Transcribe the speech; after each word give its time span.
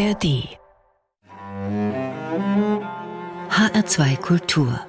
ARD 0.00 0.56
HR2 3.50 4.16
Kultur 4.16 4.80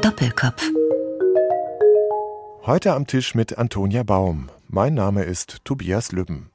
Doppelkopf 0.00 0.70
Heute 2.64 2.94
am 2.94 3.06
Tisch 3.06 3.34
mit 3.34 3.58
Antonia 3.58 4.04
Baum. 4.04 4.48
Mein 4.68 4.94
Name 4.94 5.24
ist 5.24 5.58
Tobias 5.64 6.12
Lübben. 6.12 6.53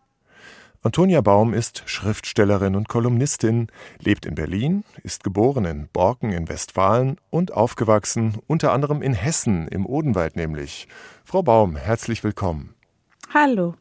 Antonia 0.82 1.20
Baum 1.20 1.54
ist 1.54 1.84
Schriftstellerin 1.88 2.74
und 2.78 2.88
Kolumnistin, 2.88 3.68
lebt 4.00 4.26
in 4.26 4.36
Berlin, 4.36 4.86
ist 5.04 5.26
geboren 5.26 5.66
in 5.66 5.90
Borken 5.92 6.32
in 6.32 6.48
Westfalen 6.48 7.18
und 7.30 7.52
aufgewachsen 7.52 8.38
unter 8.48 8.72
anderem 8.72 9.02
in 9.02 9.12
Hessen, 9.12 9.68
im 9.68 9.86
Odenwald 9.86 10.38
nämlich. 10.38 10.88
Frau 11.26 11.44
Baum, 11.44 11.76
herzlich 11.76 12.24
willkommen. 12.24 12.76
Hallo. 13.34 13.76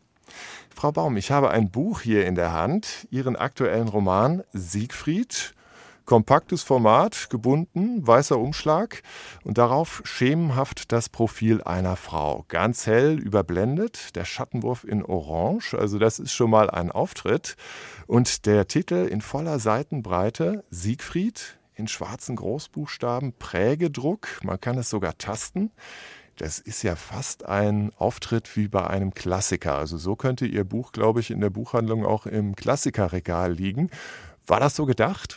Frau 0.74 0.90
Baum, 0.90 1.16
ich 1.16 1.30
habe 1.30 1.50
ein 1.50 1.70
Buch 1.70 2.00
hier 2.00 2.26
in 2.26 2.34
der 2.34 2.52
Hand, 2.52 3.06
Ihren 3.12 3.36
aktuellen 3.36 3.86
Roman 3.86 4.42
Siegfried. 4.52 5.54
Kompaktes 6.08 6.62
Format, 6.62 7.28
gebunden, 7.28 8.06
weißer 8.06 8.38
Umschlag 8.38 9.02
und 9.44 9.58
darauf 9.58 10.00
schemenhaft 10.04 10.90
das 10.90 11.10
Profil 11.10 11.62
einer 11.62 11.96
Frau. 11.96 12.46
Ganz 12.48 12.86
hell 12.86 13.18
überblendet, 13.18 14.16
der 14.16 14.24
Schattenwurf 14.24 14.84
in 14.84 15.04
Orange, 15.04 15.74
also 15.74 15.98
das 15.98 16.18
ist 16.18 16.32
schon 16.32 16.48
mal 16.48 16.70
ein 16.70 16.90
Auftritt. 16.90 17.56
Und 18.06 18.46
der 18.46 18.66
Titel 18.68 19.06
in 19.06 19.20
voller 19.20 19.58
Seitenbreite, 19.58 20.64
Siegfried, 20.70 21.58
in 21.74 21.88
schwarzen 21.88 22.36
Großbuchstaben, 22.36 23.34
Prägedruck, 23.34 24.28
man 24.42 24.58
kann 24.58 24.78
es 24.78 24.88
sogar 24.88 25.18
tasten. 25.18 25.72
Das 26.36 26.58
ist 26.58 26.82
ja 26.84 26.96
fast 26.96 27.44
ein 27.44 27.92
Auftritt 27.98 28.56
wie 28.56 28.68
bei 28.68 28.86
einem 28.86 29.12
Klassiker. 29.12 29.76
Also 29.76 29.98
so 29.98 30.16
könnte 30.16 30.46
Ihr 30.46 30.64
Buch, 30.64 30.92
glaube 30.92 31.20
ich, 31.20 31.30
in 31.30 31.42
der 31.42 31.50
Buchhandlung 31.50 32.06
auch 32.06 32.24
im 32.24 32.56
Klassikerregal 32.56 33.52
liegen. 33.52 33.90
War 34.46 34.58
das 34.58 34.74
so 34.74 34.86
gedacht? 34.86 35.36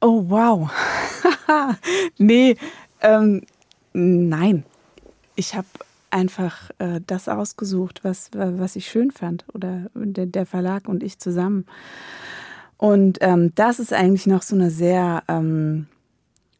Oh, 0.00 0.24
wow. 0.28 0.70
nee, 2.18 2.56
ähm, 3.00 3.42
nein. 3.92 4.64
Ich 5.36 5.54
habe 5.54 5.66
einfach 6.10 6.70
äh, 6.78 7.00
das 7.06 7.28
ausgesucht, 7.28 8.04
was, 8.04 8.30
was 8.32 8.76
ich 8.76 8.86
schön 8.86 9.10
fand. 9.10 9.44
Oder 9.52 9.86
der, 9.94 10.26
der 10.26 10.46
Verlag 10.46 10.88
und 10.88 11.02
ich 11.02 11.18
zusammen. 11.18 11.66
Und 12.76 13.18
ähm, 13.20 13.52
das 13.54 13.78
ist 13.78 13.92
eigentlich 13.92 14.26
noch 14.26 14.42
so 14.42 14.54
eine 14.54 14.70
sehr, 14.70 15.22
ähm, 15.28 15.86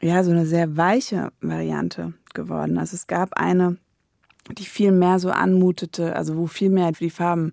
ja, 0.00 0.24
so 0.24 0.30
eine 0.30 0.46
sehr 0.46 0.76
weiche 0.76 1.30
Variante 1.40 2.14
geworden. 2.32 2.78
Also 2.78 2.94
es 2.94 3.06
gab 3.06 3.34
eine, 3.34 3.76
die 4.56 4.64
viel 4.64 4.92
mehr 4.92 5.18
so 5.18 5.30
anmutete, 5.30 6.16
also 6.16 6.36
wo 6.36 6.46
viel 6.46 6.70
mehr 6.70 6.92
die 6.92 7.10
Farben 7.10 7.52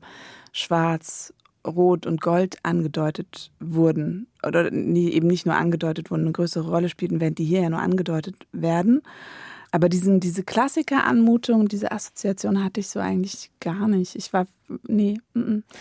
schwarz, 0.54 1.34
Rot 1.66 2.06
und 2.06 2.22
Gold 2.22 2.58
angedeutet 2.64 3.52
wurden 3.60 4.28
oder 4.46 4.72
nie, 4.72 5.12
eben 5.12 5.28
nicht 5.28 5.46
nur 5.46 5.56
angedeutet 5.56 6.12
wurden, 6.12 6.24
eine 6.24 6.32
größere 6.32 6.70
Rolle 6.70 6.90
spielten, 6.90 7.20
während 7.20 7.38
die 7.38 7.46
hier 7.46 7.62
ja 7.62 7.70
nur 7.70 7.80
angedeutet 7.80 8.36
werden. 8.52 9.02
Aber 9.72 9.88
diesen, 9.88 10.20
diese 10.20 10.44
Klassiker-Anmutung, 10.44 11.70
diese 11.70 11.92
Assoziation 11.92 12.64
hatte 12.64 12.82
ich 12.82 12.90
so 12.90 13.00
eigentlich 13.00 13.52
gar 13.62 13.88
nicht. 13.88 14.16
Ich 14.16 14.34
war, 14.34 14.46
nee, 14.88 15.20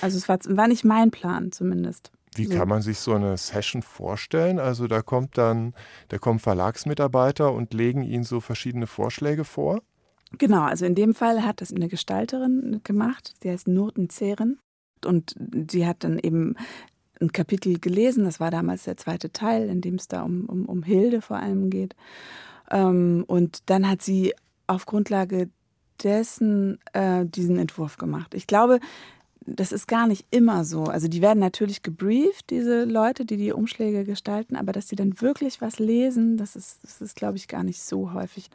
also 0.00 0.16
es 0.16 0.28
war, 0.28 0.38
war 0.48 0.68
nicht 0.68 0.84
mein 0.84 1.10
Plan 1.10 1.50
zumindest. 1.50 2.12
Wie 2.36 2.46
kann 2.46 2.68
man 2.68 2.80
sich 2.80 2.98
so 3.00 3.12
eine 3.12 3.36
Session 3.36 3.82
vorstellen? 3.82 4.60
Also 4.60 4.86
da 4.86 5.02
kommt 5.02 5.36
dann, 5.36 5.74
da 6.08 6.18
kommen 6.18 6.38
Verlagsmitarbeiter 6.38 7.52
und 7.52 7.74
legen 7.74 8.04
Ihnen 8.04 8.22
so 8.22 8.38
verschiedene 8.38 8.86
Vorschläge 8.86 9.44
vor? 9.44 9.82
Genau, 10.38 10.62
also 10.62 10.84
in 10.84 10.94
dem 10.94 11.12
Fall 11.12 11.42
hat 11.42 11.60
das 11.60 11.72
eine 11.72 11.88
Gestalterin 11.88 12.80
gemacht, 12.84 13.34
die 13.42 13.50
heißt 13.50 13.66
Nurten 13.66 14.10
Zehren. 14.10 14.60
Und 15.06 15.34
sie 15.70 15.86
hat 15.86 16.04
dann 16.04 16.18
eben 16.18 16.56
ein 17.20 17.32
Kapitel 17.32 17.78
gelesen, 17.78 18.24
das 18.24 18.40
war 18.40 18.50
damals 18.50 18.84
der 18.84 18.96
zweite 18.96 19.30
Teil, 19.30 19.68
in 19.68 19.80
dem 19.80 19.96
es 19.96 20.08
da 20.08 20.22
um, 20.22 20.46
um, 20.46 20.64
um 20.66 20.82
Hilde 20.82 21.20
vor 21.20 21.36
allem 21.36 21.70
geht. 21.70 21.94
Ähm, 22.70 23.24
und 23.26 23.62
dann 23.66 23.88
hat 23.88 24.02
sie 24.02 24.32
auf 24.66 24.86
Grundlage 24.86 25.50
dessen 26.02 26.78
äh, 26.92 27.26
diesen 27.26 27.58
Entwurf 27.58 27.98
gemacht. 27.98 28.34
Ich 28.34 28.46
glaube, 28.46 28.80
das 29.46 29.72
ist 29.72 29.86
gar 29.86 30.06
nicht 30.06 30.26
immer 30.30 30.64
so. 30.64 30.84
Also 30.84 31.08
die 31.08 31.22
werden 31.22 31.40
natürlich 31.40 31.82
gebrieft, 31.82 32.50
diese 32.50 32.84
Leute, 32.84 33.24
die 33.24 33.36
die 33.36 33.52
Umschläge 33.52 34.04
gestalten, 34.04 34.56
aber 34.56 34.72
dass 34.72 34.88
sie 34.88 34.96
dann 34.96 35.20
wirklich 35.20 35.60
was 35.60 35.78
lesen, 35.78 36.36
das 36.36 36.56
ist, 36.56 36.84
das 36.84 37.00
ist 37.00 37.16
glaube 37.16 37.36
ich, 37.36 37.48
gar 37.48 37.64
nicht 37.64 37.82
so 37.82 38.12
häufig. 38.12 38.48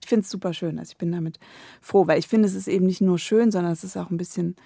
Ich 0.00 0.08
finde 0.08 0.22
es 0.22 0.30
super 0.30 0.52
schön. 0.52 0.78
Also 0.78 0.92
ich 0.92 0.98
bin 0.98 1.12
damit 1.12 1.38
froh, 1.80 2.06
weil 2.06 2.18
ich 2.18 2.26
finde, 2.26 2.48
es 2.48 2.54
ist 2.54 2.68
eben 2.68 2.86
nicht 2.86 3.00
nur 3.00 3.18
schön, 3.18 3.52
sondern 3.52 3.72
es 3.72 3.84
ist 3.84 3.96
auch 3.96 4.10
ein 4.10 4.16
bisschen 4.16 4.56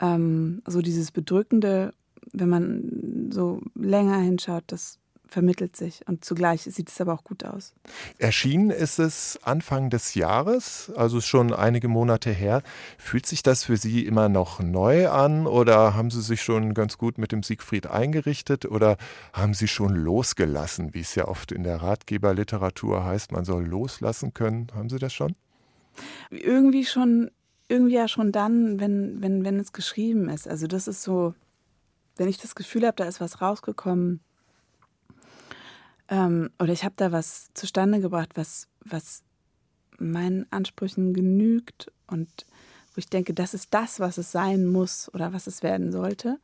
ähm, 0.00 0.62
so 0.66 0.82
dieses 0.82 1.12
Bedrückende, 1.12 1.94
wenn 2.32 2.48
man 2.48 3.30
so 3.30 3.60
länger 3.74 4.18
hinschaut, 4.18 4.64
das 4.68 5.00
vermittelt 5.30 5.76
sich 5.76 6.00
und 6.06 6.24
zugleich 6.24 6.62
sieht 6.62 6.88
es 6.88 7.00
aber 7.00 7.14
auch 7.14 7.24
gut 7.24 7.44
aus. 7.44 7.72
Erschienen 8.18 8.70
ist 8.70 8.98
es 8.98 9.38
Anfang 9.42 9.88
des 9.90 10.14
Jahres, 10.14 10.92
also 10.96 11.20
schon 11.20 11.52
einige 11.52 11.88
Monate 11.88 12.30
her. 12.30 12.62
Fühlt 12.98 13.26
sich 13.26 13.42
das 13.42 13.64
für 13.64 13.76
Sie 13.76 14.04
immer 14.04 14.28
noch 14.28 14.60
neu 14.60 15.08
an 15.08 15.46
oder 15.46 15.94
haben 15.94 16.10
Sie 16.10 16.20
sich 16.20 16.42
schon 16.42 16.74
ganz 16.74 16.98
gut 16.98 17.16
mit 17.16 17.32
dem 17.32 17.42
Siegfried 17.42 17.86
eingerichtet 17.86 18.66
oder 18.66 18.96
haben 19.32 19.54
Sie 19.54 19.68
schon 19.68 19.94
losgelassen, 19.94 20.94
wie 20.94 21.00
es 21.00 21.14
ja 21.14 21.28
oft 21.28 21.52
in 21.52 21.62
der 21.62 21.76
Ratgeberliteratur 21.76 23.04
heißt, 23.04 23.32
man 23.32 23.44
soll 23.44 23.64
loslassen 23.64 24.34
können? 24.34 24.66
Haben 24.74 24.90
Sie 24.90 24.98
das 24.98 25.12
schon? 25.12 25.34
Irgendwie 26.30 26.84
schon 26.84 27.30
irgendwie 27.70 27.94
ja 27.94 28.08
schon 28.08 28.32
dann, 28.32 28.80
wenn, 28.80 29.22
wenn, 29.22 29.44
wenn 29.44 29.60
es 29.60 29.72
geschrieben 29.72 30.28
ist. 30.28 30.48
Also 30.48 30.66
das 30.66 30.88
ist 30.88 31.02
so, 31.02 31.34
wenn 32.16 32.28
ich 32.28 32.38
das 32.38 32.54
Gefühl 32.54 32.84
habe, 32.86 32.96
da 32.96 33.04
ist 33.04 33.20
was 33.20 33.40
rausgekommen 33.40 34.20
ähm, 36.08 36.50
oder 36.58 36.72
ich 36.72 36.84
habe 36.84 36.94
da 36.96 37.12
was 37.12 37.50
zustande 37.54 38.00
gebracht, 38.00 38.30
was, 38.34 38.68
was 38.84 39.22
meinen 39.98 40.46
Ansprüchen 40.50 41.14
genügt 41.14 41.92
und 42.08 42.28
wo 42.92 42.98
ich 42.98 43.08
denke, 43.08 43.34
das 43.34 43.54
ist 43.54 43.72
das, 43.72 44.00
was 44.00 44.18
es 44.18 44.32
sein 44.32 44.66
muss 44.66 45.08
oder 45.14 45.32
was 45.32 45.46
es 45.46 45.62
werden 45.62 45.92
sollte. 45.92 46.40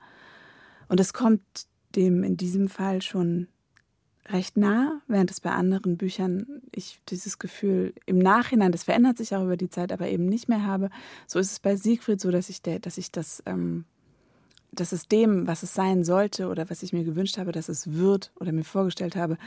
Und 0.89 1.01
es 1.01 1.13
kommt 1.13 1.43
dem 1.97 2.23
in 2.23 2.37
diesem 2.37 2.69
Fall 2.69 3.03
schon 3.03 3.49
recht 4.29 4.57
nah, 4.57 5.01
während 5.07 5.31
es 5.31 5.41
bei 5.41 5.51
anderen 5.51 5.97
Büchern 5.97 6.63
ich 6.73 7.01
dieses 7.09 7.39
Gefühl 7.39 7.95
im 8.07 8.19
Nachhinein, 8.19 8.73
das 8.73 8.85
verändert 8.85 9.19
sich 9.19 9.35
auch 9.35 9.45
über 9.45 9.57
die 9.57 9.71
Zeit, 9.71 9.93
aber 9.93 10.09
eben 10.09 10.27
nicht 10.27 10.49
mehr 10.49 10.65
habe. 10.65 10.91
So 11.27 11.39
ist 11.39 11.53
es 11.53 11.61
bei 11.61 11.77
Siegfried 11.77 12.21
so, 12.21 12.31
dass 12.31 12.49
ich, 12.49 12.63
der, 12.63 12.79
dass 12.79 12.99
ich 12.99 13.13
das, 13.13 13.43
ähm, 13.47 13.85
dass 14.73 14.93
es 14.93 15.09
dem, 15.09 15.47
was 15.47 15.63
es 15.63 15.75
sein 15.75 16.05
sollte 16.05 16.49
oder 16.49 16.69
was 16.71 16.83
ich 16.83 16.93
mir 16.93 17.05
gewünscht 17.05 17.39
habe, 17.39 17.53
dass 17.53 17.69
es 17.69 17.93
wird 17.93 18.33
oder 18.41 18.53
mir 18.53 18.65
vorgestellt 18.65 19.17
habe, 19.17 19.39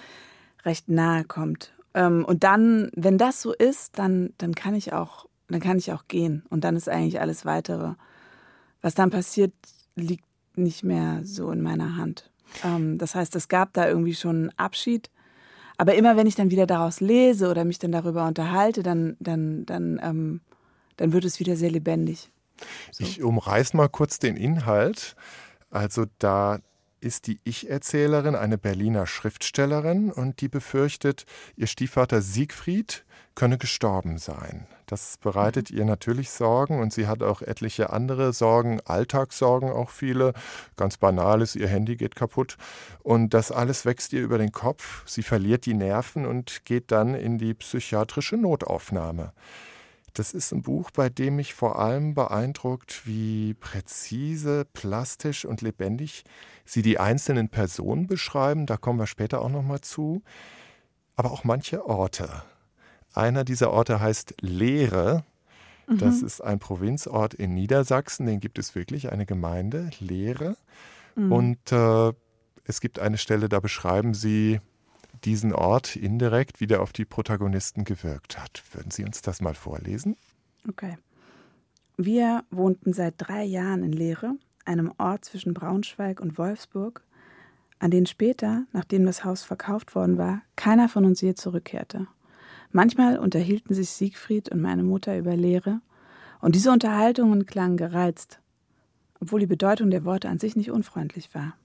recht 0.64 0.90
nahe 0.90 1.24
kommt. 1.24 1.74
Ähm, 1.94 2.24
und 2.26 2.44
dann, 2.44 2.90
wenn 2.96 3.18
das 3.18 3.42
so 3.42 3.54
ist, 3.54 3.98
dann, 3.98 4.34
dann 4.38 4.56
kann 4.56 4.76
ich 4.76 4.94
auch, 4.94 5.26
dann 5.48 5.60
kann 5.60 5.78
ich 5.78 5.92
auch 5.92 6.08
gehen. 6.08 6.44
Und 6.50 6.64
dann 6.64 6.76
ist 6.76 6.90
eigentlich 6.90 7.20
alles 7.20 7.46
weitere. 7.46 7.96
Was 8.82 8.96
dann 8.96 9.10
passiert, 9.10 9.54
liegt 9.96 10.26
nicht 10.56 10.84
mehr 10.84 11.22
so 11.24 11.52
in 11.52 11.62
meiner 11.62 11.98
Hand. 11.98 12.30
Ähm, 12.64 12.98
das 12.98 13.16
heißt, 13.16 13.36
es 13.36 13.48
gab 13.48 13.74
da 13.74 13.88
irgendwie 13.88 14.16
schon 14.16 14.36
einen 14.36 14.58
Abschied. 14.58 15.10
Aber 15.78 15.96
immer 15.96 16.18
wenn 16.18 16.28
ich 16.28 16.36
dann 16.36 16.52
wieder 16.52 16.68
daraus 16.68 17.00
lese 17.00 17.50
oder 17.50 17.64
mich 17.64 17.80
dann 17.80 17.92
darüber 17.92 18.28
unterhalte, 18.28 18.84
dann, 18.84 19.16
dann, 19.20 19.66
dann, 19.66 20.00
ähm, 20.04 20.42
dann 20.98 21.14
wird 21.14 21.24
es 21.24 21.40
wieder 21.40 21.56
sehr 21.56 21.72
lebendig. 21.72 22.30
So. 22.92 23.04
Ich 23.04 23.24
umreiß 23.24 23.74
mal 23.74 23.88
kurz 23.88 24.20
den 24.20 24.36
Inhalt. 24.36 25.16
Also 25.70 26.06
da 26.20 26.60
ist 27.00 27.28
die 27.28 27.40
Ich-Erzählerin 27.44 28.36
eine 28.36 28.58
Berliner 28.58 29.08
Schriftstellerin 29.08 30.12
und 30.12 30.42
die 30.42 30.50
befürchtet, 30.50 31.26
ihr 31.56 31.68
Stiefvater 31.68 32.22
Siegfried 32.22 33.06
könne 33.40 33.58
gestorben 33.58 34.18
sein. 34.18 34.68
Das 34.86 35.16
bereitet 35.16 35.72
mhm. 35.72 35.78
ihr 35.78 35.86
natürlich 35.86 36.30
Sorgen 36.30 36.82
und 36.82 36.92
sie 36.92 37.08
hat 37.08 37.24
auch 37.24 37.42
etliche 37.42 37.90
andere 37.90 38.34
Sorgen, 38.34 38.82
Alltagssorgen 38.84 39.72
auch 39.72 39.92
viele. 39.92 40.34
Ganz 40.76 40.98
banales, 40.98 41.56
ihr 41.56 41.70
Handy 41.70 41.96
geht 41.96 42.18
kaputt. 42.18 42.58
Und 43.02 43.34
das 43.34 43.54
alles 43.54 43.86
wächst 43.86 44.12
ihr 44.12 44.22
über 44.22 44.38
den 44.38 44.52
Kopf. 44.52 45.08
Sie 45.08 45.24
verliert 45.24 45.66
die 45.66 45.74
Nerven 45.74 46.26
und 46.26 46.66
geht 46.66 46.92
dann 46.92 47.16
in 47.16 47.38
die 47.38 47.54
psychiatrische 47.54 48.36
Notaufnahme. 48.36 49.32
Das 50.16 50.34
ist 50.34 50.52
ein 50.52 50.62
Buch, 50.62 50.92
bei 50.92 51.08
dem 51.08 51.38
mich 51.38 51.54
vor 51.54 51.80
allem 51.80 52.16
beeindruckt, 52.16 53.08
wie 53.08 53.54
präzise, 53.54 54.66
plastisch 54.74 55.46
und 55.46 55.62
lebendig 55.62 56.26
sie 56.66 56.82
die 56.82 57.00
einzelnen 57.00 57.48
Personen 57.48 58.06
beschreiben. 58.06 58.66
Da 58.66 58.76
kommen 58.76 59.00
wir 59.00 59.08
später 59.08 59.42
auch 59.42 59.50
noch 59.50 59.64
mal 59.64 59.80
zu. 59.80 60.24
Aber 61.16 61.32
auch 61.32 61.46
manche 61.46 61.86
Orte. 61.86 62.44
Einer 63.20 63.44
dieser 63.44 63.72
Orte 63.72 64.00
heißt 64.00 64.36
Lehre. 64.40 65.26
Das 65.88 66.22
mhm. 66.22 66.28
ist 66.28 66.42
ein 66.42 66.60
Provinzort 66.60 67.34
in 67.34 67.54
Niedersachsen, 67.54 68.26
den 68.26 68.40
gibt 68.40 68.58
es 68.60 68.76
wirklich, 68.76 69.12
eine 69.12 69.26
Gemeinde, 69.26 69.90
Lehre. 70.00 70.56
Mhm. 71.16 71.32
Und 71.32 71.72
äh, 71.74 72.14
es 72.64 72.80
gibt 72.80 73.00
eine 73.00 73.18
Stelle, 73.18 73.50
da 73.50 73.60
beschreiben 73.60 74.14
Sie 74.14 74.62
diesen 75.26 75.54
Ort 75.54 75.98
indirekt, 75.98 76.62
wie 76.62 76.68
der 76.68 76.82
auf 76.82 76.94
die 76.94 77.04
Protagonisten 77.04 77.84
gewirkt 77.84 78.40
hat. 78.40 78.64
Würden 78.72 78.92
Sie 78.92 79.04
uns 79.04 79.22
das 79.22 79.42
mal 79.42 79.56
vorlesen? 79.56 80.16
Okay. 80.70 80.98
Wir 81.98 82.46
wohnten 82.52 82.94
seit 82.94 83.16
drei 83.18 83.44
Jahren 83.44 83.84
in 83.84 83.92
Lehre, 83.92 84.36
einem 84.64 84.94
Ort 84.98 85.26
zwischen 85.26 85.54
Braunschweig 85.54 86.22
und 86.22 86.38
Wolfsburg, 86.38 87.04
an 87.80 87.92
den 87.92 88.06
später, 88.06 88.64
nachdem 88.72 89.06
das 89.06 89.26
Haus 89.26 89.44
verkauft 89.44 89.94
worden 89.96 90.18
war, 90.18 90.42
keiner 90.56 90.88
von 90.88 91.04
uns 91.04 91.20
je 91.20 91.34
zurückkehrte. 91.34 92.08
Manchmal 92.72 93.18
unterhielten 93.18 93.74
sich 93.74 93.90
Siegfried 93.90 94.50
und 94.50 94.62
meine 94.62 94.84
Mutter 94.84 95.18
über 95.18 95.36
Lehre, 95.36 95.82
und 96.42 96.56
diese 96.56 96.72
Unterhaltungen 96.72 97.46
klangen 97.46 97.78
gereizt, 97.78 98.40
obwohl 99.20 99.42
die 99.42 99.46
Bedeutung 99.46 99.90
der 99.90 100.06
Worte 100.06 100.30
an 100.30 100.40
sich 100.40 100.56
nicht 100.56 100.72
unfreundlich 100.72 101.34
war. 101.36 101.56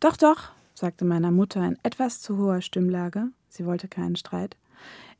Doch, 0.00 0.16
doch, 0.16 0.50
sagte 0.74 1.04
meiner 1.04 1.30
Mutter 1.30 1.66
in 1.66 1.78
etwas 1.82 2.20
zu 2.20 2.36
hoher 2.36 2.60
Stimmlage, 2.60 3.28
sie 3.48 3.64
wollte 3.64 3.88
keinen 3.88 4.16
Streit. 4.16 4.56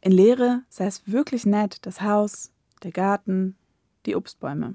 In 0.01 0.13
Lehre 0.13 0.63
sei 0.69 0.87
es 0.87 1.07
wirklich 1.07 1.47
nett, 1.47 1.79
das 1.87 2.03
Haus, 2.03 2.51
der 2.83 2.93
Garten, 2.93 3.57
die 4.05 4.17
Obstbäume. 4.17 4.75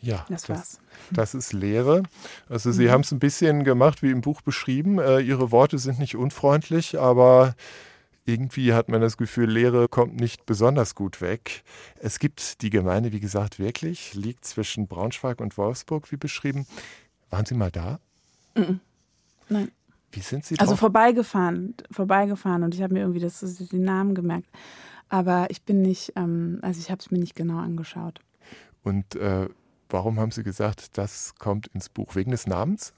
Ja, 0.00 0.26
das, 0.28 0.42
das, 0.42 0.48
war's. 0.48 0.80
das 1.10 1.34
ist 1.34 1.52
Lehre. 1.52 2.02
Also 2.48 2.70
Sie 2.70 2.86
mhm. 2.86 2.90
haben 2.90 3.00
es 3.00 3.10
ein 3.10 3.18
bisschen 3.18 3.64
gemacht 3.64 4.02
wie 4.02 4.10
im 4.10 4.20
Buch 4.20 4.42
beschrieben. 4.42 4.98
Äh, 4.98 5.20
Ihre 5.20 5.50
Worte 5.50 5.78
sind 5.78 5.98
nicht 5.98 6.14
unfreundlich, 6.14 7.00
aber 7.00 7.56
irgendwie 8.28 8.74
hat 8.74 8.88
man 8.88 9.00
das 9.00 9.16
Gefühl, 9.16 9.50
Lehre 9.50 9.88
kommt 9.88 10.20
nicht 10.20 10.46
besonders 10.46 10.94
gut 10.94 11.20
weg. 11.20 11.64
Es 11.98 12.18
gibt 12.18 12.62
die 12.62 12.70
Gemeinde, 12.70 13.12
wie 13.12 13.20
gesagt, 13.20 13.58
wirklich, 13.58 14.14
liegt 14.14 14.44
zwischen 14.44 14.86
Braunschweig 14.86 15.40
und 15.40 15.56
Wolfsburg, 15.56 16.12
wie 16.12 16.16
beschrieben. 16.16 16.66
Waren 17.30 17.46
Sie 17.46 17.54
mal 17.54 17.70
da? 17.70 17.98
Nein. 19.48 19.70
Wie 20.12 20.20
sind 20.20 20.44
Sie 20.44 20.58
Also 20.58 20.76
vorbeigefahren, 20.76 21.74
vorbeigefahren 21.90 22.62
und 22.62 22.74
ich 22.74 22.82
habe 22.82 22.94
mir 22.94 23.00
irgendwie 23.00 23.20
das, 23.20 23.40
das 23.40 23.56
den 23.56 23.82
Namen 23.82 24.14
gemerkt. 24.14 24.48
Aber 25.08 25.50
ich 25.50 25.62
bin 25.62 25.80
nicht, 25.80 26.12
ähm, 26.16 26.58
also 26.62 26.80
ich 26.80 26.90
habe 26.90 27.00
es 27.00 27.10
mir 27.10 27.18
nicht 27.18 27.34
genau 27.34 27.58
angeschaut. 27.58 28.20
Und 28.82 29.16
äh, 29.16 29.48
warum 29.88 30.18
haben 30.20 30.30
Sie 30.30 30.42
gesagt, 30.42 30.96
das 30.98 31.34
kommt 31.38 31.66
ins 31.68 31.88
Buch? 31.88 32.14
Wegen 32.14 32.30
des 32.30 32.46
Namens? 32.46 32.94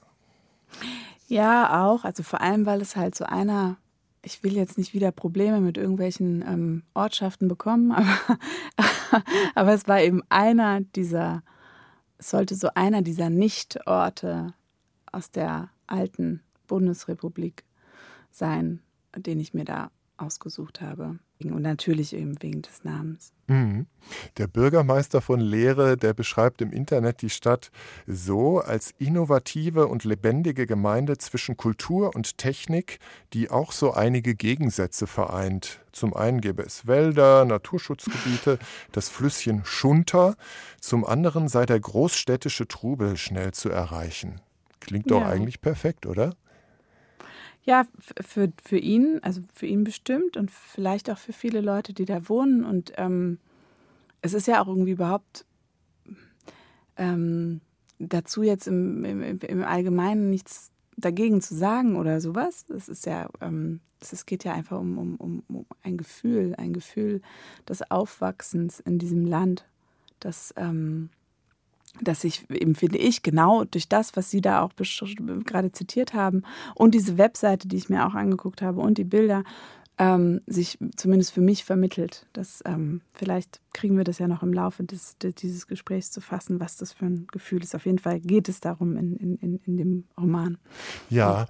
Ja, 1.27 1.85
auch. 1.85 2.03
Also 2.03 2.23
vor 2.23 2.41
allem, 2.41 2.65
weil 2.65 2.81
es 2.81 2.95
halt 2.95 3.15
so 3.15 3.25
einer, 3.25 3.77
ich 4.23 4.43
will 4.43 4.55
jetzt 4.55 4.77
nicht 4.77 4.93
wieder 4.93 5.11
Probleme 5.11 5.61
mit 5.61 5.77
irgendwelchen 5.77 6.41
ähm, 6.41 6.83
Ortschaften 6.93 7.47
bekommen, 7.47 7.91
aber, 8.77 9.23
aber 9.55 9.73
es 9.73 9.87
war 9.87 10.01
eben 10.01 10.21
einer 10.29 10.81
dieser, 10.81 11.43
es 12.17 12.29
sollte 12.29 12.55
so 12.55 12.69
einer 12.75 13.01
dieser 13.01 13.29
Nichtorte 13.29 14.53
aus 15.11 15.31
der 15.31 15.69
alten 15.87 16.41
Bundesrepublik 16.67 17.65
sein, 18.31 18.81
den 19.15 19.39
ich 19.39 19.53
mir 19.53 19.65
da 19.65 19.91
ausgesucht 20.17 20.81
habe. 20.81 21.19
Und 21.49 21.63
natürlich 21.63 22.13
eben 22.13 22.41
wegen 22.43 22.61
des 22.61 22.83
Namens. 22.83 23.33
Mhm. 23.47 23.87
Der 24.37 24.47
Bürgermeister 24.47 25.21
von 25.21 25.39
Lehre, 25.39 25.97
der 25.97 26.13
beschreibt 26.13 26.61
im 26.61 26.71
Internet 26.71 27.21
die 27.21 27.29
Stadt 27.29 27.71
so 28.07 28.59
als 28.59 28.93
innovative 28.97 29.87
und 29.87 30.03
lebendige 30.03 30.67
Gemeinde 30.67 31.17
zwischen 31.17 31.57
Kultur 31.57 32.15
und 32.15 32.37
Technik, 32.37 32.99
die 33.33 33.49
auch 33.49 33.71
so 33.71 33.91
einige 33.91 34.35
Gegensätze 34.35 35.07
vereint. 35.07 35.79
Zum 35.91 36.13
einen 36.13 36.41
gäbe 36.41 36.63
es 36.63 36.87
Wälder, 36.87 37.45
Naturschutzgebiete, 37.45 38.59
das 38.91 39.09
Flüsschen 39.09 39.65
Schunter, 39.65 40.35
zum 40.79 41.05
anderen 41.05 41.47
sei 41.47 41.65
der 41.65 41.79
großstädtische 41.79 42.67
Trubel 42.67 43.17
schnell 43.17 43.51
zu 43.53 43.69
erreichen. 43.69 44.39
Klingt 44.79 45.11
doch 45.11 45.21
ja. 45.21 45.27
eigentlich 45.27 45.61
perfekt, 45.61 46.05
oder? 46.05 46.35
Ja, 47.63 47.85
für, 48.19 48.51
für 48.63 48.77
ihn, 48.77 49.19
also 49.21 49.41
für 49.53 49.67
ihn 49.67 49.83
bestimmt 49.83 50.35
und 50.35 50.49
vielleicht 50.49 51.09
auch 51.11 51.17
für 51.17 51.33
viele 51.33 51.61
Leute, 51.61 51.93
die 51.93 52.05
da 52.05 52.27
wohnen. 52.27 52.65
Und 52.65 52.93
ähm, 52.97 53.37
es 54.21 54.33
ist 54.33 54.47
ja 54.47 54.61
auch 54.61 54.67
irgendwie 54.67 54.91
überhaupt 54.91 55.45
ähm, 56.97 57.61
dazu 57.99 58.43
jetzt 58.43 58.67
im, 58.67 59.05
im, 59.05 59.39
im, 59.39 59.63
Allgemeinen 59.63 60.29
nichts 60.29 60.71
dagegen 60.97 61.41
zu 61.41 61.55
sagen 61.55 61.95
oder 61.97 62.19
sowas. 62.19 62.65
Es 62.69 62.89
ist 62.89 63.05
ja, 63.05 63.29
ähm, 63.41 63.79
geht 64.25 64.43
ja 64.43 64.53
einfach 64.53 64.79
um, 64.79 64.97
um, 64.97 65.15
um, 65.15 65.43
um 65.47 65.65
ein 65.83 65.97
Gefühl, 65.97 66.55
ein 66.57 66.73
Gefühl 66.73 67.21
des 67.67 67.89
Aufwachsens 67.91 68.79
in 68.79 68.97
diesem 68.97 69.25
Land, 69.25 69.65
das 70.19 70.53
ähm, 70.57 71.09
dass 71.99 72.21
sich 72.21 72.49
eben, 72.49 72.75
finde 72.75 72.97
ich, 72.97 73.21
genau 73.21 73.65
durch 73.65 73.89
das, 73.89 74.15
was 74.15 74.29
Sie 74.29 74.41
da 74.41 74.61
auch 74.61 74.71
gerade 75.45 75.71
zitiert 75.71 76.13
haben 76.13 76.43
und 76.75 76.95
diese 76.95 77.17
Webseite, 77.17 77.67
die 77.67 77.77
ich 77.77 77.89
mir 77.89 78.07
auch 78.07 78.15
angeguckt 78.15 78.61
habe 78.61 78.79
und 78.79 78.97
die 78.97 79.03
Bilder, 79.03 79.43
ähm, 79.97 80.41
sich 80.47 80.79
zumindest 80.95 81.31
für 81.31 81.41
mich 81.41 81.63
vermittelt. 81.63 82.25
Das, 82.33 82.63
ähm, 82.65 83.01
vielleicht 83.13 83.61
kriegen 83.73 83.97
wir 83.97 84.03
das 84.03 84.17
ja 84.17 84.27
noch 84.27 84.41
im 84.41 84.53
Laufe 84.53 84.83
des, 84.83 85.17
des, 85.19 85.35
dieses 85.35 85.67
Gesprächs 85.67 86.11
zu 86.11 86.21
fassen, 86.21 86.59
was 86.59 86.77
das 86.77 86.93
für 86.93 87.05
ein 87.05 87.27
Gefühl 87.31 87.61
ist. 87.61 87.75
Auf 87.75 87.85
jeden 87.85 87.99
Fall 87.99 88.19
geht 88.19 88.49
es 88.49 88.61
darum 88.61 88.97
in, 88.97 89.15
in, 89.17 89.59
in 89.63 89.77
dem 89.77 90.03
Roman. 90.17 90.57
Ja, 91.09 91.45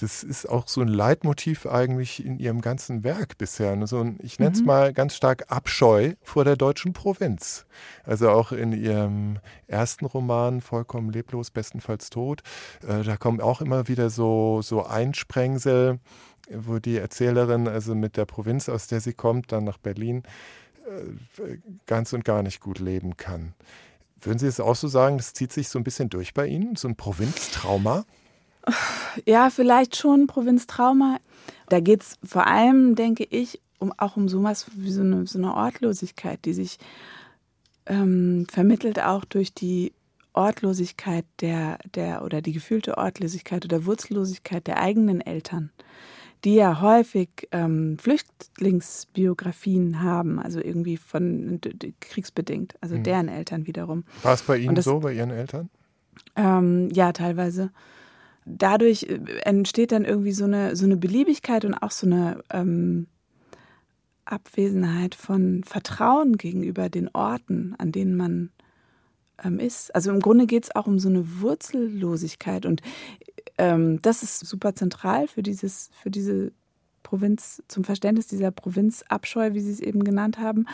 das 0.00 0.22
ist 0.22 0.48
auch 0.48 0.66
so 0.66 0.80
ein 0.80 0.88
Leitmotiv 0.88 1.66
eigentlich 1.66 2.24
in 2.24 2.38
ihrem 2.38 2.62
ganzen 2.62 3.04
Werk 3.04 3.36
bisher. 3.36 3.76
Ne? 3.76 3.86
So 3.86 4.00
ein, 4.00 4.18
ich 4.22 4.38
nenne 4.38 4.52
es 4.52 4.60
mhm. 4.60 4.66
mal 4.66 4.92
ganz 4.94 5.14
stark 5.14 5.44
Abscheu 5.48 6.14
vor 6.22 6.44
der 6.44 6.56
deutschen 6.56 6.94
Provinz. 6.94 7.66
Also 8.04 8.30
auch 8.30 8.52
in 8.52 8.72
ihrem 8.72 9.40
ersten 9.66 10.06
Roman, 10.06 10.62
Vollkommen 10.62 11.10
leblos, 11.10 11.50
bestenfalls 11.50 12.08
tot, 12.08 12.42
äh, 12.86 13.02
da 13.02 13.18
kommen 13.18 13.42
auch 13.42 13.60
immer 13.60 13.88
wieder 13.88 14.08
so, 14.08 14.62
so 14.62 14.84
Einsprengsel, 14.84 15.98
wo 16.50 16.78
die 16.78 16.96
Erzählerin 16.96 17.68
also 17.68 17.94
mit 17.94 18.16
der 18.16 18.24
Provinz, 18.24 18.70
aus 18.70 18.86
der 18.86 19.00
sie 19.00 19.12
kommt, 19.12 19.52
dann 19.52 19.64
nach 19.64 19.78
Berlin, 19.78 20.22
äh, 20.86 21.58
ganz 21.84 22.14
und 22.14 22.24
gar 22.24 22.42
nicht 22.42 22.60
gut 22.60 22.78
leben 22.78 23.18
kann. 23.18 23.54
Würden 24.22 24.38
Sie 24.38 24.46
es 24.46 24.60
auch 24.60 24.76
so 24.76 24.88
sagen, 24.88 25.18
das 25.18 25.32
zieht 25.34 25.52
sich 25.52 25.68
so 25.68 25.78
ein 25.78 25.84
bisschen 25.84 26.10
durch 26.10 26.34
bei 26.34 26.46
Ihnen, 26.46 26.76
so 26.76 26.88
ein 26.88 26.96
Provinztrauma? 26.96 28.04
Ja, 29.26 29.50
vielleicht 29.50 29.96
schon 29.96 30.26
Provinztrauma. 30.26 31.18
Da 31.68 31.80
geht 31.80 32.02
es 32.02 32.18
vor 32.24 32.46
allem, 32.46 32.94
denke 32.94 33.24
ich, 33.24 33.60
um, 33.78 33.92
auch 33.96 34.16
um 34.16 34.28
sowas 34.28 34.66
wie 34.74 34.90
so 34.90 35.00
eine, 35.00 35.26
so 35.26 35.38
eine 35.38 35.54
Ortlosigkeit, 35.54 36.44
die 36.44 36.52
sich 36.52 36.78
ähm, 37.86 38.46
vermittelt 38.50 39.00
auch 39.00 39.24
durch 39.24 39.54
die 39.54 39.92
Ortlosigkeit 40.32 41.24
der, 41.40 41.78
der 41.94 42.24
oder 42.24 42.40
die 42.40 42.52
gefühlte 42.52 42.98
Ortlosigkeit 42.98 43.64
oder 43.64 43.84
Wurzellosigkeit 43.84 44.66
der 44.66 44.80
eigenen 44.80 45.20
Eltern, 45.20 45.70
die 46.44 46.54
ja 46.54 46.80
häufig 46.80 47.48
ähm, 47.50 47.98
Flüchtlingsbiografien 47.98 50.02
haben, 50.02 50.38
also 50.38 50.60
irgendwie 50.60 50.96
von 50.96 51.60
kriegsbedingt, 52.00 52.76
also 52.80 52.96
mhm. 52.96 53.02
deren 53.02 53.28
Eltern 53.28 53.66
wiederum. 53.66 54.04
War 54.22 54.34
es 54.34 54.42
bei 54.42 54.58
Ihnen 54.58 54.76
das, 54.76 54.84
so, 54.84 55.00
bei 55.00 55.14
Ihren 55.14 55.30
Eltern? 55.30 55.68
Ähm, 56.36 56.90
ja, 56.92 57.12
teilweise 57.12 57.70
dadurch 58.58 59.04
äh, 59.04 59.20
entsteht 59.44 59.92
dann 59.92 60.04
irgendwie 60.04 60.32
so 60.32 60.44
eine, 60.44 60.76
so 60.76 60.84
eine 60.84 60.96
Beliebigkeit 60.96 61.64
und 61.64 61.74
auch 61.74 61.90
so 61.90 62.06
eine 62.06 62.42
ähm, 62.50 63.06
Abwesenheit 64.24 65.14
von 65.14 65.64
Vertrauen 65.64 66.36
gegenüber 66.36 66.88
den 66.88 67.08
Orten, 67.12 67.74
an 67.78 67.92
denen 67.92 68.16
man 68.16 68.50
ähm, 69.42 69.58
ist. 69.58 69.94
Also 69.94 70.10
im 70.10 70.20
Grunde 70.20 70.46
geht 70.46 70.64
es 70.64 70.74
auch 70.74 70.86
um 70.86 70.98
so 70.98 71.08
eine 71.08 71.40
Wurzellosigkeit 71.40 72.66
und 72.66 72.82
ähm, 73.58 74.00
das 74.02 74.22
ist 74.22 74.40
super 74.40 74.74
zentral 74.74 75.28
für 75.28 75.42
dieses, 75.42 75.90
für 76.00 76.10
diese 76.10 76.52
Provinz, 77.02 77.62
zum 77.68 77.84
Verständnis 77.84 78.26
dieser 78.26 78.50
Provinzabscheu, 78.50 79.54
wie 79.54 79.60
Sie 79.60 79.72
es 79.72 79.80
eben 79.80 80.04
genannt 80.04 80.38
haben, 80.38 80.66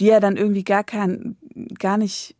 die 0.00 0.06
ja 0.06 0.20
dann 0.20 0.36
irgendwie 0.36 0.64
gar 0.64 0.84
kein, 0.84 1.36
gar 1.78 1.96
nicht 1.96 2.36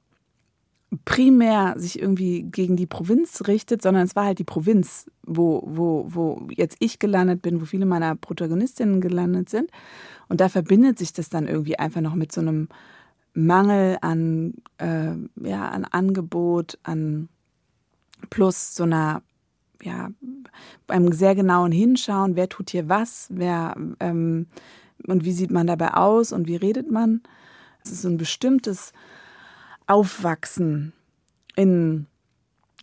primär 1.04 1.74
sich 1.78 1.98
irgendwie 1.98 2.42
gegen 2.42 2.76
die 2.76 2.86
Provinz 2.86 3.42
richtet, 3.46 3.82
sondern 3.82 4.04
es 4.04 4.14
war 4.14 4.26
halt 4.26 4.38
die 4.38 4.44
Provinz, 4.44 5.10
wo, 5.22 5.62
wo, 5.66 6.06
wo 6.08 6.46
jetzt 6.50 6.76
ich 6.80 6.98
gelandet 6.98 7.40
bin, 7.42 7.60
wo 7.60 7.64
viele 7.64 7.86
meiner 7.86 8.14
Protagonistinnen 8.14 9.00
gelandet 9.00 9.48
sind. 9.48 9.70
Und 10.28 10.40
da 10.40 10.48
verbindet 10.48 10.98
sich 10.98 11.12
das 11.12 11.30
dann 11.30 11.48
irgendwie 11.48 11.78
einfach 11.78 12.00
noch 12.00 12.14
mit 12.14 12.32
so 12.32 12.40
einem 12.40 12.68
Mangel 13.34 13.96
an, 14.02 14.54
äh, 14.78 15.14
ja, 15.36 15.68
an 15.70 15.84
Angebot, 15.84 16.78
an 16.82 17.28
plus 18.28 18.74
so 18.74 18.84
einer, 18.84 19.22
ja, 19.82 20.10
beim 20.86 21.12
sehr 21.12 21.34
genauen 21.34 21.72
Hinschauen, 21.72 22.36
wer 22.36 22.48
tut 22.48 22.70
hier 22.70 22.88
was, 22.88 23.28
wer 23.30 23.74
ähm, 24.00 24.46
und 25.06 25.24
wie 25.24 25.32
sieht 25.32 25.50
man 25.50 25.66
dabei 25.66 25.94
aus 25.94 26.32
und 26.32 26.46
wie 26.46 26.56
redet 26.56 26.90
man. 26.90 27.22
Es 27.84 27.92
ist 27.92 28.02
so 28.02 28.08
ein 28.08 28.18
bestimmtes 28.18 28.92
Aufwachsen 29.92 30.94
in 31.54 32.06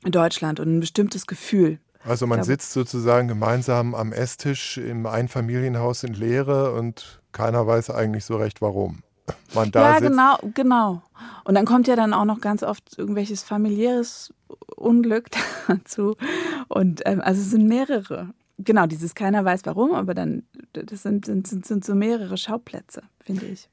Deutschland 0.03 0.59
und 0.59 0.77
ein 0.77 0.79
bestimmtes 0.79 1.25
Gefühl. 1.25 1.79
Also 2.05 2.27
man 2.27 2.43
sitzt 2.43 2.71
sozusagen 2.71 3.27
gemeinsam 3.27 3.93
am 3.93 4.13
Esstisch 4.13 4.77
im 4.77 5.05
Einfamilienhaus 5.05 6.03
in 6.03 6.13
Lehre 6.13 6.73
und 6.73 7.19
keiner 7.31 7.67
weiß 7.67 7.89
eigentlich 7.89 8.25
so 8.25 8.37
recht 8.37 8.61
warum. 8.61 8.99
Man 9.53 9.71
da 9.71 9.81
ja, 9.81 9.99
sitzt. 9.99 10.11
genau, 10.11 10.37
genau. 10.53 11.01
Und 11.43 11.55
dann 11.55 11.65
kommt 11.65 11.87
ja 11.87 11.95
dann 11.95 12.13
auch 12.13 12.25
noch 12.25 12.41
ganz 12.41 12.63
oft 12.63 12.97
irgendwelches 12.97 13.43
familiäres 13.43 14.33
Unglück 14.75 15.29
dazu. 15.67 16.15
Und 16.67 17.01
ähm, 17.05 17.21
also 17.21 17.41
es 17.41 17.51
sind 17.51 17.67
mehrere. 17.67 18.29
Genau, 18.59 18.85
dieses 18.85 19.15
keiner 19.15 19.43
weiß 19.45 19.61
warum, 19.65 19.93
aber 19.93 20.13
dann 20.13 20.43
das 20.73 21.03
sind, 21.03 21.25
sind, 21.25 21.47
sind 21.47 21.85
so 21.85 21.95
mehrere 21.95 22.37
Schauplätze, 22.37 23.03
finde 23.23 23.45
ich. 23.45 23.69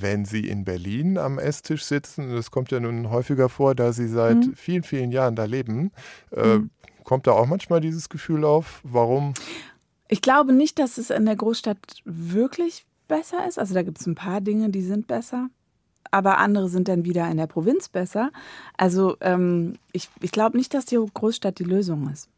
Wenn 0.00 0.24
Sie 0.24 0.46
in 0.48 0.64
Berlin 0.64 1.18
am 1.18 1.38
Esstisch 1.38 1.84
sitzen, 1.84 2.34
das 2.34 2.50
kommt 2.50 2.70
ja 2.70 2.80
nun 2.80 3.10
häufiger 3.10 3.48
vor, 3.48 3.74
da 3.74 3.92
Sie 3.92 4.08
seit 4.08 4.36
mhm. 4.36 4.54
vielen, 4.54 4.82
vielen 4.82 5.12
Jahren 5.12 5.36
da 5.36 5.44
leben, 5.44 5.92
äh, 6.32 6.58
mhm. 6.58 6.70
kommt 7.04 7.26
da 7.26 7.32
auch 7.32 7.46
manchmal 7.46 7.80
dieses 7.80 8.08
Gefühl 8.08 8.44
auf, 8.44 8.80
warum? 8.82 9.34
Ich 10.08 10.22
glaube 10.22 10.52
nicht, 10.52 10.78
dass 10.78 10.98
es 10.98 11.10
in 11.10 11.24
der 11.26 11.36
Großstadt 11.36 12.02
wirklich 12.04 12.86
besser 13.08 13.46
ist. 13.46 13.58
Also 13.58 13.74
da 13.74 13.82
gibt 13.82 14.00
es 14.00 14.06
ein 14.06 14.14
paar 14.14 14.40
Dinge, 14.40 14.70
die 14.70 14.82
sind 14.82 15.06
besser. 15.06 15.48
Aber 16.10 16.38
andere 16.38 16.68
sind 16.68 16.88
dann 16.88 17.04
wieder 17.04 17.30
in 17.30 17.36
der 17.36 17.46
Provinz 17.46 17.88
besser. 17.88 18.32
Also 18.76 19.16
ähm, 19.20 19.74
ich, 19.92 20.08
ich 20.20 20.32
glaube 20.32 20.56
nicht, 20.56 20.74
dass 20.74 20.84
die 20.84 20.96
Großstadt 20.96 21.58
die 21.58 21.64
Lösung 21.64 22.10
ist. 22.10 22.28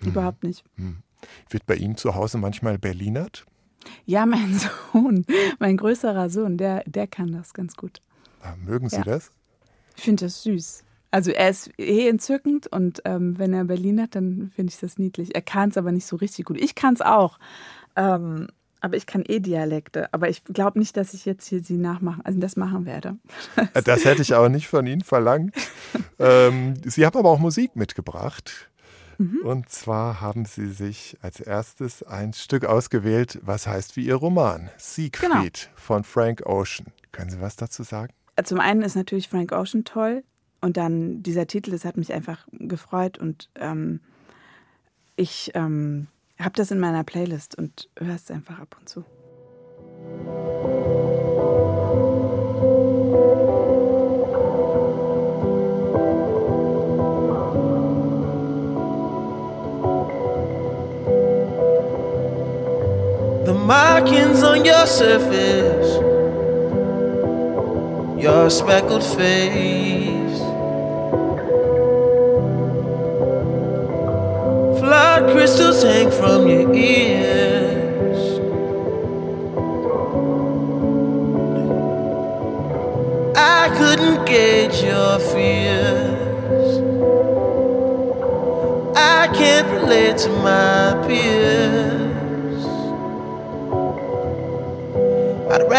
Mhm. 0.00 0.08
Überhaupt 0.08 0.44
nicht. 0.44 0.64
Mhm. 0.76 0.98
Wird 1.48 1.66
bei 1.66 1.76
Ihnen 1.76 1.96
zu 1.96 2.14
Hause 2.14 2.38
manchmal 2.38 2.78
Berlinert? 2.78 3.46
Ja, 4.04 4.26
mein 4.26 4.58
Sohn, 4.92 5.26
mein 5.58 5.76
größerer 5.76 6.30
Sohn, 6.30 6.58
der, 6.58 6.82
der 6.86 7.06
kann 7.06 7.32
das 7.32 7.54
ganz 7.54 7.76
gut. 7.76 8.00
Ah, 8.42 8.54
mögen 8.64 8.88
Sie 8.88 8.96
ja. 8.96 9.02
das? 9.02 9.30
Ich 9.96 10.04
finde 10.04 10.26
das 10.26 10.42
süß. 10.42 10.84
Also 11.10 11.30
er 11.30 11.48
ist 11.48 11.70
eh 11.78 12.08
entzückend 12.08 12.66
und 12.66 13.00
ähm, 13.04 13.38
wenn 13.38 13.54
er 13.54 13.64
Berlin 13.64 14.02
hat, 14.02 14.14
dann 14.14 14.50
finde 14.54 14.72
ich 14.72 14.80
das 14.80 14.98
niedlich. 14.98 15.34
Er 15.34 15.42
kann 15.42 15.70
es 15.70 15.76
aber 15.76 15.92
nicht 15.92 16.06
so 16.06 16.16
richtig 16.16 16.44
gut. 16.44 16.60
Ich 16.60 16.74
kann 16.74 16.94
es 16.94 17.00
auch. 17.00 17.38
Ähm, 17.94 18.48
aber 18.80 18.96
ich 18.96 19.06
kann 19.06 19.24
eh 19.26 19.40
Dialekte. 19.40 20.12
Aber 20.12 20.28
ich 20.28 20.44
glaube 20.44 20.78
nicht, 20.78 20.96
dass 20.96 21.14
ich 21.14 21.24
jetzt 21.24 21.46
hier 21.48 21.60
sie 21.62 21.76
nachmachen, 21.76 22.20
also 22.24 22.38
das 22.38 22.56
machen 22.56 22.86
werde. 22.86 23.16
Das 23.84 24.04
hätte 24.04 24.22
ich 24.22 24.34
auch 24.34 24.48
nicht 24.48 24.68
von 24.68 24.86
Ihnen 24.86 25.00
verlangt. 25.00 25.54
ähm, 26.18 26.74
sie 26.84 27.06
haben 27.06 27.18
aber 27.18 27.30
auch 27.30 27.38
Musik 27.38 27.74
mitgebracht. 27.76 28.68
Mhm. 29.18 29.40
Und 29.44 29.68
zwar 29.68 30.20
haben 30.20 30.44
Sie 30.44 30.68
sich 30.68 31.16
als 31.22 31.40
erstes 31.40 32.02
ein 32.02 32.32
Stück 32.32 32.64
ausgewählt, 32.64 33.38
was 33.42 33.66
heißt 33.66 33.96
wie 33.96 34.06
Ihr 34.06 34.16
Roman, 34.16 34.70
Siegfried 34.76 35.30
genau. 35.30 35.76
von 35.76 36.04
Frank 36.04 36.44
Ocean. 36.46 36.92
Können 37.12 37.30
Sie 37.30 37.40
was 37.40 37.56
dazu 37.56 37.82
sagen? 37.82 38.12
Zum 38.44 38.60
einen 38.60 38.82
ist 38.82 38.96
natürlich 38.96 39.28
Frank 39.28 39.52
Ocean 39.52 39.84
toll 39.84 40.22
und 40.60 40.76
dann 40.76 41.22
dieser 41.22 41.46
Titel, 41.46 41.70
das 41.70 41.84
hat 41.84 41.96
mich 41.96 42.12
einfach 42.12 42.46
gefreut 42.52 43.18
und 43.18 43.48
ähm, 43.54 44.00
ich 45.16 45.50
ähm, 45.54 46.08
habe 46.38 46.54
das 46.54 46.70
in 46.70 46.78
meiner 46.78 47.04
Playlist 47.04 47.56
und 47.56 47.88
höre 47.98 48.14
es 48.14 48.30
einfach 48.30 48.58
ab 48.58 48.76
und 48.78 48.88
zu. 48.88 49.04
Markings 63.66 64.44
on 64.44 64.64
your 64.64 64.86
surface, 64.86 65.96
your 68.22 68.48
speckled 68.48 69.02
face. 69.02 70.38
Flood 74.78 75.32
crystals 75.32 75.82
hang 75.82 76.12
from 76.12 76.46
your 76.46 76.72
ears. 76.72 78.38
I 83.36 83.68
couldn't 83.78 84.26
gauge 84.26 84.80
your 84.80 85.18
fears. 85.18 86.78
I 88.96 89.26
can't 89.34 89.68
relate 89.72 90.18
to 90.18 90.28
my 90.30 90.85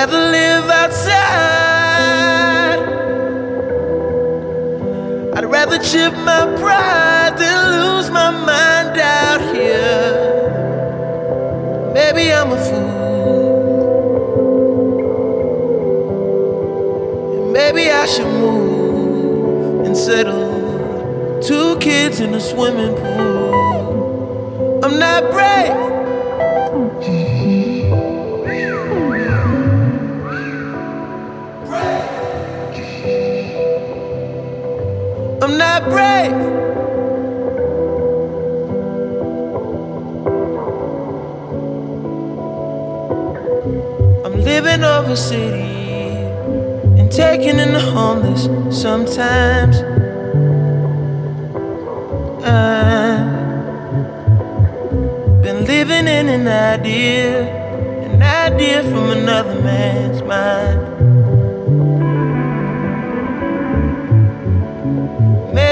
Rather 0.07 0.31
live 0.31 0.69
outside. 0.69 1.19
I'd 5.35 5.43
rather 5.43 5.79
chip 5.79 6.13
my 6.13 6.45
pride 6.61 7.37
than 7.37 7.71
lose 7.75 8.09
my 8.09 8.31
mind 8.31 8.97
out 8.97 9.41
here. 9.53 10.31
Maybe 11.93 12.31
I'm 12.31 12.53
a 12.53 12.57
fool. 12.69 12.97
maybe 17.51 17.89
I 17.89 18.05
should 18.05 18.27
move 18.27 19.85
and 19.85 19.97
settle. 19.97 21.41
Two 21.41 21.77
kids 21.79 22.21
in 22.21 22.33
a 22.33 22.39
swimming 22.39 22.95
pool. 22.95 24.79
I'm 24.85 24.97
not 24.97 25.31
brave. 25.33 25.86
Brave. 35.89 36.33
I'm 44.25 44.41
living 44.41 44.83
over 44.83 45.15
city 45.15 45.61
and 46.99 47.11
taking 47.11 47.59
in 47.59 47.73
the 47.73 47.79
homeless 47.79 48.43
sometimes. 48.81 49.77
I've 52.43 53.33
been 55.43 55.65
living 55.65 56.07
in 56.07 56.29
an 56.29 56.47
idea, 56.47 57.47
an 58.11 58.21
idea 58.21 58.83
from 58.83 59.11
another 59.11 59.61
man's 59.61 60.21
mind. 60.23 60.86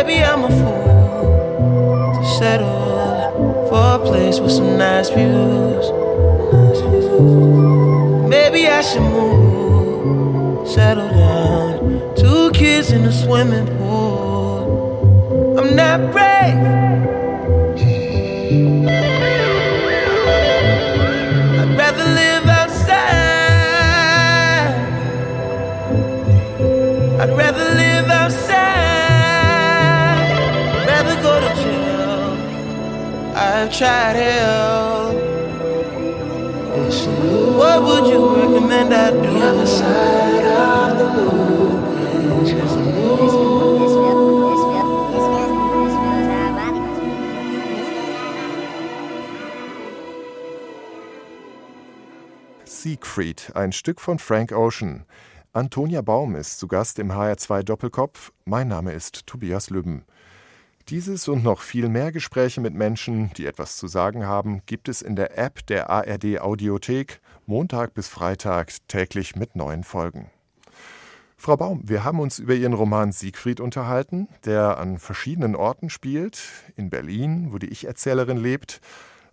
Maybe 0.05 0.23
I'm 0.23 0.43
a 0.43 0.49
fool 0.49 2.13
to 2.13 2.25
settle 2.37 3.67
for 3.69 3.95
a 3.95 3.99
place 4.05 4.39
with 4.39 4.51
some 4.51 4.77
nice 4.77 5.09
views. 5.09 5.89
Maybe 8.29 8.67
I 8.67 8.81
should 8.81 9.01
move, 9.01 10.67
settle 10.67 11.09
down. 11.09 12.13
Two 12.15 12.51
kids 12.51 12.91
in 12.91 13.03
a 13.05 13.11
swimming 13.11 13.65
pool. 13.79 15.57
I'm 15.57 15.75
not 15.75 16.11
brave. 16.11 17.24
Tried 33.69 34.15
hell. 34.15 35.13
What 37.57 37.83
would 37.83 38.07
you 38.11 38.35
recommend 38.35 38.93
I 38.93 39.11
do? 39.11 39.21
The 39.21 39.45
other 39.45 39.65
side 39.65 41.01
of 41.01 41.15
the 41.15 41.25
Siegfried, 52.65 53.51
ein 53.55 53.71
Stück 53.71 53.99
von 53.99 54.19
Frank 54.19 54.51
Ocean. 54.51 55.05
Antonia 55.53 56.01
Baum 56.01 56.35
ist 56.35 56.59
zu 56.59 56.67
Gast 56.67 56.99
im 56.99 57.11
HR2 57.11 57.63
Doppelkopf. 57.63 58.31
Mein 58.45 58.67
Name 58.67 58.91
ist 58.91 59.25
Tobias 59.25 59.71
Lübben. 59.71 60.05
Dieses 60.89 61.27
und 61.27 61.43
noch 61.43 61.61
viel 61.61 61.89
mehr 61.89 62.11
Gespräche 62.11 62.61
mit 62.61 62.75
Menschen, 62.75 63.31
die 63.37 63.47
etwas 63.47 63.75
zu 63.75 63.87
sagen 63.87 64.27
haben, 64.27 64.61
gibt 64.67 64.87
es 64.87 65.01
in 65.01 65.15
der 65.15 65.35
App 65.35 65.65
der 65.65 65.89
ARD 65.89 66.39
Audiothek 66.39 67.21
Montag 67.47 67.95
bis 67.95 68.07
Freitag 68.07 68.71
täglich 68.87 69.35
mit 69.35 69.55
neuen 69.55 69.83
Folgen. 69.83 70.29
Frau 71.37 71.57
Baum, 71.57 71.81
wir 71.89 72.03
haben 72.03 72.19
uns 72.19 72.37
über 72.37 72.53
Ihren 72.53 72.73
Roman 72.73 73.11
Siegfried 73.11 73.61
unterhalten, 73.61 74.27
der 74.45 74.77
an 74.77 74.99
verschiedenen 74.99 75.55
Orten 75.55 75.89
spielt. 75.89 76.39
In 76.75 76.91
Berlin, 76.91 77.47
wo 77.49 77.57
die 77.57 77.69
Ich-Erzählerin 77.69 78.37
lebt, 78.37 78.79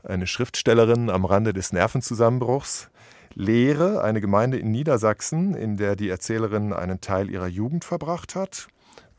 eine 0.05 0.27
Schriftstellerin 0.27 1.11
am 1.11 1.27
Rande 1.27 1.53
des 1.53 1.71
Nervenzusammenbruchs. 1.75 2.89
Lehre, 3.35 4.03
eine 4.03 4.23
Gemeinde 4.23 4.57
in 4.57 4.71
Niedersachsen, 4.71 5.53
in 5.53 5.77
der 5.77 5.97
die 5.97 6.09
Erzählerin 6.09 6.73
einen 6.73 7.03
Teil 7.03 7.29
ihrer 7.29 7.47
Jugend 7.47 7.85
verbracht 7.85 8.37
hat 8.37 8.69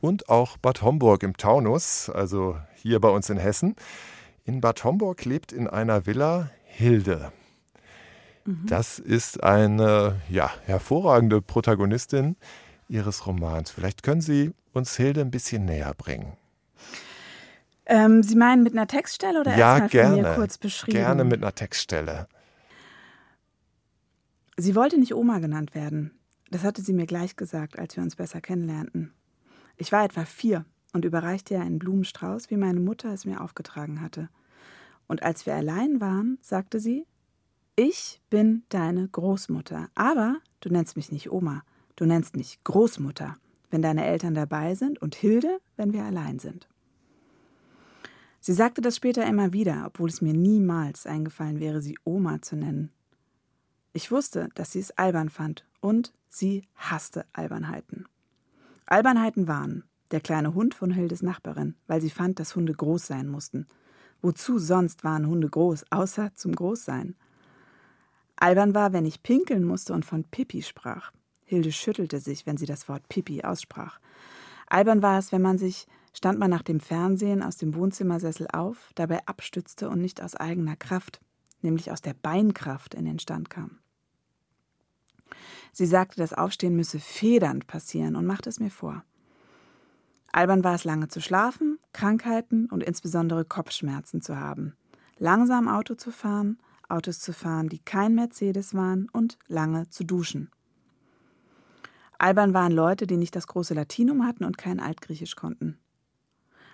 und 0.04 0.28
auch 0.28 0.58
Bad 0.58 0.82
Homburg 0.82 1.24
im 1.24 1.38
Taunus, 1.38 2.10
also 2.10 2.58
hier 2.76 3.00
bei 3.00 3.08
uns 3.08 3.30
in 3.30 3.38
Hessen. 3.38 3.78
In 4.44 4.60
Bad 4.60 4.84
Homburg 4.84 5.24
lebt 5.24 5.54
in 5.54 5.70
einer 5.70 6.06
Villa 6.06 6.50
Hilde. 6.66 7.32
Mhm. 8.44 8.66
Das 8.68 9.00
ist 9.00 9.42
eine 9.42 10.20
ja, 10.28 10.52
hervorragende 10.66 11.42
Protagonistin 11.42 12.36
Ihres 12.90 13.26
Romans. 13.26 13.72
Vielleicht 13.72 14.04
können 14.04 14.20
Sie 14.20 14.52
uns 14.74 14.98
Hilde 14.98 15.22
ein 15.22 15.32
bisschen 15.32 15.64
näher 15.64 15.94
bringen. 15.98 16.34
Ähm, 17.86 18.24
Sie 18.24 18.36
meinen 18.36 18.62
mit 18.62 18.74
einer 18.74 18.88
Textstelle 18.88 19.40
oder 19.40 19.56
ja, 19.56 19.78
erstmal 19.78 19.88
gerne, 19.88 20.16
von 20.16 20.24
mir 20.24 20.36
kurz 20.36 20.58
beschrieben? 20.58 20.98
Gerne 20.98 21.24
mit 21.24 21.42
einer 21.42 21.56
Textstelle. 21.56 22.28
Sie 24.58 24.76
wollte 24.76 25.00
nicht 25.00 25.16
Oma 25.16 25.40
genannt 25.40 25.74
werden. 25.76 26.20
Das 26.52 26.64
hatte 26.64 26.82
sie 26.82 26.94
mir 26.94 27.06
gleich 27.06 27.38
gesagt, 27.38 27.80
als 27.80 27.96
wir 27.96 28.04
uns 28.04 28.18
besser 28.18 28.42
kennenlernten. 28.42 29.14
Ich 29.78 29.92
war 29.92 30.04
etwa 30.04 30.26
vier 30.26 30.66
und 30.94 31.06
überreichte 31.06 31.56
ihr 31.56 31.62
einen 31.62 31.80
Blumenstrauß, 31.80 32.50
wie 32.50 32.58
meine 32.58 32.80
Mutter 32.80 33.12
es 33.12 33.26
mir 33.26 33.42
aufgetragen 33.42 34.02
hatte. 34.02 34.30
Und 35.08 35.24
als 35.24 35.46
wir 35.46 35.56
allein 35.56 36.00
waren, 36.00 36.38
sagte 36.42 36.80
sie, 36.80 37.06
ich 37.76 38.22
bin 38.30 38.64
deine 38.70 39.08
Großmutter, 39.08 39.90
aber 39.96 40.38
du 40.60 40.70
nennst 40.70 40.96
mich 40.96 41.12
nicht 41.12 41.32
Oma, 41.32 41.64
du 41.96 42.06
nennst 42.06 42.36
mich 42.36 42.64
Großmutter, 42.64 43.36
wenn 43.72 43.82
deine 43.82 44.06
Eltern 44.06 44.36
dabei 44.36 44.76
sind 44.76 45.02
und 45.02 45.16
Hilde, 45.16 45.60
wenn 45.76 45.92
wir 45.92 46.04
allein 46.04 46.38
sind. 46.38 46.68
Sie 48.40 48.54
sagte 48.54 48.82
das 48.82 48.98
später 48.98 49.26
immer 49.26 49.54
wieder, 49.54 49.86
obwohl 49.88 50.10
es 50.10 50.22
mir 50.22 50.34
niemals 50.34 51.08
eingefallen 51.08 51.60
wäre, 51.60 51.82
sie 51.82 51.98
Oma 52.04 52.42
zu 52.42 52.56
nennen. 52.56 52.92
Ich 53.94 54.12
wusste, 54.12 54.50
dass 54.54 54.72
sie 54.74 54.80
es 54.80 54.92
albern 54.92 55.30
fand 55.30 55.66
und 55.80 56.14
sie 56.30 56.68
hasste 56.76 57.26
Albernheiten. 57.34 58.06
Albernheiten 58.86 59.48
waren 59.48 59.84
der 60.12 60.22
kleine 60.22 60.54
Hund 60.54 60.76
von 60.76 60.92
Hildes 60.92 61.24
Nachbarin, 61.24 61.76
weil 61.88 62.00
sie 62.00 62.10
fand, 62.10 62.40
dass 62.40 62.56
Hunde 62.56 62.74
groß 62.74 63.08
sein 63.08 63.28
mussten. 63.28 63.66
Wozu 64.22 64.60
sonst 64.60 65.04
waren 65.04 65.28
Hunde 65.28 65.50
groß, 65.50 65.86
außer 65.92 66.36
zum 66.36 66.56
Großsein? 66.56 67.16
Albern 68.36 68.76
war, 68.76 68.94
wenn 68.94 69.06
ich 69.06 69.24
pinkeln 69.24 69.64
musste 69.64 69.94
und 69.94 70.06
von 70.06 70.24
Pipi 70.24 70.62
sprach. 70.62 71.12
Hilde 71.46 71.72
schüttelte 71.72 72.20
sich, 72.20 72.46
wenn 72.46 72.58
sie 72.58 72.66
das 72.66 72.88
Wort 72.88 73.08
Pipi 73.10 73.44
aussprach. 73.44 74.00
Albern 74.68 75.02
war 75.02 75.20
es, 75.20 75.32
wenn 75.32 75.42
man 75.42 75.58
sich, 75.58 75.88
stand 76.14 76.40
man 76.40 76.50
nach 76.50 76.64
dem 76.64 76.80
Fernsehen 76.80 77.44
aus 77.44 77.58
dem 77.58 77.76
Wohnzimmersessel 77.76 78.48
auf, 78.52 78.92
dabei 78.96 79.26
abstützte 79.26 79.90
und 79.90 80.00
nicht 80.00 80.22
aus 80.22 80.36
eigener 80.36 80.76
Kraft, 80.76 81.22
nämlich 81.62 81.92
aus 81.92 82.02
der 82.02 82.14
Beinkraft 82.14 82.94
in 82.94 83.06
den 83.06 83.20
Stand 83.20 83.50
kam. 83.50 83.80
Sie 85.72 85.86
sagte, 85.86 86.18
das 86.18 86.34
Aufstehen 86.34 86.76
müsse 86.76 87.00
federnd 87.00 87.68
passieren 87.68 88.16
und 88.16 88.26
machte 88.26 88.50
es 88.50 88.60
mir 88.60 88.72
vor. 88.72 89.04
Albern 90.32 90.64
war 90.64 90.74
es 90.74 90.84
lange 90.84 91.08
zu 91.10 91.22
schlafen, 91.22 91.78
Krankheiten 91.94 92.66
und 92.68 92.82
insbesondere 92.84 93.46
Kopfschmerzen 93.46 94.22
zu 94.22 94.40
haben, 94.40 94.76
langsam 95.18 95.68
Auto 95.68 95.94
zu 95.94 96.12
fahren, 96.12 96.58
Autos 96.90 97.20
zu 97.20 97.34
fahren, 97.34 97.70
die 97.70 97.80
kein 97.80 98.16
Mercedes 98.16 98.74
waren 98.74 99.10
und 99.12 99.38
lange 99.48 99.90
zu 99.90 100.04
duschen. 100.04 100.50
Albern 102.18 102.54
waren 102.54 102.72
Leute, 102.72 103.06
die 103.06 103.18
nicht 103.18 103.36
das 103.36 103.48
große 103.48 103.74
Latinum 103.74 104.26
hatten 104.26 104.44
und 104.44 104.58
kein 104.58 104.80
Altgriechisch 104.80 105.36
konnten. 105.36 105.78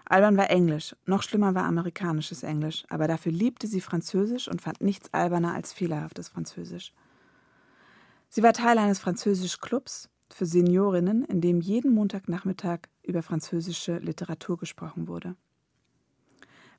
Albern 0.06 0.38
war 0.38 0.50
Englisch, 0.50 0.96
noch 1.06 1.22
schlimmer 1.22 1.54
war 1.54 1.66
amerikanisches 1.66 2.44
Englisch, 2.44 2.84
aber 2.90 3.08
dafür 3.08 3.32
liebte 3.32 3.68
sie 3.68 3.82
Französisch 3.82 4.48
und 4.48 4.62
fand 4.62 4.82
nichts 4.82 5.14
alberner 5.14 5.54
als 5.54 5.72
fehlerhaftes 5.72 6.30
Französisch. 6.30 6.94
Sie 8.30 8.44
war 8.44 8.54
Teil 8.54 8.78
eines 8.78 9.00
Französisch-Clubs 9.00 10.10
für 10.32 10.46
Seniorinnen, 10.46 11.26
in 11.26 11.42
dem 11.42 11.62
jeden 11.62 11.92
Montagnachmittag 11.94 12.82
über 13.02 13.24
französische 13.24 13.98
Literatur 13.98 14.58
gesprochen 14.58 15.08
wurde. 15.08 15.36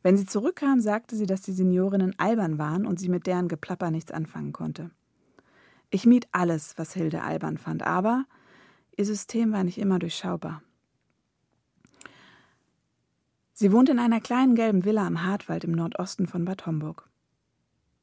Wenn 0.03 0.17
sie 0.17 0.27
zurückkam, 0.27 0.81
sagte 0.81 1.17
sie, 1.17 1.27
dass 1.27 1.43
die 1.43 1.53
Seniorinnen 1.53 2.19
albern 2.19 2.59
waren 2.59 2.87
und 2.87 3.01
sie 3.01 3.09
mit 3.09 3.27
deren 3.27 3.49
Geplapper 3.49 3.91
nichts 3.91 4.13
anfangen 4.13 4.53
konnte. 4.53 4.93
Ich 5.91 6.07
mied 6.07 6.29
alles, 6.31 6.79
was 6.79 6.95
Hilde 6.95 7.23
albern 7.23 7.59
fand, 7.59 7.83
aber 7.83 8.25
ihr 8.97 9.05
System 9.05 9.53
war 9.53 9.65
nicht 9.65 9.79
immer 9.79 9.99
durchschaubar. 9.99 10.63
Sie 13.53 13.73
wohnte 13.73 13.93
in 13.93 13.99
einer 13.99 14.21
kleinen 14.21 14.55
gelben 14.55 14.85
Villa 14.85 15.05
am 15.07 15.25
Hartwald 15.27 15.65
im 15.65 15.73
Nordosten 15.73 16.29
von 16.29 16.45
Bad 16.45 16.65
Homburg. 16.65 17.10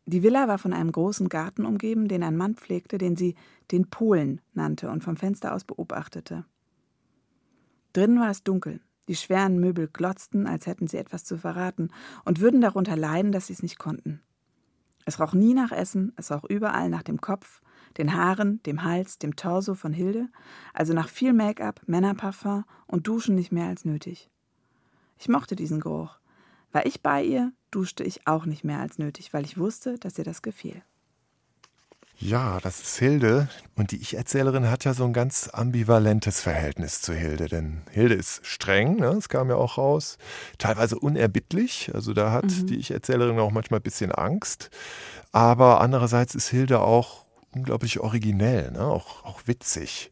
Die 0.10 0.24
Villa 0.24 0.48
war 0.48 0.58
von 0.58 0.72
einem 0.72 0.94
großen 0.94 1.28
Garten 1.28 1.66
umgeben, 1.66 2.08
den 2.08 2.24
ein 2.24 2.38
Mann 2.38 2.56
pflegte, 2.56 2.98
den 2.98 3.18
sie 3.18 3.36
den 3.72 3.90
Polen 3.90 4.40
nannte 4.54 4.90
und 4.90 5.04
vom 5.04 5.18
Fenster 5.18 5.54
aus 5.54 5.66
beobachtete. 5.66 6.46
Drinnen 7.92 8.22
war 8.22 8.30
es 8.30 8.42
dunkel. 8.42 8.80
Die 9.10 9.16
schweren 9.16 9.60
Möbel 9.60 9.90
glotzten, 9.90 10.48
als 10.48 10.66
hätten 10.66 10.88
sie 10.88 10.96
etwas 10.96 11.26
zu 11.26 11.38
verraten 11.38 11.90
und 12.24 12.40
würden 12.40 12.62
darunter 12.62 12.96
leiden, 12.96 13.34
dass 13.34 13.48
sie 13.48 13.54
es 13.54 13.62
nicht 13.62 13.80
konnten. 13.80 14.22
Es 15.04 15.20
roch 15.20 15.34
nie 15.34 15.54
nach 15.54 15.74
Essen, 15.74 16.14
es 16.16 16.32
roch 16.32 16.46
überall 16.46 16.90
nach 16.90 17.04
dem 17.04 17.20
Kopf, 17.20 17.62
den 17.98 18.14
Haaren, 18.14 18.64
dem 18.64 18.84
Hals, 18.84 19.20
dem 19.20 19.36
Torso 19.36 19.74
von 19.74 19.92
Hilde, 19.92 20.30
also 20.74 20.94
nach 20.94 21.10
viel 21.10 21.34
Make-up, 21.34 21.82
Männerparfum 21.86 22.64
und 22.88 23.08
Duschen 23.08 23.36
nicht 23.36 23.52
mehr 23.52 23.68
als 23.68 23.84
nötig. 23.84 24.30
Ich 25.18 25.28
mochte 25.28 25.58
diesen 25.58 25.82
Geruch. 25.82 26.20
War 26.72 26.86
ich 26.86 27.02
bei 27.02 27.24
ihr, 27.24 27.52
duschte 27.72 28.04
ich 28.04 28.28
auch 28.28 28.46
nicht 28.46 28.64
mehr 28.64 28.80
als 28.80 28.98
nötig, 28.98 29.34
weil 29.34 29.46
ich 29.46 29.58
wusste, 29.58 29.98
dass 29.98 30.18
ihr 30.18 30.24
das 30.24 30.42
gefiel. 30.42 30.82
Ja, 32.20 32.60
das 32.62 32.80
ist 32.82 32.98
Hilde. 32.98 33.48
Und 33.76 33.92
die 33.92 34.02
Ich-Erzählerin 34.02 34.72
hat 34.72 34.86
ja 34.86 34.96
so 34.96 35.04
ein 35.04 35.14
ganz 35.14 35.50
ambivalentes 35.54 36.42
Verhältnis 36.42 37.00
zu 37.00 37.14
Hilde. 37.14 37.48
Denn 37.48 37.84
Hilde 37.92 38.16
ist 38.16 38.44
streng, 38.44 38.96
ne? 38.96 39.12
das 39.14 39.30
kam 39.30 39.50
ja 39.50 39.56
auch 39.56 39.78
raus, 39.78 40.18
teilweise 40.58 40.98
unerbittlich. 40.98 41.92
Also 41.94 42.14
da 42.14 42.32
hat 42.32 42.46
mhm. 42.46 42.68
die 42.68 42.78
Ich-Erzählerin 42.78 43.38
auch 43.38 43.52
manchmal 43.52 43.80
ein 43.80 43.84
bisschen 43.84 44.12
Angst. 44.12 44.72
Aber 45.32 45.80
andererseits 45.80 46.34
ist 46.34 46.48
Hilde 46.48 46.80
auch 46.80 47.26
unglaublich 47.54 48.00
originell, 48.00 48.72
ne? 48.72 48.82
auch, 48.82 49.24
auch 49.24 49.42
witzig. 49.46 50.12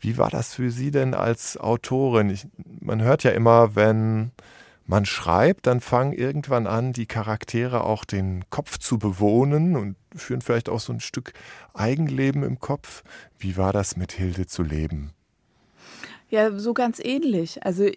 Wie 0.00 0.18
war 0.18 0.30
das 0.30 0.54
für 0.54 0.70
Sie 0.70 0.92
denn 0.92 1.12
als 1.12 1.56
Autorin? 1.56 2.30
Ich, 2.30 2.46
man 2.80 3.02
hört 3.02 3.24
ja 3.24 3.32
immer, 3.32 3.74
wenn 3.74 4.30
man 4.86 5.04
schreibt, 5.04 5.66
dann 5.66 5.80
fangen 5.80 6.12
irgendwann 6.12 6.66
an, 6.66 6.92
die 6.92 7.06
Charaktere 7.06 7.84
auch 7.84 8.04
den 8.04 8.44
Kopf 8.50 8.78
zu 8.78 8.98
bewohnen 8.98 9.76
und 9.76 9.96
führen 10.14 10.40
vielleicht 10.40 10.68
auch 10.68 10.80
so 10.80 10.92
ein 10.92 11.00
Stück 11.00 11.32
Eigenleben 11.74 12.42
im 12.42 12.58
Kopf. 12.58 13.02
Wie 13.38 13.56
war 13.56 13.72
das 13.72 13.96
mit 13.96 14.12
Hilde 14.12 14.46
zu 14.46 14.62
leben? 14.62 15.12
Ja, 16.28 16.58
so 16.58 16.74
ganz 16.74 16.98
ähnlich. 16.98 17.64
Also 17.64 17.88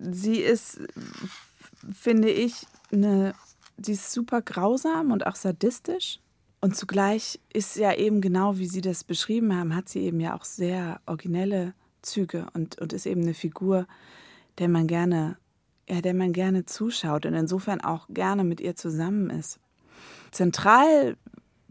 sie 0.00 0.38
ist, 0.40 0.80
finde 1.92 2.30
ich, 2.30 2.66
eine, 2.90 3.34
sie 3.76 3.92
ist 3.92 4.12
super 4.12 4.42
grausam 4.42 5.12
und 5.12 5.26
auch 5.26 5.36
sadistisch. 5.36 6.20
Und 6.60 6.74
zugleich 6.76 7.38
ist 7.52 7.76
ja 7.76 7.92
eben 7.92 8.22
genau, 8.22 8.56
wie 8.56 8.66
Sie 8.66 8.80
das 8.80 9.04
beschrieben 9.04 9.54
haben, 9.54 9.76
hat 9.76 9.90
sie 9.90 10.00
eben 10.00 10.18
ja 10.18 10.34
auch 10.34 10.44
sehr 10.44 10.98
originelle 11.04 11.74
Züge 12.00 12.46
und, 12.54 12.78
und 12.78 12.94
ist 12.94 13.04
eben 13.04 13.20
eine 13.20 13.34
Figur, 13.34 13.86
der 14.56 14.70
man 14.70 14.86
gerne 14.86 15.36
ja, 15.88 16.00
der 16.00 16.14
man 16.14 16.32
gerne 16.32 16.64
zuschaut 16.64 17.26
und 17.26 17.34
insofern 17.34 17.80
auch 17.80 18.06
gerne 18.08 18.44
mit 18.44 18.60
ihr 18.60 18.76
zusammen 18.76 19.30
ist. 19.30 19.58
Zentral 20.30 21.16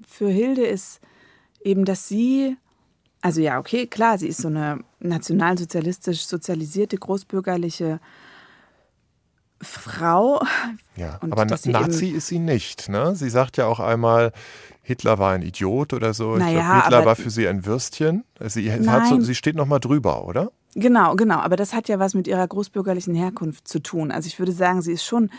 für 0.08 0.30
Hilde 0.30 0.65
ist 0.65 0.99
eben, 1.63 1.86
dass 1.86 2.08
sie, 2.08 2.58
also 3.21 3.41
ja, 3.41 3.60
okay, 3.60 3.88
klar, 3.88 4.17
sie 4.17 4.28
ist 4.28 4.41
so 4.41 4.47
eine 4.47 4.80
nationalsozialistisch 4.99 6.26
sozialisierte, 6.26 6.97
großbürgerliche 6.97 7.99
Frau. 9.62 10.41
Ja, 10.95 11.17
und 11.21 11.32
aber 11.32 11.45
Nazi 11.45 12.10
ist 12.10 12.28
sie 12.28 12.39
nicht. 12.39 12.89
Ne? 12.89 13.15
Sie 13.15 13.30
sagt 13.30 13.58
ja 13.58 13.65
auch 13.65 13.80
einmal, 13.80 14.34
Hitler 14.82 15.17
war 15.17 15.32
ein 15.32 15.41
Idiot 15.41 15.93
oder 15.93 16.13
so. 16.13 16.36
Naja, 16.36 16.62
glaub, 16.62 16.84
Hitler 16.84 17.06
war 17.06 17.15
für 17.15 17.30
sie 17.30 17.47
ein 17.47 17.65
Würstchen. 17.65 18.26
Sie, 18.39 18.69
so, 19.10 19.19
sie 19.21 19.36
steht 19.36 19.56
noch 19.56 19.65
mal 19.65 19.80
drüber, 19.80 20.26
oder? 20.26 20.52
Genau, 20.75 21.15
genau. 21.15 21.38
Aber 21.38 21.55
das 21.55 21.73
hat 21.73 21.88
ja 21.88 21.99
was 21.99 22.15
mit 22.15 22.27
ihrer 22.27 22.47
großbürgerlichen 22.47 23.13
Herkunft 23.13 23.67
zu 23.67 23.79
tun. 23.79 24.12
Also 24.12 24.27
ich 24.27 24.39
würde 24.39 24.51
sagen, 24.51 24.81
sie 24.81 24.93
ist 24.93 25.05
schon 25.05 25.29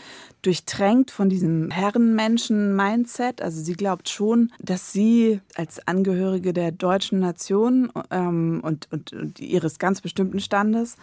durchtränkt 0.43 1.11
von 1.11 1.27
diesem 1.29 1.71
Herrenmenschen-Mindset. 1.71 3.41
Also 3.41 3.61
sie 3.61 3.73
glaubt 3.73 4.07
schon, 4.07 4.51
dass 4.59 4.93
sie 4.93 5.41
als 5.55 5.85
Angehörige 5.87 6.53
der 6.53 6.71
deutschen 6.71 7.19
Nation 7.19 7.91
ähm, 8.11 8.61
und, 8.63 8.87
und, 8.91 9.11
und 9.11 9.39
ihres 9.39 9.77
ganz 9.77 9.99
bestimmten 9.99 10.39
Standes 10.39 10.95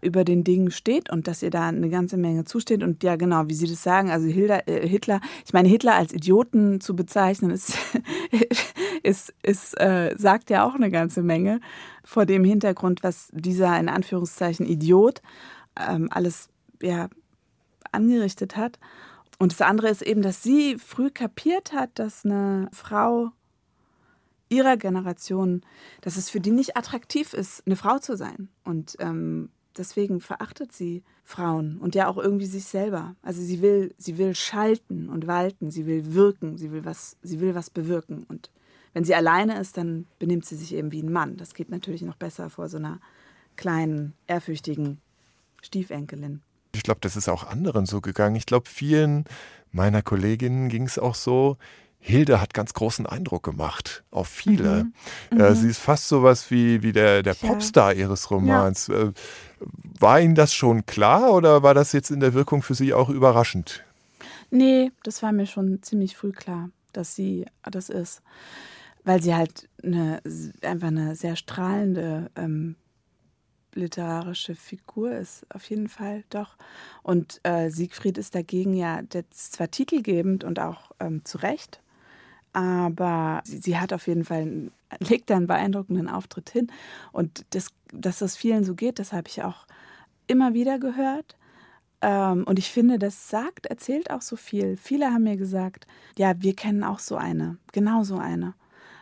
über 0.00 0.24
den 0.24 0.44
Dingen 0.44 0.70
steht 0.70 1.10
und 1.10 1.26
dass 1.26 1.42
ihr 1.42 1.50
da 1.50 1.68
eine 1.68 1.90
ganze 1.90 2.16
Menge 2.16 2.44
zusteht. 2.44 2.82
Und 2.82 3.02
ja, 3.02 3.16
genau, 3.16 3.48
wie 3.48 3.54
Sie 3.54 3.66
das 3.66 3.82
sagen, 3.82 4.10
also 4.10 4.26
Hilda, 4.26 4.60
äh, 4.66 4.86
Hitler, 4.86 5.20
ich 5.44 5.52
meine, 5.52 5.68
Hitler 5.68 5.94
als 5.94 6.12
Idioten 6.12 6.80
zu 6.80 6.94
bezeichnen, 6.94 7.50
ist, 7.50 7.74
ist, 9.02 9.34
ist 9.42 9.80
äh, 9.80 10.14
sagt 10.16 10.50
ja 10.50 10.64
auch 10.64 10.74
eine 10.74 10.90
ganze 10.90 11.22
Menge 11.22 11.60
vor 12.04 12.26
dem 12.26 12.44
Hintergrund, 12.44 13.02
was 13.02 13.28
dieser 13.32 13.78
in 13.78 13.88
Anführungszeichen 13.88 14.66
Idiot 14.66 15.22
ähm, 15.78 16.08
alles 16.10 16.48
ja, 16.82 17.08
angerichtet 17.92 18.56
hat. 18.56 18.78
Und 19.38 19.52
das 19.52 19.60
andere 19.60 19.88
ist 19.88 20.02
eben, 20.02 20.22
dass 20.22 20.42
sie 20.42 20.76
früh 20.78 21.10
kapiert 21.10 21.72
hat, 21.72 21.98
dass 21.98 22.24
eine 22.24 22.68
Frau 22.72 23.30
ihrer 24.48 24.76
Generation, 24.76 25.62
dass 26.00 26.16
es 26.16 26.30
für 26.30 26.40
die 26.40 26.50
nicht 26.50 26.76
attraktiv 26.76 27.34
ist, 27.34 27.62
eine 27.66 27.76
Frau 27.76 27.98
zu 27.98 28.16
sein. 28.16 28.48
Und 28.64 28.96
ähm, 28.98 29.50
deswegen 29.76 30.20
verachtet 30.20 30.72
sie 30.72 31.02
Frauen 31.24 31.78
und 31.78 31.94
ja 31.94 32.08
auch 32.08 32.16
irgendwie 32.16 32.46
sich 32.46 32.64
selber. 32.64 33.14
Also 33.22 33.42
sie 33.42 33.60
will, 33.60 33.94
sie 33.98 34.18
will 34.18 34.34
schalten 34.34 35.08
und 35.08 35.26
walten, 35.26 35.70
sie 35.70 35.86
will 35.86 36.14
wirken, 36.14 36.56
sie 36.56 36.72
will 36.72 36.84
was, 36.84 37.16
sie 37.22 37.40
will 37.40 37.54
was 37.54 37.70
bewirken. 37.70 38.24
Und 38.28 38.50
wenn 38.94 39.04
sie 39.04 39.14
alleine 39.14 39.60
ist, 39.60 39.76
dann 39.76 40.06
benimmt 40.18 40.46
sie 40.46 40.56
sich 40.56 40.74
eben 40.74 40.92
wie 40.92 41.02
ein 41.02 41.12
Mann. 41.12 41.36
Das 41.36 41.54
geht 41.54 41.70
natürlich 41.70 42.02
noch 42.02 42.16
besser 42.16 42.50
vor 42.50 42.68
so 42.68 42.78
einer 42.78 43.00
kleinen, 43.56 44.14
ehrfürchtigen 44.26 45.00
Stiefenkelin. 45.62 46.40
Ich 46.74 46.82
glaube, 46.82 47.00
das 47.00 47.16
ist 47.16 47.28
auch 47.28 47.44
anderen 47.44 47.86
so 47.86 48.00
gegangen. 48.00 48.36
Ich 48.36 48.46
glaube, 48.46 48.68
vielen 48.68 49.24
meiner 49.72 50.02
Kolleginnen 50.02 50.68
ging 50.68 50.84
es 50.84 50.98
auch 50.98 51.14
so, 51.14 51.56
Hilde 52.00 52.40
hat 52.40 52.54
ganz 52.54 52.72
großen 52.74 53.06
Eindruck 53.06 53.42
gemacht 53.42 54.04
auf 54.10 54.28
viele. 54.28 54.84
Mhm. 55.30 55.38
Äh, 55.38 55.50
Mhm. 55.50 55.54
sie 55.56 55.68
ist 55.68 55.78
fast 55.78 56.08
sowas 56.08 56.50
wie, 56.50 56.82
wie 56.82 56.92
der, 56.92 57.22
der 57.22 57.34
Ja. 57.34 57.48
Popstar 57.48 57.92
ihres 57.94 58.30
Romans. 58.30 58.88
Äh, 58.88 59.12
war 60.00 60.20
Ihnen 60.20 60.34
das 60.36 60.54
schon 60.54 60.86
klar 60.86 61.32
oder 61.32 61.62
war 61.62 61.74
das 61.74 61.92
jetzt 61.92 62.10
in 62.10 62.20
der 62.20 62.32
Wirkung 62.34 62.62
für 62.62 62.74
Sie 62.74 62.94
auch 62.94 63.08
überraschend? 63.08 63.84
Nee, 64.50 64.92
das 65.02 65.22
war 65.22 65.32
mir 65.32 65.46
schon 65.46 65.82
ziemlich 65.82 66.16
früh 66.16 66.32
klar, 66.32 66.70
dass 66.92 67.14
sie 67.14 67.44
das 67.62 67.88
ist. 67.88 68.22
Weil 69.04 69.20
sie 69.22 69.34
halt 69.34 69.68
eine, 69.82 70.20
einfach 70.62 70.88
eine 70.88 71.14
sehr 71.16 71.36
strahlende 71.36 72.30
ähm, 72.36 72.76
literarische 73.74 74.54
Figur 74.54 75.12
ist, 75.12 75.46
auf 75.54 75.64
jeden 75.68 75.88
Fall, 75.88 76.24
doch. 76.30 76.56
Und 77.02 77.40
äh, 77.42 77.70
Siegfried 77.70 78.18
ist 78.18 78.34
dagegen 78.34 78.74
ja 78.74 79.00
jetzt 79.12 79.52
zwar 79.52 79.70
titelgebend 79.70 80.44
und 80.44 80.58
auch 80.58 80.92
ähm, 81.00 81.24
zu 81.24 81.38
Recht, 81.38 81.80
aber 82.52 83.42
sie, 83.44 83.58
sie 83.58 83.78
hat 83.78 83.92
auf 83.92 84.06
jeden 84.06 84.24
Fall, 84.24 84.70
legt 85.00 85.30
einen 85.30 85.46
beeindruckenden 85.46 86.08
Auftritt 86.08 86.50
hin. 86.50 86.70
Und 87.12 87.44
das, 87.50 87.68
dass 87.92 88.18
das 88.18 88.36
vielen 88.36 88.64
so 88.64 88.74
geht, 88.74 88.98
das 88.98 89.12
habe 89.12 89.28
ich 89.28 89.42
auch 89.42 89.66
immer 90.26 90.54
wieder 90.54 90.78
gehört. 90.78 91.36
Ähm, 92.00 92.44
und 92.44 92.58
ich 92.58 92.70
finde, 92.70 92.98
das 92.98 93.28
sagt, 93.28 93.66
erzählt 93.66 94.10
auch 94.10 94.22
so 94.22 94.36
viel. 94.36 94.76
Viele 94.76 95.06
haben 95.06 95.24
mir 95.24 95.36
gesagt, 95.36 95.86
ja, 96.16 96.40
wir 96.40 96.54
kennen 96.54 96.84
auch 96.84 97.00
so 97.00 97.16
eine, 97.16 97.58
genau 97.72 98.04
so 98.04 98.18
eine. 98.18 98.54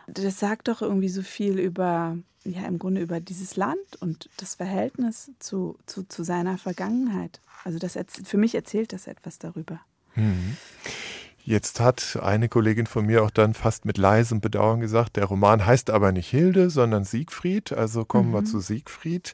Das 0.07 0.39
sagt 0.39 0.67
doch 0.67 0.81
irgendwie 0.81 1.09
so 1.09 1.21
viel 1.21 1.59
über, 1.59 2.17
ja, 2.43 2.65
im 2.65 2.79
Grunde 2.79 3.01
über 3.01 3.19
dieses 3.19 3.55
Land 3.55 3.97
und 3.99 4.29
das 4.37 4.55
Verhältnis 4.55 5.31
zu, 5.39 5.77
zu, 5.85 6.03
zu 6.03 6.23
seiner 6.23 6.57
Vergangenheit. 6.57 7.41
Also 7.63 7.77
das 7.77 7.97
für 8.23 8.37
mich 8.37 8.55
erzählt 8.55 8.93
das 8.93 9.07
etwas 9.07 9.37
darüber. 9.37 9.81
Jetzt 11.47 11.79
hat 11.79 12.19
eine 12.21 12.49
Kollegin 12.49 12.87
von 12.87 13.05
mir 13.05 13.23
auch 13.23 13.29
dann 13.29 13.53
fast 13.53 13.85
mit 13.85 13.97
leisem 13.97 14.41
Bedauern 14.41 14.81
gesagt, 14.81 15.15
der 15.15 15.23
Roman 15.23 15.65
heißt 15.65 15.89
aber 15.91 16.11
nicht 16.11 16.29
Hilde, 16.29 16.69
sondern 16.69 17.05
Siegfried. 17.05 17.71
Also 17.71 18.03
kommen 18.03 18.33
wir 18.33 18.43
zu 18.43 18.59
Siegfried, 18.59 19.33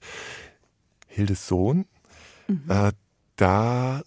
Hildes 1.08 1.48
Sohn. 1.48 1.86
Äh, 2.68 2.92
da 3.36 4.04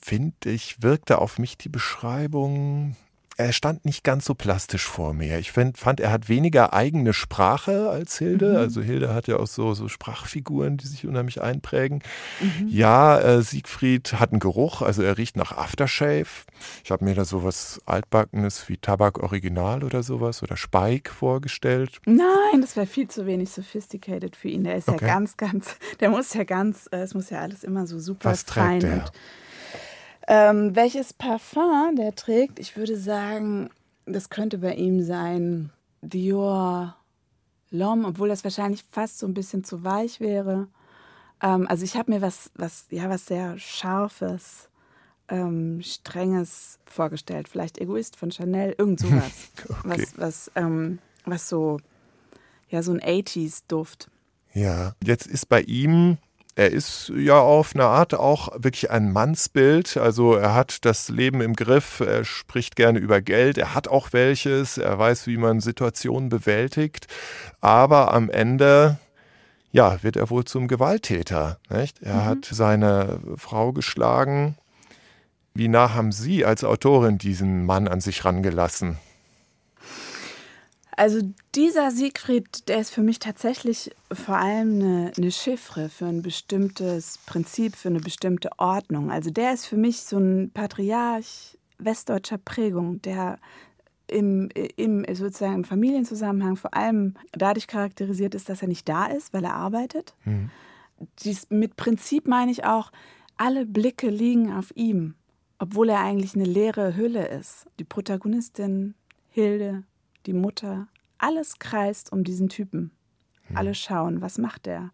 finde 0.00 0.52
ich, 0.52 0.82
wirkte 0.82 1.18
auf 1.18 1.38
mich 1.38 1.58
die 1.58 1.68
Beschreibung, 1.68 2.96
er 3.36 3.52
stand 3.52 3.84
nicht 3.84 4.04
ganz 4.04 4.24
so 4.24 4.34
plastisch 4.34 4.84
vor 4.86 5.12
mir. 5.12 5.38
Ich 5.38 5.50
find, 5.52 5.76
fand, 5.76 5.98
er 6.00 6.12
hat 6.12 6.28
weniger 6.28 6.72
eigene 6.72 7.12
Sprache 7.12 7.90
als 7.90 8.16
Hilde. 8.18 8.58
Also 8.58 8.80
Hilde 8.80 9.12
hat 9.12 9.26
ja 9.26 9.36
auch 9.38 9.46
so, 9.46 9.74
so 9.74 9.88
Sprachfiguren, 9.88 10.76
die 10.76 10.86
sich 10.86 11.06
unheimlich 11.06 11.42
einprägen. 11.42 12.02
Ja, 12.68 13.18
äh, 13.20 13.42
Siegfried 13.42 14.14
hat 14.14 14.30
einen 14.30 14.40
Geruch, 14.40 14.82
also 14.82 15.02
er 15.02 15.18
riecht 15.18 15.36
nach 15.36 15.52
Aftershave. 15.52 16.26
Ich 16.84 16.90
habe 16.90 17.04
mir 17.04 17.14
da 17.14 17.24
sowas 17.24 17.80
Altbackenes 17.86 18.68
wie 18.68 18.76
Tabak 18.76 19.18
Original 19.22 19.82
oder 19.82 20.02
sowas 20.02 20.42
oder 20.42 20.56
Spike 20.56 21.12
vorgestellt. 21.12 22.00
Nein, 22.06 22.60
das 22.60 22.76
wäre 22.76 22.86
viel 22.86 23.08
zu 23.08 23.26
wenig 23.26 23.50
sophisticated 23.50 24.36
für 24.36 24.48
ihn. 24.48 24.64
Der 24.64 24.76
ist 24.76 24.88
Okay. 24.88 25.06
ja 25.06 25.14
ganz, 25.14 25.36
ganz, 25.36 25.76
der 26.00 26.10
muss 26.10 26.34
ja 26.34 26.44
ganz, 26.44 26.88
äh, 26.92 26.98
es 26.98 27.14
muss 27.14 27.30
ja 27.30 27.40
alles 27.40 27.64
immer 27.64 27.86
so 27.86 27.98
super 27.98 28.30
Was 28.30 28.42
fein 28.44 28.82
und 28.84 29.12
Ähm, 30.26 30.74
welches 30.74 31.12
Parfum 31.12 31.96
der 31.96 32.14
trägt? 32.14 32.58
Ich 32.58 32.76
würde 32.76 32.96
sagen, 32.96 33.70
das 34.06 34.30
könnte 34.30 34.58
bei 34.58 34.74
ihm 34.74 35.02
sein 35.02 35.70
Dior 36.02 36.96
L'Homme, 37.72 38.06
obwohl 38.06 38.28
das 38.28 38.44
wahrscheinlich 38.44 38.84
fast 38.90 39.18
so 39.18 39.26
ein 39.26 39.34
bisschen 39.34 39.64
zu 39.64 39.84
weich 39.84 40.20
wäre. 40.20 40.68
Ähm, 41.42 41.66
also 41.68 41.84
ich 41.84 41.96
habe 41.96 42.12
mir 42.12 42.22
was, 42.22 42.50
was, 42.54 42.86
ja, 42.90 43.10
was 43.10 43.26
sehr 43.26 43.58
Scharfes, 43.58 44.68
ähm, 45.28 45.80
Strenges 45.82 46.78
vorgestellt. 46.84 47.48
Vielleicht 47.48 47.78
Egoist 47.78 48.16
von 48.16 48.30
Chanel, 48.30 48.74
irgend 48.78 49.00
sowas. 49.00 49.50
Okay. 49.68 49.74
Was, 49.84 50.18
was, 50.18 50.52
ähm, 50.54 50.98
was 51.24 51.48
so, 51.48 51.78
ja, 52.68 52.82
so 52.82 52.92
ein 52.92 53.00
80s-Duft. 53.00 54.10
Ja, 54.52 54.94
jetzt 55.02 55.26
ist 55.26 55.48
bei 55.48 55.62
ihm, 55.62 56.18
er 56.56 56.70
ist 56.70 57.12
ja 57.16 57.38
auf 57.40 57.74
eine 57.74 57.84
Art 57.84 58.14
auch 58.14 58.48
wirklich 58.56 58.90
ein 58.90 59.12
Mannsbild. 59.12 59.96
Also 59.96 60.34
er 60.34 60.54
hat 60.54 60.84
das 60.84 61.08
Leben 61.08 61.40
im 61.40 61.56
Griff, 61.56 62.00
er 62.00 62.24
spricht 62.24 62.76
gerne 62.76 63.00
über 63.00 63.20
Geld, 63.20 63.58
er 63.58 63.74
hat 63.74 63.88
auch 63.88 64.12
welches, 64.12 64.78
er 64.78 64.98
weiß, 64.98 65.26
wie 65.26 65.36
man 65.36 65.60
Situationen 65.60 66.28
bewältigt. 66.28 67.08
Aber 67.60 68.14
am 68.14 68.30
Ende, 68.30 68.98
ja, 69.72 70.02
wird 70.02 70.16
er 70.16 70.30
wohl 70.30 70.44
zum 70.44 70.68
Gewalttäter. 70.68 71.58
Nicht? 71.70 72.00
Er 72.02 72.24
hat 72.24 72.44
seine 72.48 73.18
Frau 73.36 73.72
geschlagen. 73.72 74.56
Wie 75.54 75.68
nah 75.68 75.94
haben 75.94 76.12
Sie 76.12 76.44
als 76.44 76.62
Autorin 76.62 77.18
diesen 77.18 77.64
Mann 77.66 77.88
an 77.88 78.00
sich 78.00 78.24
rangelassen? 78.24 78.98
Also 80.96 81.20
dieser 81.54 81.90
Siegfried, 81.90 82.68
der 82.68 82.78
ist 82.78 82.90
für 82.90 83.02
mich 83.02 83.18
tatsächlich 83.18 83.90
vor 84.12 84.36
allem 84.36 84.80
eine, 84.80 85.12
eine 85.16 85.30
Chiffre 85.30 85.88
für 85.88 86.06
ein 86.06 86.22
bestimmtes 86.22 87.18
Prinzip, 87.26 87.74
für 87.74 87.88
eine 87.88 88.00
bestimmte 88.00 88.50
Ordnung. 88.58 89.10
Also 89.10 89.30
der 89.30 89.52
ist 89.52 89.66
für 89.66 89.76
mich 89.76 90.02
so 90.02 90.18
ein 90.18 90.50
Patriarch 90.52 91.58
westdeutscher 91.78 92.38
Prägung, 92.38 93.02
der 93.02 93.38
im, 94.06 94.50
im 94.76 95.04
sozusagen 95.14 95.54
im 95.54 95.64
Familienzusammenhang 95.64 96.56
vor 96.56 96.74
allem 96.74 97.14
dadurch 97.32 97.66
charakterisiert 97.66 98.34
ist, 98.34 98.48
dass 98.48 98.62
er 98.62 98.68
nicht 98.68 98.88
da 98.88 99.06
ist, 99.06 99.32
weil 99.32 99.44
er 99.44 99.54
arbeitet. 99.54 100.14
Dies, 101.24 101.48
mit 101.50 101.76
Prinzip 101.76 102.28
meine 102.28 102.52
ich 102.52 102.64
auch, 102.64 102.92
alle 103.36 103.66
Blicke 103.66 104.10
liegen 104.10 104.52
auf 104.52 104.72
ihm, 104.76 105.14
obwohl 105.58 105.88
er 105.88 106.00
eigentlich 106.00 106.36
eine 106.36 106.44
leere 106.44 106.94
Hülle 106.94 107.26
ist. 107.26 107.66
Die 107.80 107.84
Protagonistin, 107.84 108.94
Hilde, 109.30 109.82
die 110.26 110.32
Mutter, 110.32 110.88
alles 111.18 111.58
kreist 111.58 112.12
um 112.12 112.24
diesen 112.24 112.48
Typen. 112.48 112.90
Alle 113.54 113.74
schauen, 113.74 114.20
was 114.22 114.38
macht 114.38 114.66
er? 114.66 114.90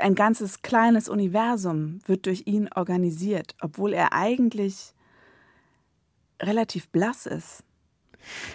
Ein 0.00 0.14
ganzes 0.14 0.60
kleines 0.62 1.08
Universum 1.08 2.00
wird 2.06 2.26
durch 2.26 2.42
ihn 2.46 2.68
organisiert, 2.74 3.54
obwohl 3.62 3.94
er 3.94 4.12
eigentlich 4.12 4.92
relativ 6.40 6.88
blass 6.90 7.26
ist. 7.26 7.64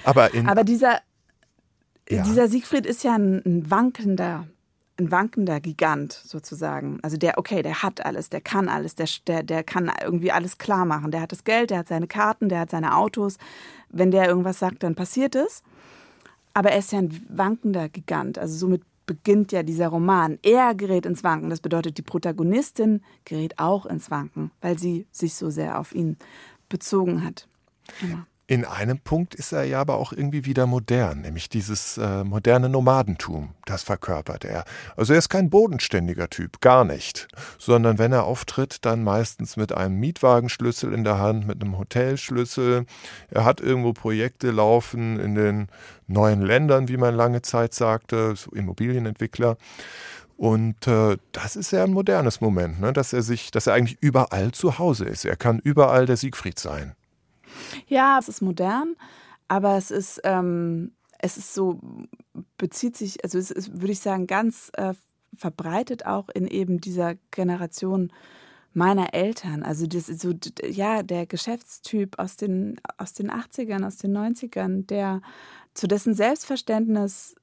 Aber 0.04 0.30
Aber 0.46 0.64
dieser, 0.64 1.02
Ja. 2.10 2.22
dieser 2.24 2.48
Siegfried 2.48 2.86
ist 2.86 3.04
ja 3.04 3.16
ein, 3.16 3.42
ein 3.46 3.70
wankender, 3.72 4.48
ein 5.00 5.12
wankender 5.12 5.60
Gigant 5.60 6.14
sozusagen. 6.14 7.00
Also 7.02 7.18
der, 7.18 7.38
okay, 7.38 7.62
der 7.62 7.84
hat 7.84 8.06
alles, 8.06 8.30
der 8.30 8.42
kann 8.42 8.68
alles, 8.70 8.96
der, 8.96 9.08
der, 9.28 9.44
der 9.44 9.64
kann 9.64 9.92
irgendwie 10.02 10.32
alles 10.32 10.58
klar 10.58 10.86
machen. 10.86 11.12
Der 11.12 11.22
hat 11.22 11.32
das 11.32 11.44
Geld, 11.44 11.70
der 11.70 11.80
hat 11.80 11.88
seine 11.88 12.08
Karten, 12.08 12.50
der 12.50 12.62
hat 12.62 12.72
seine 12.72 12.96
Autos. 12.96 13.38
Wenn 13.90 14.12
der 14.12 14.28
irgendwas 14.28 14.60
sagt, 14.60 14.84
dann 14.84 14.96
passiert 14.96 15.36
es. 15.36 15.64
Aber 16.54 16.72
er 16.72 16.80
ist 16.80 16.92
ja 16.92 17.00
ein 17.00 17.26
wankender 17.30 17.90
Gigant. 17.90 18.40
Also 18.40 18.58
somit 18.58 18.82
beginnt 19.06 19.52
ja 19.52 19.64
dieser 19.64 19.88
Roman. 19.88 20.40
Er 20.44 20.76
gerät 20.76 21.06
ins 21.06 21.24
Wanken. 21.24 21.50
Das 21.50 21.62
bedeutet, 21.62 21.98
die 21.98 22.04
Protagonistin 22.04 23.02
gerät 23.26 23.58
auch 23.58 23.86
ins 23.86 24.12
Wanken, 24.12 24.52
weil 24.62 24.78
sie 24.78 25.08
sich 25.12 25.36
so 25.36 25.50
sehr 25.50 25.80
auf 25.80 25.94
ihn 25.94 26.18
bezogen 26.70 27.24
hat. 27.24 27.48
Genau. 28.02 28.20
In 28.50 28.64
einem 28.64 29.00
Punkt 29.00 29.36
ist 29.36 29.52
er 29.52 29.66
ja 29.66 29.82
aber 29.82 29.98
auch 29.98 30.14
irgendwie 30.14 30.46
wieder 30.46 30.68
modern, 30.68 31.20
nämlich 31.20 31.50
dieses 31.50 31.98
äh, 31.98 32.24
moderne 32.24 32.70
Nomadentum, 32.70 33.50
das 33.66 33.84
verkörpert 33.84 34.46
er. 34.46 34.64
Also 34.96 35.12
er 35.12 35.20
ist 35.20 35.28
kein 35.28 35.50
bodenständiger 35.50 36.30
Typ, 36.30 36.62
gar 36.62 36.86
nicht, 36.86 37.28
sondern 37.60 37.98
wenn 37.98 38.14
er 38.14 38.24
auftritt, 38.24 38.86
dann 38.86 39.04
meistens 39.04 39.58
mit 39.58 39.74
einem 39.74 40.00
Mietwagenschlüssel 40.00 40.94
in 40.94 41.04
der 41.04 41.20
Hand, 41.20 41.46
mit 41.46 41.62
einem 41.62 41.78
Hotelschlüssel. 41.78 42.86
Er 43.30 43.44
hat 43.44 43.60
irgendwo 43.60 43.92
Projekte 43.92 44.52
laufen 44.52 45.20
in 45.20 45.36
den 45.36 45.68
neuen 46.08 46.42
Ländern, 46.42 46.88
wie 46.88 46.96
man 46.96 47.16
lange 47.16 47.42
Zeit 47.42 47.74
sagte, 47.74 48.34
so 48.38 48.52
Immobilienentwickler. 48.52 49.58
Und 50.38 50.88
äh, 50.88 51.18
das 51.34 51.58
ist 51.58 51.72
ja 51.72 51.84
ein 51.84 51.92
modernes 51.92 52.40
Moment, 52.40 52.80
ne? 52.80 52.94
dass 52.94 53.12
er 53.12 53.24
sich, 53.24 53.52
dass 53.52 53.68
er 53.68 53.74
eigentlich 53.74 53.98
überall 54.00 54.54
zu 54.54 54.80
Hause 54.80 55.04
ist. 55.04 55.26
Er 55.26 55.36
kann 55.36 55.60
überall 55.60 56.06
der 56.06 56.16
Siegfried 56.16 56.60
sein. 56.60 56.96
Ja, 57.88 58.18
es 58.20 58.30
ist 58.30 58.42
modern, 58.42 58.96
aber 59.48 59.78
es 59.78 59.92
ist, 59.92 60.22
ähm, 60.24 60.92
es 61.20 61.38
ist 61.38 61.54
so, 61.54 61.80
bezieht 62.58 62.96
sich, 62.96 63.24
also 63.24 63.38
es 63.38 63.52
ist, 63.52 63.82
würde 63.82 63.92
ich 63.92 64.00
sagen, 64.00 64.28
ganz 64.28 64.72
äh, 64.74 64.94
verbreitet 65.36 66.06
auch 66.06 66.30
in 66.30 66.48
eben 66.48 66.80
dieser 66.80 67.16
Generation 67.32 68.12
meiner 68.74 69.14
Eltern. 69.14 69.64
Also 69.64 69.88
das 69.88 70.06
so, 70.06 70.34
ja, 70.64 71.02
der 71.04 71.26
Geschäftstyp 71.26 72.20
aus 72.20 72.38
den, 72.38 72.80
aus 72.98 73.14
den 73.14 73.32
80ern, 73.32 73.86
aus 73.86 73.98
den 73.98 74.16
90ern, 74.16 74.86
der 74.86 75.22
zu 75.74 75.88
dessen 75.88 76.14
Selbstverständnis 76.14 77.36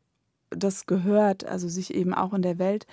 das 0.51 0.87
gehört, 0.87 1.45
also 1.45 1.69
sich 1.69 1.95
eben 1.95 2.15
auch 2.15 2.33
in 2.33 2.43
der 2.43 2.59
Welt 2.59 2.87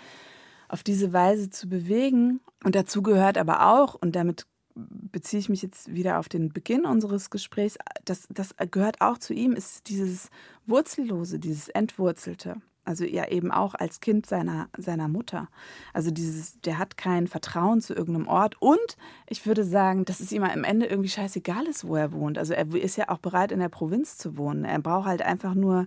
auf 0.69 0.83
diese 0.83 1.13
Weise 1.13 1.49
zu 1.49 1.67
bewegen. 1.67 2.39
Und 2.63 2.75
dazu 2.75 3.01
gehört 3.03 3.37
aber 3.37 3.67
auch, 3.67 3.95
und 3.95 4.15
damit 4.15 4.47
beziehe 4.75 5.39
ich 5.39 5.49
mich 5.49 5.61
jetzt 5.61 5.93
wieder 5.93 6.19
auf 6.19 6.29
den 6.29 6.49
Beginn 6.49 6.85
unseres 6.85 7.29
Gesprächs, 7.29 7.77
das, 8.05 8.27
das 8.29 8.55
gehört 8.71 9.01
auch 9.01 9.17
zu 9.17 9.33
ihm, 9.33 9.53
ist 9.53 9.89
dieses 9.89 10.29
Wurzellose, 10.65 11.39
dieses 11.39 11.69
Entwurzelte. 11.69 12.61
Also 12.83 13.05
ja 13.05 13.27
eben 13.27 13.51
auch 13.51 13.75
als 13.75 13.99
Kind 13.99 14.25
seiner, 14.25 14.67
seiner 14.75 15.07
Mutter. 15.07 15.49
Also 15.93 16.09
dieses, 16.09 16.59
der 16.61 16.79
hat 16.79 16.97
kein 16.97 17.27
Vertrauen 17.27 17.79
zu 17.79 17.93
irgendeinem 17.93 18.27
Ort. 18.27 18.59
Und 18.59 18.97
ich 19.27 19.45
würde 19.45 19.63
sagen, 19.63 20.03
dass 20.03 20.19
es 20.19 20.31
ihm 20.31 20.43
am 20.43 20.63
Ende 20.63 20.87
irgendwie 20.87 21.09
scheißegal 21.09 21.67
ist, 21.67 21.87
wo 21.87 21.95
er 21.95 22.11
wohnt. 22.11 22.39
Also 22.39 22.53
er 22.53 22.73
ist 22.73 22.97
ja 22.97 23.09
auch 23.09 23.19
bereit, 23.19 23.51
in 23.51 23.59
der 23.59 23.69
Provinz 23.69 24.17
zu 24.17 24.35
wohnen. 24.35 24.65
Er 24.65 24.79
braucht 24.79 25.05
halt 25.05 25.21
einfach 25.21 25.53
nur 25.53 25.85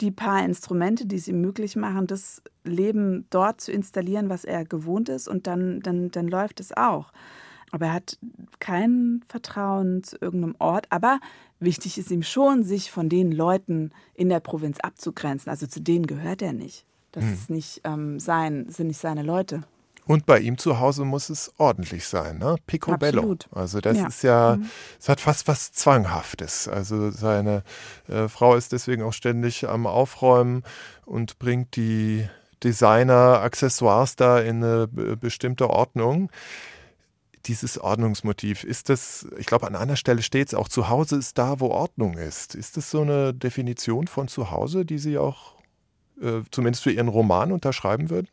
die 0.00 0.10
paar 0.10 0.44
Instrumente, 0.44 1.06
die 1.06 1.16
es 1.16 1.28
ihm 1.28 1.40
möglich 1.40 1.76
machen, 1.76 2.08
das 2.08 2.42
Leben 2.64 3.26
dort 3.30 3.60
zu 3.60 3.70
installieren, 3.70 4.28
was 4.28 4.44
er 4.44 4.64
gewohnt 4.64 5.08
ist. 5.08 5.28
Und 5.28 5.46
dann, 5.46 5.78
dann, 5.78 6.10
dann 6.10 6.26
läuft 6.26 6.58
es 6.58 6.76
auch. 6.76 7.12
Aber 7.72 7.86
er 7.86 7.92
hat 7.94 8.18
kein 8.60 9.24
Vertrauen 9.28 10.04
zu 10.04 10.16
irgendeinem 10.20 10.54
Ort. 10.60 10.86
Aber 10.90 11.18
wichtig 11.58 11.98
ist 11.98 12.10
ihm 12.10 12.22
schon, 12.22 12.62
sich 12.62 12.92
von 12.92 13.08
den 13.08 13.32
Leuten 13.32 13.90
in 14.14 14.28
der 14.28 14.40
Provinz 14.40 14.78
abzugrenzen. 14.78 15.50
Also 15.50 15.66
zu 15.66 15.80
denen 15.80 16.06
gehört 16.06 16.42
er 16.42 16.52
nicht. 16.52 16.86
Das 17.10 17.24
hm. 17.24 17.32
ist 17.32 17.50
nicht 17.50 17.80
ähm, 17.84 18.20
sein, 18.20 18.66
sind 18.68 18.86
nicht 18.86 19.00
seine 19.00 19.22
Leute. 19.22 19.64
Und 20.04 20.26
bei 20.26 20.40
ihm 20.40 20.58
zu 20.58 20.80
Hause 20.80 21.04
muss 21.04 21.30
es 21.30 21.52
ordentlich 21.58 22.06
sein, 22.06 22.38
ne? 22.38 22.56
Picobello. 22.66 23.18
Absolut. 23.18 23.48
Also 23.52 23.80
das 23.80 23.98
ja. 23.98 24.06
ist 24.06 24.22
ja, 24.22 24.56
mhm. 24.56 24.70
es 24.98 25.08
hat 25.08 25.20
fast 25.20 25.46
was 25.46 25.72
Zwanghaftes. 25.72 26.66
Also 26.66 27.10
seine 27.10 27.62
äh, 28.08 28.28
Frau 28.28 28.56
ist 28.56 28.72
deswegen 28.72 29.02
auch 29.02 29.12
ständig 29.12 29.68
am 29.68 29.86
Aufräumen 29.86 30.64
und 31.04 31.38
bringt 31.38 31.76
die 31.76 32.28
Designer-Accessoires 32.64 34.16
da 34.16 34.38
in 34.40 34.62
eine 34.62 34.88
bestimmte 34.88 35.70
Ordnung 35.70 36.30
dieses 37.46 37.78
Ordnungsmotiv, 37.78 38.64
ist 38.64 38.88
das, 38.88 39.26
ich 39.38 39.46
glaube, 39.46 39.66
an 39.66 39.76
einer 39.76 39.96
Stelle 39.96 40.22
steht 40.22 40.48
es 40.48 40.54
auch, 40.54 40.68
zu 40.68 40.88
Hause 40.88 41.16
ist 41.16 41.38
da, 41.38 41.60
wo 41.60 41.68
Ordnung 41.68 42.14
ist. 42.14 42.54
Ist 42.54 42.76
das 42.76 42.90
so 42.90 43.02
eine 43.02 43.34
Definition 43.34 44.06
von 44.06 44.28
zu 44.28 44.50
Hause, 44.50 44.84
die 44.84 44.98
Sie 44.98 45.18
auch 45.18 45.56
äh, 46.20 46.40
zumindest 46.50 46.82
für 46.82 46.92
Ihren 46.92 47.08
Roman 47.08 47.52
unterschreiben 47.52 48.10
würden? 48.10 48.28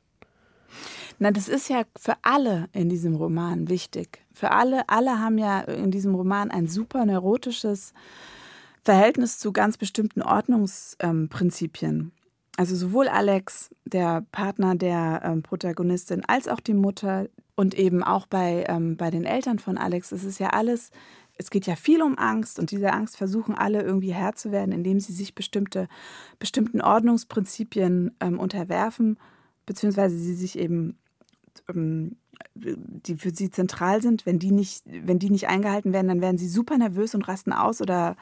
Na, 1.20 1.32
das 1.32 1.50
ist 1.50 1.70
ja 1.70 1.84
für 1.98 2.16
alle 2.22 2.70
in 2.72 2.88
diesem 2.88 3.16
Roman 3.16 3.68
wichtig. 3.68 4.26
Für 4.32 4.52
alle, 4.52 4.88
alle 4.88 5.20
haben 5.20 5.38
ja 5.38 5.60
in 5.62 5.92
diesem 5.92 6.16
Roman 6.16 6.50
ein 6.50 6.68
super 6.68 7.06
neurotisches 7.06 7.94
Verhältnis 8.84 9.38
zu 9.38 9.52
ganz 9.52 9.78
bestimmten 9.78 10.22
Ordnungsprinzipien. 10.22 12.14
Also 12.58 12.76
sowohl 12.76 13.08
Alex, 13.08 13.70
der 13.86 14.26
Partner 14.32 14.76
der 14.76 15.22
ähm, 15.24 15.44
Protagonistin, 15.44 16.24
als 16.26 16.48
auch 16.48 16.60
die 16.60 16.74
Mutter, 16.74 17.28
und 17.60 17.78
eben 17.78 18.06
auch 18.06 18.26
bei, 18.26 18.64
ähm, 18.70 18.96
bei 18.96 19.12
den 19.12 19.26
Eltern 19.26 19.60
von 19.60 19.78
Alex 19.78 20.14
es 20.14 20.24
ist 20.24 20.40
ja 20.40 20.52
alles, 20.52 20.92
es 21.36 21.50
geht 21.50 21.68
ja 21.68 21.76
viel 21.76 22.02
um 22.02 22.18
Angst 22.18 22.58
und 22.58 22.72
diese 22.72 22.94
Angst 22.94 23.18
versuchen 23.18 23.54
alle 23.54 23.82
irgendwie 23.82 24.14
Herr 24.14 24.34
zu 24.34 24.54
werden, 24.54 24.72
indem 24.72 25.02
sie 25.02 25.12
sich 25.12 25.36
bestimmte, 25.36 25.90
bestimmten 26.40 26.80
Ordnungsprinzipien 26.80 28.16
ähm, 28.22 28.40
unterwerfen, 28.40 29.20
beziehungsweise 29.66 30.18
sie 30.18 30.36
sich 30.36 30.58
eben, 30.58 31.00
ähm, 31.68 32.16
die 32.56 33.18
für 33.18 33.36
sie 33.36 33.50
zentral 33.50 34.02
sind, 34.02 34.26
wenn 34.26 34.40
die, 34.40 34.52
nicht, 34.52 34.86
wenn 34.86 35.20
die 35.20 35.30
nicht 35.30 35.50
eingehalten 35.50 35.92
werden, 35.92 36.08
dann 36.08 36.22
werden 36.22 36.38
sie 36.38 36.48
super 36.48 36.78
nervös 36.78 37.14
und 37.14 37.28
rasten 37.28 37.52
aus 37.52 37.82
oder 37.82 38.16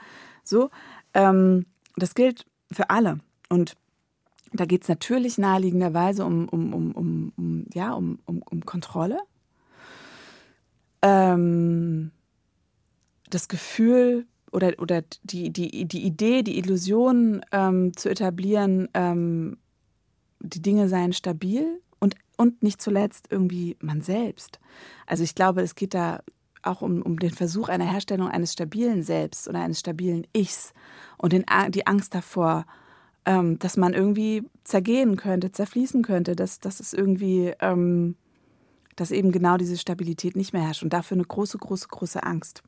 so. 0.44 0.72
Ähm, 1.13 1.68
das 1.96 2.16
gilt 2.16 2.48
für 2.72 2.90
alle. 2.90 3.20
Und 3.50 3.76
da 4.60 4.65
geht 4.65 4.84
es 4.84 4.89
natürlich 4.89 5.38
naheliegenderweise 5.38 6.26
um, 6.26 6.48
um, 6.50 6.74
um, 6.74 6.91
um, 6.91 7.34
um, 7.38 7.65
ja, 7.74 7.93
um, 7.93 8.20
um, 8.26 8.41
um 8.41 8.65
Kontrolle. 8.65 9.20
Ähm, 11.02 12.12
das 13.30 13.48
Gefühl 13.48 14.26
oder, 14.52 14.74
oder 14.80 15.04
die, 15.24 15.52
die, 15.52 15.86
die 15.86 16.06
Idee, 16.06 16.43
die 16.43 16.58
Illusion 16.58 17.41
ähm, 17.52 17.96
zu 17.96 18.10
etablieren, 18.10 18.88
ähm, 18.93 19.58
die 20.39 20.62
Dinge 20.62 20.88
seien 20.88 21.13
stabil 21.13 21.82
und, 22.00 22.15
und 22.38 22.63
nicht 22.63 22.82
zuletzt 22.82 23.28
irgendwie 23.30 23.76
man 23.80 24.02
selbst. 24.02 24.60
Also 25.06 25.24
ich 25.24 25.36
glaube, 25.36 25.62
es 25.62 25.76
geht 25.76 25.93
da 25.93 26.22
auch 26.63 26.82
um, 26.82 27.02
um 27.02 27.20
den 27.20 27.32
Versuch 27.32 27.70
einer 27.70 27.89
Herstellung 27.89 28.30
eines 28.30 28.54
stabilen 28.54 29.04
Selbst 29.04 29.48
oder 29.48 29.62
eines 29.62 29.80
stabilen 29.80 30.26
Ichs 30.34 30.74
und 31.17 31.34
den, 31.34 31.46
die 31.70 31.88
Angst 31.88 32.13
davor, 32.13 32.65
ähm, 33.28 33.60
dass 33.60 33.76
man 33.76 33.94
irgendwie 33.94 34.50
zergehen 34.63 35.18
könnte, 35.18 35.52
zerfließen 35.52 36.02
könnte, 36.02 36.36
dass, 36.36 36.62
dass 36.62 36.80
es 36.80 36.94
irgendwie, 36.94 37.54
ähm, 37.60 38.16
dass 38.96 39.12
eben 39.12 39.34
genau 39.34 39.58
diese 39.58 39.78
Stabilität 39.78 40.38
nicht 40.38 40.54
mehr 40.54 40.63
herrscht 40.63 40.82
und 40.82 40.94
dafür 40.94 41.16
eine 41.16 41.26
große, 41.26 41.58
große, 41.58 41.90
große 41.90 42.24
Angst. 42.24 42.63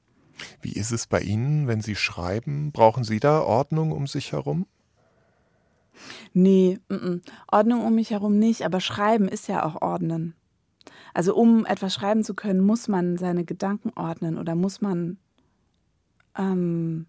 Wie 0.62 0.74
ist 0.74 0.92
es 0.92 1.08
bei 1.08 1.22
Ihnen, 1.22 1.68
wenn 1.68 1.80
Sie 1.80 1.96
schreiben? 1.96 2.74
Brauchen 2.74 3.06
Sie 3.06 3.22
da 3.22 3.42
Ordnung 3.42 3.94
um 3.94 4.06
sich 4.06 4.34
herum? 4.34 4.66
Nee, 6.34 6.80
m 6.90 6.98
-m. 6.98 7.22
Ordnung 7.50 7.86
um 7.86 7.96
mich 7.96 8.12
herum 8.12 8.38
nicht, 8.38 8.64
aber 8.64 8.82
Schreiben 8.82 9.30
ist 9.30 9.48
ja 9.48 9.64
auch 9.64 9.82
Ordnen. 9.82 10.36
Also 11.14 11.36
um 11.36 11.66
etwas 11.66 11.94
schreiben 11.94 12.24
zu 12.24 12.34
können, 12.34 12.60
muss 12.60 12.90
man 12.90 13.18
seine 13.18 13.46
Gedanken 13.46 13.92
ordnen 13.96 14.38
oder 14.38 14.56
muss 14.56 14.82
man 14.82 15.18
ähm, 16.38 17.06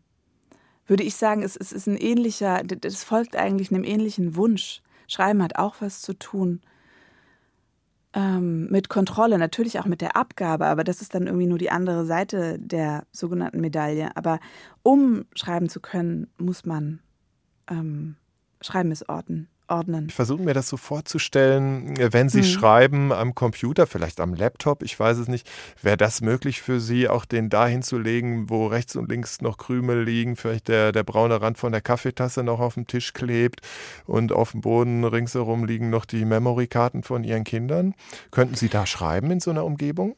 würde 0.86 1.04
ich 1.04 1.14
sagen, 1.16 1.42
es, 1.42 1.56
es 1.56 1.72
ist 1.72 1.86
ein 1.86 1.96
ähnlicher, 1.96 2.62
das 2.62 3.04
folgt 3.04 3.36
eigentlich 3.36 3.72
einem 3.72 3.84
ähnlichen 3.84 4.36
Wunsch. 4.36 4.82
Schreiben 5.06 5.42
hat 5.42 5.56
auch 5.56 5.76
was 5.80 6.02
zu 6.02 6.14
tun 6.14 6.60
ähm, 8.12 8.68
mit 8.70 8.88
Kontrolle, 8.88 9.38
natürlich 9.38 9.78
auch 9.78 9.86
mit 9.86 10.00
der 10.00 10.16
Abgabe, 10.16 10.66
aber 10.66 10.84
das 10.84 11.00
ist 11.00 11.14
dann 11.14 11.26
irgendwie 11.26 11.46
nur 11.46 11.58
die 11.58 11.70
andere 11.70 12.04
Seite 12.04 12.58
der 12.58 13.04
sogenannten 13.12 13.60
Medaille. 13.60 14.16
Aber 14.16 14.40
um 14.82 15.26
schreiben 15.34 15.68
zu 15.68 15.80
können, 15.80 16.28
muss 16.38 16.64
man 16.64 17.00
ähm, 17.68 18.16
Schreiben 18.60 18.92
ist 18.92 19.08
Orten 19.08 19.48
ordnen. 19.70 20.06
Ich 20.09 20.14
versuche 20.14 20.42
mir 20.42 20.54
das 20.54 20.68
so 20.68 20.76
vorzustellen, 20.76 21.94
wenn 22.12 22.28
Sie 22.28 22.40
mhm. 22.40 22.44
schreiben 22.44 23.12
am 23.12 23.35
Computer, 23.35 23.87
vielleicht 23.87 24.20
am 24.20 24.35
Laptop, 24.35 24.83
ich 24.83 24.98
weiß 24.98 25.18
es 25.18 25.28
nicht, 25.28 25.48
wäre 25.83 25.96
das 25.96 26.20
möglich 26.20 26.62
für 26.62 26.80
Sie, 26.80 27.09
auch 27.09 27.24
den 27.24 27.48
dahin 27.48 27.83
zu 27.83 27.98
legen, 27.98 28.50
wo 28.50 28.66
rechts 28.66 28.96
und 28.96 29.09
links 29.09 29.40
noch 29.40 29.59
Krümel 29.59 30.02
liegen, 30.02 30.37
vielleicht 30.37 30.68
der, 30.68 30.92
der 30.92 31.02
braune 31.02 31.40
Rand 31.40 31.59
von 31.59 31.72
der 31.72 31.80
Kaffeetasse 31.80 32.42
noch 32.42 32.61
auf 32.61 32.74
dem 32.74 32.87
Tisch 32.87 33.12
klebt 33.12 33.61
und 34.06 34.33
auf 34.33 34.52
dem 34.52 34.61
Boden 34.61 35.04
ringsherum 35.04 35.64
liegen 35.64 35.90
noch 35.90 36.04
die 36.04 36.24
Memory-Karten 36.24 37.02
von 37.02 37.24
Ihren 37.24 37.44
Kindern. 37.44 37.94
Könnten 38.30 38.54
Sie 38.54 38.68
da 38.68 38.87
schreiben 38.87 39.30
in 39.30 39.40
so 39.40 39.50
einer 39.50 39.64
Umgebung? 39.64 40.16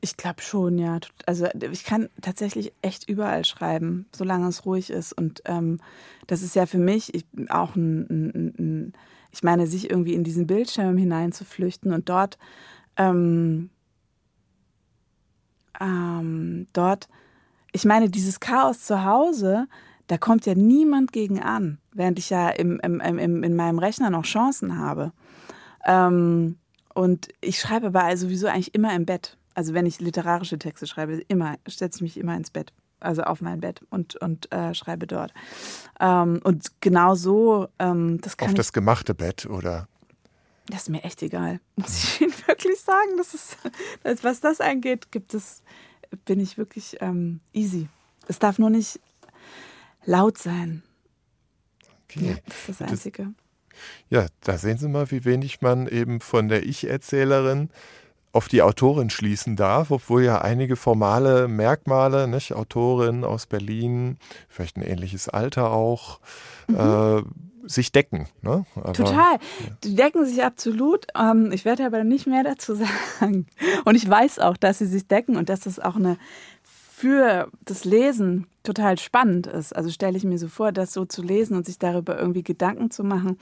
Ich 0.00 0.16
glaube 0.16 0.42
schon, 0.42 0.78
ja. 0.78 0.98
Also 1.26 1.46
ich 1.72 1.84
kann 1.84 2.08
tatsächlich 2.20 2.72
echt 2.82 3.08
überall 3.08 3.44
schreiben, 3.44 4.06
solange 4.14 4.48
es 4.48 4.64
ruhig 4.64 4.90
ist. 4.90 5.12
Und 5.12 5.42
ähm, 5.46 5.78
das 6.26 6.42
ist 6.42 6.54
ja 6.54 6.66
für 6.66 6.78
mich 6.78 7.14
ich, 7.14 7.26
auch 7.48 7.76
ein, 7.76 8.06
ein, 8.08 8.54
ein, 8.58 8.92
ich 9.32 9.42
meine, 9.42 9.66
sich 9.66 9.90
irgendwie 9.90 10.14
in 10.14 10.24
diesen 10.24 10.46
Bildschirm 10.46 10.96
hineinzuflüchten 10.96 11.92
und 11.92 12.08
dort, 12.08 12.38
ähm, 12.96 13.70
ähm, 15.80 16.66
dort, 16.72 17.08
ich 17.72 17.84
meine, 17.84 18.10
dieses 18.10 18.40
Chaos 18.40 18.82
zu 18.84 19.04
Hause, 19.04 19.66
da 20.06 20.18
kommt 20.18 20.44
ja 20.46 20.54
niemand 20.54 21.12
gegen 21.12 21.40
an, 21.40 21.78
während 21.92 22.18
ich 22.18 22.30
ja 22.30 22.50
im, 22.50 22.80
im, 22.80 23.00
im, 23.00 23.42
in 23.44 23.54
meinem 23.54 23.78
Rechner 23.78 24.10
noch 24.10 24.24
Chancen 24.24 24.76
habe. 24.78 25.12
Ähm, 25.86 26.56
und 26.94 27.28
ich 27.40 27.60
schreibe 27.60 27.88
aber 27.88 28.16
sowieso 28.16 28.46
eigentlich 28.46 28.74
immer 28.74 28.94
im 28.94 29.06
Bett. 29.06 29.36
Also 29.54 29.74
wenn 29.74 29.86
ich 29.86 30.00
literarische 30.00 30.58
Texte 30.58 30.86
schreibe, 30.86 31.20
immer 31.28 31.56
setze 31.66 31.98
ich 31.98 32.02
mich 32.02 32.16
immer 32.16 32.36
ins 32.36 32.50
Bett, 32.50 32.72
also 33.00 33.22
auf 33.22 33.40
mein 33.40 33.60
Bett 33.60 33.82
und, 33.90 34.16
und 34.16 34.52
äh, 34.52 34.74
schreibe 34.74 35.06
dort. 35.06 35.32
Ähm, 35.98 36.40
und 36.44 36.80
genau 36.80 37.14
so, 37.14 37.68
ähm, 37.78 38.20
das 38.20 38.36
kann 38.36 38.46
Auf 38.46 38.52
ich, 38.52 38.56
das 38.56 38.72
gemachte 38.72 39.14
Bett, 39.14 39.46
oder? 39.46 39.88
Das 40.66 40.82
ist 40.82 40.88
mir 40.88 41.02
echt 41.02 41.22
egal, 41.22 41.60
muss 41.76 42.04
ich 42.04 42.20
Ihnen 42.20 42.34
wirklich 42.46 42.80
sagen. 42.80 43.16
Das 43.16 43.34
ist, 43.34 43.56
was 44.24 44.40
das 44.40 44.60
angeht, 44.60 45.10
gibt 45.10 45.34
es, 45.34 45.62
bin 46.24 46.40
ich 46.40 46.58
wirklich 46.58 46.96
ähm, 47.00 47.40
easy. 47.52 47.88
Es 48.28 48.38
darf 48.38 48.58
nur 48.58 48.70
nicht 48.70 49.00
laut 50.04 50.38
sein. 50.38 50.82
Okay. 52.04 52.30
Ja, 52.30 52.34
das 52.46 52.56
ist 52.56 52.80
das 52.80 52.82
Einzige. 52.82 53.34
Ja, 54.08 54.26
da 54.42 54.58
sehen 54.58 54.78
Sie 54.78 54.88
mal, 54.88 55.10
wie 55.10 55.24
wenig 55.24 55.60
man 55.60 55.86
eben 55.86 56.20
von 56.20 56.48
der 56.48 56.64
Ich-Erzählerin 56.64 57.70
auf 58.32 58.48
die 58.48 58.62
Autorin 58.62 59.10
schließen 59.10 59.56
darf, 59.56 59.90
obwohl 59.90 60.22
ja 60.22 60.40
einige 60.40 60.76
formale 60.76 61.48
Merkmale, 61.48 62.28
nicht? 62.28 62.52
Autorin 62.52 63.24
aus 63.24 63.46
Berlin, 63.46 64.18
vielleicht 64.48 64.76
ein 64.76 64.82
ähnliches 64.82 65.28
Alter 65.28 65.72
auch, 65.72 66.20
mhm. 66.68 66.76
äh, 66.76 67.22
sich 67.68 67.92
decken. 67.92 68.26
Ne? 68.42 68.64
Aber, 68.76 68.92
Total. 68.92 69.38
Die 69.84 69.94
decken 69.94 70.24
sich 70.26 70.42
absolut. 70.42 71.06
Ähm, 71.18 71.50
ich 71.52 71.64
werde 71.64 71.84
aber 71.84 72.04
nicht 72.04 72.26
mehr 72.26 72.44
dazu 72.44 72.74
sagen. 73.20 73.46
Und 73.84 73.94
ich 73.96 74.08
weiß 74.08 74.38
auch, 74.38 74.56
dass 74.56 74.78
sie 74.78 74.86
sich 74.86 75.06
decken 75.06 75.36
und 75.36 75.48
dass 75.48 75.60
das 75.60 75.78
auch 75.80 75.96
eine 75.96 76.16
für 77.00 77.50
das 77.64 77.86
Lesen 77.86 78.46
total 78.62 78.98
spannend 78.98 79.46
ist. 79.46 79.74
Also 79.74 79.88
stelle 79.88 80.18
ich 80.18 80.24
mir 80.24 80.36
so 80.36 80.48
vor, 80.48 80.70
das 80.70 80.92
so 80.92 81.06
zu 81.06 81.22
lesen 81.22 81.56
und 81.56 81.64
sich 81.64 81.78
darüber 81.78 82.18
irgendwie 82.18 82.42
Gedanken 82.42 82.90
zu 82.90 83.04
machen. 83.04 83.38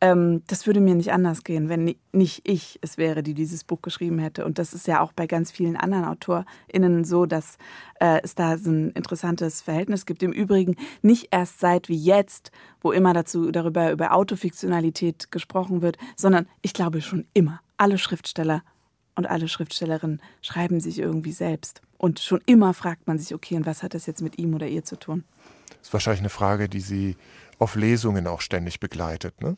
ähm, 0.00 0.42
das 0.48 0.66
würde 0.66 0.80
mir 0.80 0.96
nicht 0.96 1.12
anders 1.12 1.44
gehen, 1.44 1.68
wenn 1.68 1.94
nicht 2.10 2.40
ich 2.42 2.80
es 2.82 2.98
wäre, 2.98 3.22
die 3.22 3.34
dieses 3.34 3.62
Buch 3.62 3.82
geschrieben 3.82 4.18
hätte. 4.18 4.44
Und 4.44 4.58
das 4.58 4.74
ist 4.74 4.88
ja 4.88 5.00
auch 5.00 5.12
bei 5.12 5.28
ganz 5.28 5.52
vielen 5.52 5.76
anderen 5.76 6.06
AutorInnen 6.06 7.04
so, 7.04 7.24
dass 7.24 7.56
äh, 8.00 8.20
es 8.24 8.34
da 8.34 8.58
so 8.58 8.70
ein 8.72 8.90
interessantes 8.90 9.60
Verhältnis 9.60 10.04
gibt. 10.04 10.24
Im 10.24 10.32
Übrigen 10.32 10.74
nicht 11.00 11.28
erst 11.30 11.60
seit 11.60 11.88
wie 11.88 11.96
jetzt, 11.96 12.50
wo 12.80 12.90
immer 12.90 13.12
dazu 13.12 13.52
darüber 13.52 13.92
über 13.92 14.12
Autofiktionalität 14.12 15.30
gesprochen 15.30 15.82
wird, 15.82 15.98
sondern 16.16 16.48
ich 16.62 16.72
glaube 16.72 17.00
schon 17.00 17.26
immer. 17.32 17.60
Alle 17.76 17.96
Schriftsteller 17.96 18.64
und 19.18 19.26
alle 19.26 19.48
Schriftstellerinnen 19.48 20.22
schreiben 20.42 20.80
sich 20.80 21.00
irgendwie 21.00 21.32
selbst. 21.32 21.82
Und 21.98 22.20
schon 22.20 22.40
immer 22.46 22.72
fragt 22.72 23.08
man 23.08 23.18
sich, 23.18 23.34
okay, 23.34 23.56
und 23.56 23.66
was 23.66 23.82
hat 23.82 23.92
das 23.92 24.06
jetzt 24.06 24.22
mit 24.22 24.38
ihm 24.38 24.54
oder 24.54 24.68
ihr 24.68 24.84
zu 24.84 24.96
tun? 24.96 25.24
Das 25.70 25.88
ist 25.88 25.92
wahrscheinlich 25.92 26.20
eine 26.20 26.30
Frage, 26.30 26.68
die 26.68 26.80
Sie 26.80 27.16
auf 27.58 27.74
Lesungen 27.74 28.28
auch 28.28 28.40
ständig 28.40 28.78
begleitet, 28.78 29.42
ne? 29.42 29.56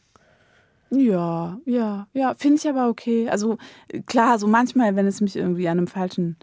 Ja, 0.91 1.59
ja, 1.67 2.09
ja, 2.15 2.35
finde 2.35 2.57
ich 2.57 2.69
aber 2.69 2.89
okay. 2.89 3.29
Also 3.29 3.59
klar, 4.07 4.39
so 4.39 4.49
manchmal, 4.49 4.97
wenn 4.97 5.07
es 5.07 5.21
mich 5.21 5.37
irgendwie 5.37 5.69
an 5.69 5.79
einem 5.79 5.87
falschen 5.87 6.37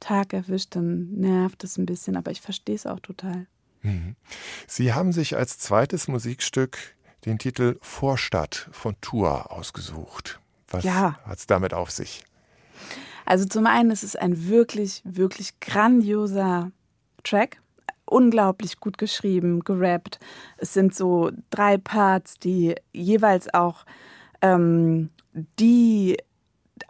Tag 0.00 0.34
erwischt, 0.34 0.74
dann 0.74 1.12
nervt 1.12 1.64
es 1.64 1.78
ein 1.78 1.86
bisschen, 1.86 2.16
aber 2.16 2.32
ich 2.32 2.40
verstehe 2.40 2.74
es 2.74 2.86
auch 2.86 3.00
total. 3.00 3.46
Mhm. 3.82 4.16
Sie 4.66 4.92
haben 4.92 5.12
sich 5.12 5.36
als 5.36 5.58
zweites 5.58 6.08
Musikstück 6.08 6.76
den 7.24 7.38
Titel 7.38 7.78
Vorstadt 7.80 8.68
von 8.72 8.96
Tour 9.00 9.52
ausgesucht. 9.52 10.40
Was 10.68 10.84
ja. 10.84 11.16
hat 11.24 11.38
es 11.38 11.46
damit 11.46 11.72
auf 11.72 11.90
sich? 11.90 12.24
Also 13.26 13.44
zum 13.46 13.66
einen 13.66 13.90
ist 13.90 14.04
es 14.04 14.16
ein 14.16 14.48
wirklich, 14.48 15.02
wirklich 15.04 15.58
grandioser 15.60 16.70
Track. 17.22 17.60
Unglaublich 18.06 18.80
gut 18.80 18.98
geschrieben, 18.98 19.60
gerappt. 19.60 20.18
Es 20.58 20.74
sind 20.74 20.94
so 20.94 21.30
drei 21.50 21.78
Parts, 21.78 22.38
die 22.38 22.74
jeweils 22.92 23.52
auch 23.54 23.86
ähm, 24.42 25.08
die 25.58 26.18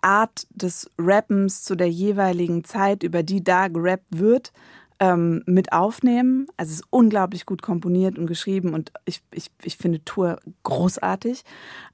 Art 0.00 0.46
des 0.50 0.90
Rappens 0.98 1.62
zu 1.62 1.76
der 1.76 1.88
jeweiligen 1.88 2.64
Zeit, 2.64 3.02
über 3.04 3.22
die 3.22 3.44
da 3.44 3.68
gerappt 3.68 4.18
wird, 4.18 4.52
ähm, 5.00 5.42
mit 5.46 5.72
aufnehmen. 5.72 6.46
Also 6.56 6.72
es 6.72 6.80
ist 6.80 6.86
unglaublich 6.90 7.46
gut 7.46 7.62
komponiert 7.62 8.18
und 8.18 8.26
geschrieben 8.26 8.74
und 8.74 8.92
ich, 9.04 9.22
ich, 9.32 9.50
ich 9.62 9.76
finde 9.76 10.04
Tour 10.04 10.40
großartig. 10.62 11.42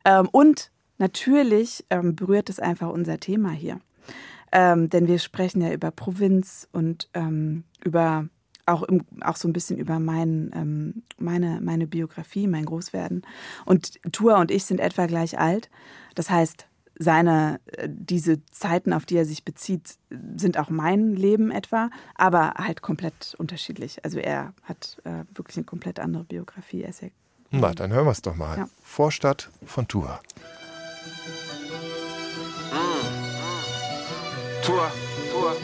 Ähm, 0.05 0.29
und 0.33 0.70
natürlich 1.01 1.85
ähm, 1.91 2.15
berührt 2.15 2.49
es 2.49 2.61
einfach 2.61 2.91
unser 2.91 3.19
Thema 3.19 3.51
hier. 3.51 3.81
Ähm, 4.53 4.91
denn 4.91 5.07
wir 5.07 5.19
sprechen 5.19 5.63
ja 5.63 5.73
über 5.73 5.91
Provinz 5.91 6.69
und 6.73 7.09
ähm, 7.15 7.65
über 7.85 8.27
auch, 8.67 8.83
im, 8.83 9.05
auch 9.21 9.37
so 9.37 9.49
ein 9.49 9.53
bisschen 9.53 9.79
über 9.79 9.99
mein, 9.99 10.51
ähm, 10.55 11.03
meine, 11.19 11.61
meine 11.61 11.87
Biografie, 11.87 12.47
mein 12.47 12.65
Großwerden. 12.65 13.23
Und 13.65 14.01
Tua 14.13 14.41
und 14.41 14.51
ich 14.51 14.65
sind 14.65 14.81
etwa 14.81 15.07
gleich 15.07 15.39
alt. 15.39 15.71
Das 16.15 16.31
heißt, 16.31 16.67
seine, 16.99 17.61
äh, 17.67 17.89
diese 17.91 18.45
Zeiten, 18.47 18.93
auf 18.93 19.07
die 19.07 19.17
er 19.17 19.25
sich 19.25 19.45
bezieht, 19.45 19.97
sind 20.37 20.59
auch 20.59 20.71
mein 20.71 21.15
Leben 21.15 21.51
etwa, 21.51 21.91
aber 22.15 22.55
halt 22.57 22.83
komplett 22.83 23.35
unterschiedlich. 23.39 24.05
Also 24.05 24.19
er 24.19 24.53
hat 24.63 24.99
äh, 25.05 25.25
wirklich 25.35 25.57
eine 25.57 25.65
komplett 25.65 25.99
andere 25.99 26.25
Biografie. 26.25 26.81
Ja, 26.81 26.91
Na, 27.51 27.73
dann 27.73 27.93
hören 27.93 28.07
wir 28.07 28.13
es 28.13 28.23
doch 28.23 28.37
mal. 28.37 28.57
Ja. 28.57 28.69
Vorstadt 28.83 29.51
von 29.65 29.89
Tua. 29.89 30.21
Tour, 34.63 34.91
Tour. 35.33 35.57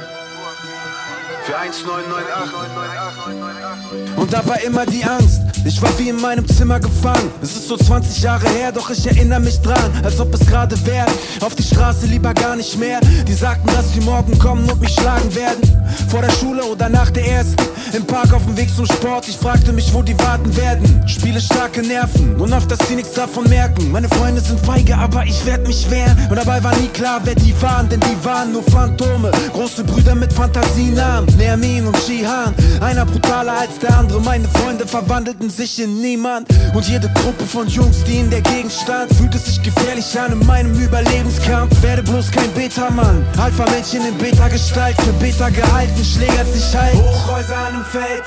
Für 1.44 1.58
1998. 1.58 4.16
Und 4.16 4.32
da 4.32 4.46
war 4.46 4.58
immer 4.62 4.86
die 4.86 5.04
Angst. 5.04 5.42
Ich 5.64 5.82
war 5.82 5.90
wie 5.98 6.08
in 6.08 6.18
meinem 6.20 6.48
Zimmer 6.48 6.80
gefangen. 6.80 7.30
Es 7.42 7.54
ist 7.56 7.68
so 7.68 7.76
20 7.76 8.22
Jahre 8.22 8.48
her, 8.48 8.72
doch 8.72 8.88
ich 8.90 9.06
erinnere 9.06 9.40
mich 9.40 9.60
dran, 9.60 9.92
als 10.02 10.18
ob 10.20 10.32
es 10.32 10.46
gerade 10.46 10.74
wäre. 10.86 11.06
Auf 11.40 11.54
die 11.54 11.62
Straße 11.62 12.06
lieber 12.06 12.32
gar 12.34 12.56
nicht 12.56 12.78
mehr. 12.78 13.00
Die 13.00 13.34
sagten, 13.34 13.66
dass 13.68 13.92
sie 13.92 14.00
morgen 14.00 14.38
kommen 14.38 14.68
und 14.70 14.80
mich 14.80 14.94
schlagen 14.94 15.34
werden. 15.34 15.60
Vor 16.08 16.22
der 16.22 16.30
Schule 16.30 16.64
oder 16.64 16.88
nach 16.88 17.10
der 17.10 17.26
ersten. 17.26 17.62
Im 17.96 18.04
Park 18.04 18.34
auf 18.34 18.44
dem 18.44 18.54
Weg 18.58 18.68
zum 18.76 18.84
Sport. 18.84 19.26
Ich 19.26 19.38
fragte 19.38 19.72
mich, 19.72 19.94
wo 19.94 20.02
die 20.02 20.18
warten 20.18 20.54
werden. 20.54 21.02
Spiele 21.08 21.40
starke 21.40 21.80
Nerven 21.80 22.36
und 22.38 22.52
auf 22.52 22.66
dass 22.66 22.78
sie 22.86 22.94
nichts 22.94 23.14
davon 23.14 23.48
merken. 23.48 23.90
Meine 23.90 24.06
Freunde 24.10 24.42
sind 24.42 24.60
feige, 24.60 24.94
aber 24.98 25.24
ich 25.24 25.46
werd 25.46 25.66
mich 25.66 25.90
wehren. 25.90 26.14
Und 26.28 26.36
dabei 26.36 26.62
war 26.62 26.76
nie 26.76 26.88
klar, 26.88 27.20
wer 27.24 27.34
die 27.34 27.54
waren, 27.62 27.88
denn 27.88 28.00
die 28.00 28.22
waren 28.22 28.52
nur 28.52 28.62
Phantome. 28.64 29.30
Große 29.54 29.82
Brüder 29.84 30.14
mit 30.14 30.30
Fantasienamen. 30.30 31.34
Nermin 31.38 31.86
und 31.86 31.96
Shihan. 31.96 32.54
Einer 32.82 33.06
brutaler 33.06 33.60
als 33.60 33.78
der 33.78 33.96
andere. 33.96 34.20
Meine 34.20 34.48
Freunde 34.48 34.86
verwandelten 34.86 35.48
sich 35.48 35.82
in 35.82 36.02
niemand. 36.02 36.48
Und 36.74 36.86
jede 36.86 37.08
Gruppe 37.14 37.46
von 37.46 37.66
Jungs, 37.66 38.04
die 38.04 38.18
in 38.18 38.28
der 38.28 38.42
Gegend 38.42 38.72
stand, 38.72 39.10
fühlte 39.14 39.38
sich 39.38 39.62
gefährlich 39.62 40.20
an 40.20 40.32
in 40.32 40.46
meinem 40.46 40.74
Überlebenskampf. 40.74 41.80
Werde 41.82 42.02
bloß 42.02 42.30
kein 42.30 42.50
Beta-Mann. 42.52 43.24
Alpha-Männchen 43.38 44.04
in 44.06 44.18
Beta-Gestalt. 44.18 45.00
Für 45.00 45.14
Beta 45.14 45.48
gehalten, 45.48 46.04
schlägert 46.04 46.52
sich 46.52 46.76
halt. 46.76 46.94
Hochhäuser 46.94 47.56
an 47.56 47.76
einem 47.76 47.85
Feld. 47.86 48.24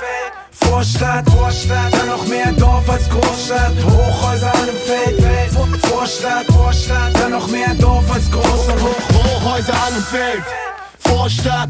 Vorstadt, 0.52 1.30
Vorstadt, 1.30 1.94
dann 1.94 2.08
noch 2.08 2.26
mehr 2.28 2.52
Dorf 2.54 2.90
als 2.90 3.10
Großstadt. 3.10 3.74
Hochhäuser 3.84 4.54
an 4.54 4.62
einem 4.62 4.78
Feld. 4.86 5.20
Vorstadt, 5.88 6.46
Vorstadt, 6.46 7.14
dann 7.22 7.32
noch 7.32 7.48
mehr 7.48 7.74
Dorf 7.76 8.12
als 8.12 8.32
Großstadt. 8.32 8.80
Hochhäuser 9.14 9.74
an 9.74 9.94
einem 9.94 10.04
Feld. 10.04 10.44
Vorstadt. 11.00 11.70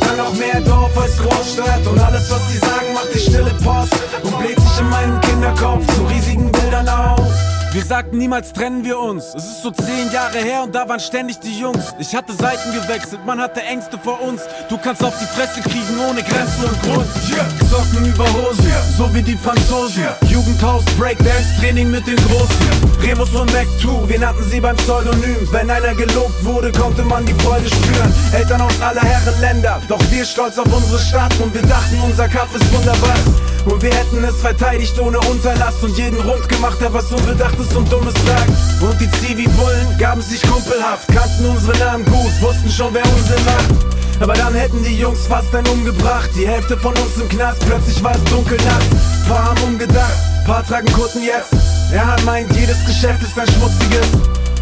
Dann 0.00 0.16
noch 0.16 0.34
mehr 0.34 0.60
Dorf 0.60 0.96
als 0.98 1.16
Großstadt. 1.18 1.86
Und 1.86 1.98
alles, 1.98 2.30
was 2.30 2.52
sie 2.52 2.58
sagen, 2.58 2.92
macht 2.92 3.14
die 3.14 3.18
stille 3.18 3.54
Post. 3.62 3.94
Und 4.22 4.38
bläht 4.38 4.60
sich 4.60 4.80
in 4.80 4.88
meinem 4.88 5.20
Kinderkopf 5.20 5.86
zu 5.94 6.04
riesigen 6.06 6.50
Bildern 6.52 6.88
auf. 6.88 7.53
Wir 7.74 7.82
sagten 7.82 8.18
niemals 8.18 8.52
trennen 8.52 8.84
wir 8.84 9.00
uns. 9.00 9.34
Es 9.34 9.44
ist 9.44 9.62
so 9.64 9.72
zehn 9.72 10.08
Jahre 10.12 10.38
her 10.38 10.62
und 10.62 10.72
da 10.72 10.88
waren 10.88 11.00
ständig 11.00 11.40
die 11.40 11.58
Jungs. 11.58 11.92
Ich 11.98 12.14
hatte 12.14 12.32
Seiten 12.32 12.72
gewechselt, 12.72 13.26
man 13.26 13.40
hatte 13.40 13.62
Ängste 13.62 13.98
vor 13.98 14.22
uns. 14.22 14.42
Du 14.68 14.78
kannst 14.78 15.02
auf 15.02 15.12
die 15.18 15.26
Fresse 15.26 15.60
kriegen 15.60 15.98
ohne 16.08 16.22
Grenzen 16.22 16.66
und 16.66 16.82
Grund. 16.82 17.06
Yeah. 17.28 17.44
Socken 17.68 18.06
über 18.06 18.32
Hose, 18.32 18.62
yeah. 18.62 18.80
so 18.96 19.12
wie 19.12 19.22
die 19.22 19.36
Franzosen. 19.36 20.04
Yeah. 20.04 20.16
Jugendhaus, 20.28 20.84
Breakdance, 20.96 21.48
Training 21.58 21.90
mit 21.90 22.06
den 22.06 22.14
Großen. 22.14 22.94
Remus 23.02 23.34
und 23.34 23.52
Mac 23.52 23.66
2, 23.82 24.08
wir 24.08 24.20
nannten 24.20 24.44
sie 24.48 24.60
beim 24.60 24.76
Pseudonym. 24.76 25.48
Wenn 25.50 25.68
einer 25.68 25.96
gelobt 25.96 26.44
wurde, 26.44 26.70
konnte 26.70 27.02
man 27.02 27.26
die 27.26 27.34
Freude 27.34 27.66
spüren. 27.66 28.14
Eltern 28.34 28.60
aus 28.60 28.80
aller 28.82 29.02
Herren 29.02 29.40
Länder, 29.40 29.82
doch 29.88 30.00
wir 30.12 30.24
stolz 30.24 30.58
auf 30.58 30.72
unsere 30.72 31.00
Stadt 31.00 31.34
und 31.40 31.52
wir 31.52 31.62
dachten, 31.62 32.00
unser 32.04 32.28
Kampf 32.28 32.54
ist 32.54 32.72
wunderbar. 32.72 33.16
Und 33.66 33.82
wir 33.82 33.94
hätten 33.94 34.22
es 34.22 34.36
verteidigt 34.40 34.98
ohne 35.00 35.18
Unterlass 35.20 35.82
und 35.82 35.96
jeden 35.96 36.20
rund 36.20 36.48
gemacht, 36.48 36.78
der 36.80 36.92
was 36.92 37.10
Unbedachtes 37.64 37.76
und 37.76 37.92
Dummes 37.92 38.14
sagt. 38.26 38.82
Und 38.82 39.00
die 39.00 39.10
Zivi-Bullen 39.10 39.98
gaben 39.98 40.20
sich 40.20 40.42
kumpelhaft, 40.42 41.06
kannten 41.08 41.46
unsere 41.46 41.76
Namen 41.78 42.04
gut, 42.04 42.40
wussten 42.40 42.70
schon, 42.70 42.92
wer 42.92 43.04
Unsinn 43.04 43.44
macht. 43.44 44.20
Aber 44.20 44.34
dann 44.34 44.54
hätten 44.54 44.82
die 44.84 44.98
Jungs 44.98 45.26
fast 45.26 45.54
einen 45.54 45.66
umgebracht. 45.68 46.30
Die 46.36 46.46
Hälfte 46.46 46.76
von 46.76 46.92
uns 46.96 47.16
im 47.20 47.28
Knast, 47.28 47.60
plötzlich 47.66 48.02
war 48.02 48.14
es 48.14 48.24
dunkel 48.24 48.56
nachts. 48.58 48.86
Paar 49.28 49.44
haben 49.44 49.62
umgedacht, 49.62 50.12
paar 50.46 50.66
tragen 50.66 50.92
Kutten 50.92 51.22
jetzt. 51.22 51.52
Er 51.92 52.06
hat 52.06 52.24
meint, 52.24 52.54
jedes 52.54 52.84
Geschäft 52.84 53.22
ist 53.22 53.38
ein 53.38 53.48
schmutziges. 53.48 54.06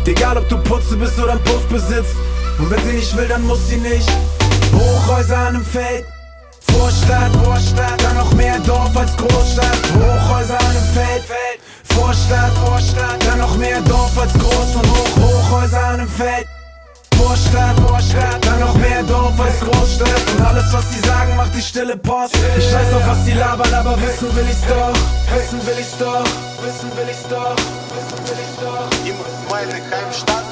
Egal 0.07 0.39
ob 0.39 0.49
du 0.49 0.59
Putze 0.59 0.97
bist 0.97 1.19
oder 1.19 1.33
ein 1.33 1.45
Puff 1.45 1.65
besitzt. 1.69 2.17
Und 2.59 2.71
wenn 2.71 2.85
sie 2.87 2.93
nicht 2.95 3.17
will, 3.17 3.29
dann 3.29 3.47
muss 3.47 3.69
sie 3.69 3.77
nicht. 3.77 4.09
Hochhäuser 4.73 5.39
an 5.39 5.47
einem 5.49 5.65
Feld. 5.65 6.05
Vorstadt, 6.61 7.31
Vorstadt, 7.45 8.03
dann 8.03 8.17
noch 8.17 8.33
mehr 8.35 8.59
Dorf 8.61 8.97
als 8.97 9.17
Großstadt. 9.17 9.79
Hochhäuser 9.95 10.59
an 10.59 10.67
einem 10.67 10.85
Feld. 10.95 11.62
Vorstadt, 11.95 12.53
Vorstadt, 12.65 13.27
dann 13.27 13.39
noch 13.39 13.57
mehr 13.57 13.81
Dorf 13.83 14.19
als 14.19 14.33
groß 14.33 14.77
und 14.77 14.87
hoch, 14.91 15.17
Hochhäuser 15.17 15.85
an 15.85 15.99
dem 15.99 16.09
Feld. 16.09 16.47
Vorstadt, 17.17 17.79
Vorstadt, 17.81 18.45
dann 18.45 18.61
noch 18.61 18.75
mehr 18.75 19.03
Dorf 19.03 19.39
als 19.39 19.61
Großstadt. 19.61 20.23
Und 20.37 20.45
alles, 20.45 20.73
was 20.73 20.91
sie 20.93 21.01
sagen, 21.01 21.37
macht 21.37 21.55
die 21.55 21.63
stille 21.63 21.97
Post. 21.97 22.35
Ich 22.59 22.73
weiß 22.73 22.95
auf, 22.95 23.07
was 23.07 23.25
sie 23.25 23.33
labern, 23.33 23.73
aber 23.75 24.01
wissen 24.03 24.35
will 24.35 24.45
ich's 24.51 24.67
doch. 24.67 24.93
Wissen 25.35 25.67
will 25.67 25.79
ich's 25.79 25.97
doch, 25.99 26.25
wissen 26.65 26.91
will 26.97 27.09
ich's 27.11 27.29
doch, 27.29 27.57
wissen 27.57 28.21
will 28.27 28.39
ich's 28.43 28.57
doch. 28.61 28.89
Immer 29.07 29.27
meine 29.51 29.75
Heimstadt. 29.75 30.45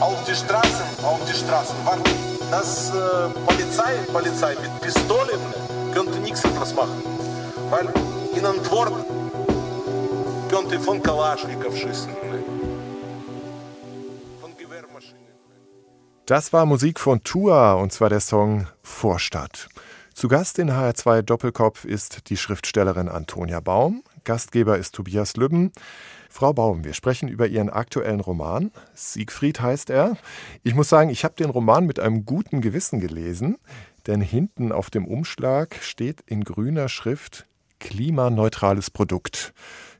Auf 0.00 0.24
die 0.26 0.34
Straßen, 0.34 1.04
auf 1.04 1.20
die 1.28 1.36
Straßen. 1.36 1.74
Warte, 1.84 2.10
das 2.50 2.90
äh, 2.90 3.28
Polizei, 3.46 3.92
Polizei 4.12 4.56
mit 4.62 4.80
Pistolen 4.80 5.40
könnte 5.92 6.18
nichts 6.20 6.44
anderes 6.44 6.74
machen. 6.74 7.02
Weil 7.70 7.86
in 8.36 8.46
Antworten 8.46 9.19
145 10.50 10.84
фон 10.84 11.00
Kalaschnikow 11.00 11.76
schießen. 11.76 12.10
Das 16.26 16.52
war 16.52 16.66
Musik 16.66 16.98
von 16.98 17.22
Tua 17.22 17.74
und 17.74 17.92
zwar 17.92 18.08
der 18.08 18.18
Song 18.18 18.66
Vorstadt. 18.82 19.68
Zu 20.12 20.26
Gast 20.26 20.58
in 20.58 20.72
HR2 20.72 21.22
Doppelkopf 21.22 21.84
ist 21.84 22.30
die 22.30 22.36
Schriftstellerin 22.36 23.08
Antonia 23.08 23.60
Baum. 23.60 24.02
Gastgeber 24.24 24.76
ist 24.76 24.96
Tobias 24.96 25.36
Lübben. 25.36 25.70
Frau 26.28 26.52
Baum, 26.52 26.82
wir 26.82 26.94
sprechen 26.94 27.28
über 27.28 27.46
Ihren 27.46 27.70
aktuellen 27.70 28.20
Roman. 28.20 28.72
Siegfried 28.92 29.60
heißt 29.60 29.88
er. 29.90 30.16
Ich 30.64 30.74
muss 30.74 30.88
sagen, 30.88 31.10
ich 31.10 31.22
habe 31.22 31.34
den 31.34 31.50
Roman 31.50 31.86
mit 31.86 32.00
einem 32.00 32.24
guten 32.24 32.60
Gewissen 32.60 32.98
gelesen, 32.98 33.56
denn 34.08 34.20
hinten 34.20 34.72
auf 34.72 34.90
dem 34.90 35.06
Umschlag 35.06 35.76
steht 35.80 36.22
in 36.26 36.42
grüner 36.42 36.88
Schrift 36.88 37.46
klimaneutrales 37.80 38.90
Produkt. 38.90 39.52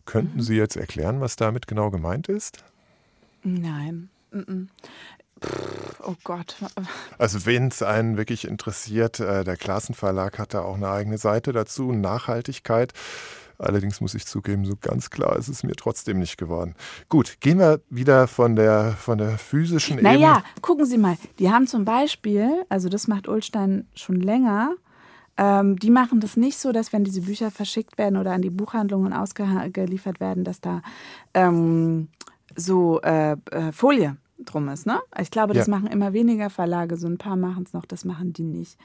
Könnten. 0.05 0.43
Sie 0.43 0.57
jetzt 0.57 0.77
erklären, 0.77 1.21
was 1.21 1.37
damit 1.37 1.67
genau 1.67 1.91
gemeint 1.91 2.29
ist? 2.29 2.65
Nein. 3.43 4.11
Oh 6.03 6.15
Gott. 6.25 6.57
Also 7.19 7.47
wenn 7.47 7.69
es 7.69 7.83
einen 7.83 8.17
wirklich 8.17 8.47
interessiert, 8.47 9.21
äh, 9.21 9.45
der 9.45 9.57
Klassenverlag 9.57 10.39
hat 10.39 10.55
da 10.55 10.63
auch 10.63 10.77
eine 10.77 10.91
eigene 10.91 11.19
Seite 11.19 11.53
dazu, 11.53 11.93
Nachhaltigkeit. 11.93 12.93
Allerdings 13.59 14.01
muss 14.01 14.15
ich 14.15 14.27
zugeben, 14.27 14.65
so 14.65 14.75
ganz 14.81 15.11
klar 15.11 15.37
ist 15.37 15.49
es 15.49 15.63
mir 15.63 15.75
trotzdem 15.75 16.19
nicht 16.19 16.39
geworden. 16.39 16.75
Gut, 17.11 17.41
gehen 17.41 17.59
wir 17.59 17.81
wieder 17.91 18.27
von 18.27 18.57
der, 18.57 18.93
von 18.93 19.19
der 19.19 19.37
physischen 19.37 19.97
naja, 19.97 20.11
Ebene. 20.11 20.27
Naja, 20.27 20.45
gucken 20.63 20.87
Sie 20.87 20.97
mal. 20.97 21.19
Die 21.39 21.51
haben 21.51 21.67
zum 21.67 21.85
Beispiel, 21.85 22.65
also 22.71 22.89
das 22.89 23.07
macht 23.07 23.29
Ulstein 23.29 23.87
schon 23.95 24.17
länger, 24.17 24.75
ähm, 25.41 25.79
die 25.79 25.91
machen 25.91 26.21
das 26.21 26.37
nicht 26.37 26.59
so, 26.59 26.71
dass 26.71 26.93
wenn 26.93 27.03
diese 27.03 27.23
Bücher 27.23 27.51
verschickt 27.51 27.97
werden 27.97 28.19
oder 28.19 28.33
an 28.33 28.43
die 28.43 28.51
Buchhandlungen 28.51 29.15
ausgeliefert 29.15 30.21
werden, 30.21 30.45
dass 30.45 30.61
da 30.61 30.83
ähm, 31.33 32.09
so 32.55 33.01
äh, 33.01 33.37
äh, 33.51 33.73
Folie 33.73 34.19
drum 34.39 34.69
ist. 34.69 34.87
Ne? 34.87 35.01
Ich 35.19 35.31
glaube, 35.31 35.55
das 35.55 35.67
ja. 35.67 35.71
machen 35.75 35.87
immer 35.87 36.13
weniger 36.13 36.51
Verlage. 36.51 36.99
So 36.99 37.07
ein 37.07 37.17
paar 37.17 37.37
machen 37.37 37.63
es 37.65 37.73
noch, 37.73 37.87
das 37.87 38.05
machen 38.05 38.35
die 38.35 38.43
nicht. 38.43 38.79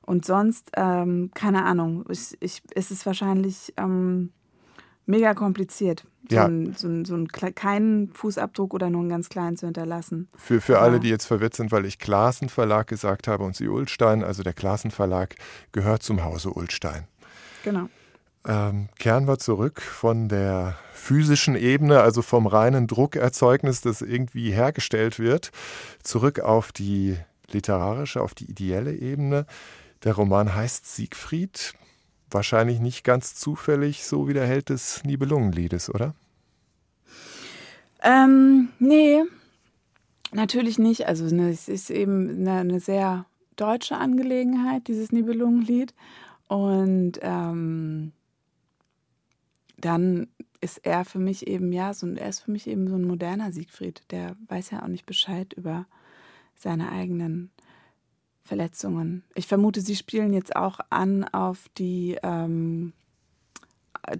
Und 0.00 0.24
sonst, 0.24 0.70
ähm, 0.76 1.30
keine 1.34 1.66
Ahnung, 1.66 2.06
ich, 2.08 2.38
ich, 2.40 2.62
es 2.74 2.90
ist 2.90 3.04
wahrscheinlich 3.04 3.74
ähm, 3.76 4.32
mega 5.08 5.34
kompliziert, 5.34 6.04
so, 6.28 6.36
ja. 6.36 6.46
ein, 6.46 6.74
so, 6.76 6.86
ein, 6.86 7.04
so 7.04 7.14
ein, 7.14 7.28
keinen 7.28 8.12
Fußabdruck 8.12 8.74
oder 8.74 8.90
nur 8.90 9.00
einen 9.00 9.08
ganz 9.08 9.28
kleinen 9.28 9.56
zu 9.56 9.66
hinterlassen. 9.66 10.28
Für, 10.36 10.60
für 10.60 10.78
alle, 10.78 11.00
die 11.00 11.08
jetzt 11.08 11.24
verwirrt 11.24 11.54
sind, 11.54 11.72
weil 11.72 11.86
ich 11.86 11.98
Klassen 11.98 12.48
Verlag 12.48 12.86
gesagt 12.86 13.26
habe 13.26 13.44
und 13.44 13.56
sie 13.56 13.68
Ulstein, 13.68 14.22
also 14.22 14.42
der 14.42 14.52
Klassen 14.52 14.90
Verlag 14.90 15.34
gehört 15.72 16.02
zum 16.02 16.22
Hause 16.22 16.50
Ulstein. 16.50 17.08
Genau. 17.64 17.88
Ähm, 18.46 18.88
kehren 18.98 19.26
wir 19.26 19.38
zurück 19.38 19.80
von 19.80 20.28
der 20.28 20.78
physischen 20.92 21.56
Ebene, 21.56 22.00
also 22.00 22.22
vom 22.22 22.46
reinen 22.46 22.86
Druckerzeugnis, 22.86 23.80
das 23.80 24.02
irgendwie 24.02 24.52
hergestellt 24.52 25.18
wird, 25.18 25.50
zurück 26.02 26.40
auf 26.40 26.70
die 26.70 27.16
literarische, 27.50 28.20
auf 28.20 28.34
die 28.34 28.50
ideelle 28.50 28.94
Ebene. 28.94 29.46
Der 30.04 30.14
Roman 30.14 30.54
heißt 30.54 30.94
Siegfried. 30.94 31.74
Wahrscheinlich 32.30 32.80
nicht 32.80 33.04
ganz 33.04 33.34
zufällig, 33.34 34.04
so 34.04 34.28
wie 34.28 34.34
der 34.34 34.46
Held 34.46 34.68
des 34.68 35.02
Nibelungenliedes, 35.04 35.92
oder? 35.92 36.14
Ähm, 38.02 38.68
nee, 38.78 39.22
natürlich 40.32 40.78
nicht. 40.78 41.06
Also 41.06 41.34
ne, 41.34 41.50
es 41.50 41.68
ist 41.68 41.90
eben 41.90 42.40
eine, 42.40 42.60
eine, 42.60 42.80
sehr 42.80 43.26
deutsche 43.56 43.96
Angelegenheit, 43.96 44.88
dieses 44.88 45.10
Nibelungenlied. 45.10 45.94
Und 46.48 47.18
ähm, 47.22 48.12
dann 49.78 50.28
ist 50.60 50.84
er 50.84 51.04
für 51.04 51.18
mich 51.18 51.46
eben, 51.46 51.72
ja, 51.72 51.94
so, 51.94 52.06
er 52.06 52.28
ist 52.28 52.40
für 52.40 52.50
mich 52.50 52.66
eben 52.66 52.88
so 52.88 52.96
ein 52.96 53.04
moderner 53.04 53.52
Siegfried. 53.52 54.02
Der 54.10 54.36
weiß 54.48 54.70
ja 54.70 54.82
auch 54.82 54.88
nicht 54.88 55.06
Bescheid 55.06 55.52
über 55.54 55.86
seine 56.54 56.90
eigenen 56.90 57.50
Verletzungen. 58.48 59.22
Ich 59.34 59.46
vermute, 59.46 59.80
Sie 59.80 59.94
spielen 59.94 60.32
jetzt 60.32 60.56
auch 60.56 60.80
an 60.90 61.24
auf 61.24 61.68
die 61.76 62.18
ähm, 62.22 62.94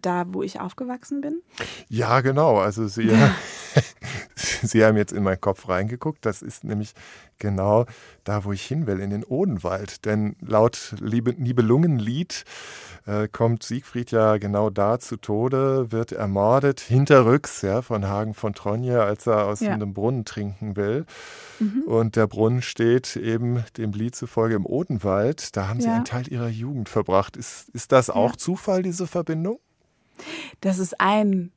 da, 0.00 0.24
wo 0.28 0.42
ich 0.42 0.60
aufgewachsen 0.60 1.20
bin? 1.20 1.42
Ja, 1.88 2.20
genau. 2.20 2.58
Also 2.58 2.88
Sie, 2.88 3.10
Sie 4.62 4.84
haben 4.84 4.96
jetzt 4.96 5.12
in 5.12 5.22
meinen 5.22 5.40
Kopf 5.40 5.68
reingeguckt. 5.68 6.24
Das 6.24 6.42
ist 6.42 6.64
nämlich 6.64 6.94
genau 7.38 7.86
da, 8.24 8.44
wo 8.44 8.52
ich 8.52 8.62
hin 8.62 8.86
will, 8.86 9.00
in 9.00 9.10
den 9.10 9.24
Odenwald. 9.24 10.04
Denn 10.04 10.36
laut 10.40 10.94
Nibelungenlied 11.00 12.44
äh, 13.06 13.28
kommt 13.28 13.62
Siegfried 13.62 14.10
ja 14.10 14.36
genau 14.38 14.70
da 14.70 14.98
zu 14.98 15.16
Tode, 15.16 15.90
wird 15.92 16.12
ermordet, 16.12 16.80
hinterrücks 16.80 17.62
ja, 17.62 17.82
von 17.82 18.06
Hagen 18.06 18.34
von 18.34 18.54
Tronje, 18.54 19.02
als 19.02 19.26
er 19.26 19.46
aus 19.46 19.60
ja. 19.60 19.72
einem 19.72 19.94
Brunnen 19.94 20.24
trinken 20.24 20.76
will. 20.76 21.06
Mhm. 21.58 21.82
Und 21.86 22.16
der 22.16 22.26
Brunnen 22.26 22.62
steht 22.62 23.16
eben 23.16 23.64
dem 23.76 23.92
Lied 23.92 24.14
zufolge 24.14 24.56
im 24.56 24.66
Odenwald. 24.66 25.56
Da 25.56 25.68
haben 25.68 25.80
ja. 25.80 25.84
Sie 25.84 25.90
einen 25.90 26.04
Teil 26.04 26.28
Ihrer 26.28 26.48
Jugend 26.48 26.88
verbracht. 26.88 27.36
Ist, 27.36 27.68
ist 27.70 27.92
das 27.92 28.10
auch. 28.10 28.36
Zufall, 28.36 28.82
diese 28.82 29.06
Verbindung? 29.06 29.58
Das 30.60 30.78
ist 30.78 31.00
ein 31.00 31.52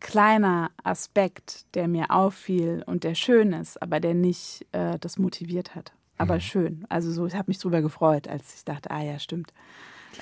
kleiner 0.00 0.70
Aspekt, 0.82 1.64
der 1.74 1.88
mir 1.88 2.10
auffiel 2.10 2.82
und 2.86 3.04
der 3.04 3.14
schön 3.14 3.52
ist, 3.52 3.80
aber 3.80 4.00
der 4.00 4.14
nicht 4.14 4.66
äh, 4.72 4.98
das 4.98 5.18
motiviert 5.18 5.74
hat. 5.74 5.92
Aber 6.18 6.34
mhm. 6.34 6.40
schön. 6.40 6.86
Also 6.88 7.10
so, 7.10 7.26
ich 7.26 7.34
habe 7.34 7.44
mich 7.48 7.58
drüber 7.58 7.82
gefreut, 7.82 8.28
als 8.28 8.54
ich 8.54 8.64
dachte, 8.64 8.90
ah 8.90 9.02
ja, 9.02 9.18
stimmt. 9.18 9.52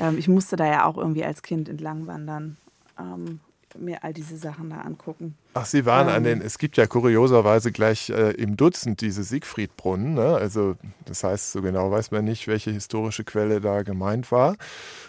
Ähm, 0.00 0.18
ich 0.18 0.28
musste 0.28 0.56
da 0.56 0.66
ja 0.66 0.84
auch 0.86 0.96
irgendwie 0.96 1.24
als 1.24 1.42
Kind 1.42 1.68
entlang 1.68 2.06
wandern. 2.06 2.56
Ähm, 2.98 3.40
mir 3.78 4.04
all 4.04 4.12
diese 4.12 4.36
Sachen 4.36 4.70
da 4.70 4.80
angucken. 4.80 5.36
Ach, 5.54 5.66
Sie 5.66 5.86
waren 5.86 6.08
ähm, 6.08 6.14
an 6.14 6.24
den, 6.24 6.40
es 6.40 6.58
gibt 6.58 6.76
ja 6.76 6.86
kurioserweise 6.86 7.72
gleich 7.72 8.10
äh, 8.10 8.32
im 8.32 8.56
Dutzend 8.56 9.00
diese 9.00 9.22
Siegfriedbrunnen. 9.22 10.14
Ne? 10.14 10.34
Also 10.34 10.76
das 11.04 11.24
heißt, 11.24 11.52
so 11.52 11.62
genau 11.62 11.90
weiß 11.90 12.10
man 12.10 12.24
nicht, 12.24 12.48
welche 12.48 12.70
historische 12.70 13.24
Quelle 13.24 13.60
da 13.60 13.82
gemeint 13.82 14.32
war. 14.32 14.56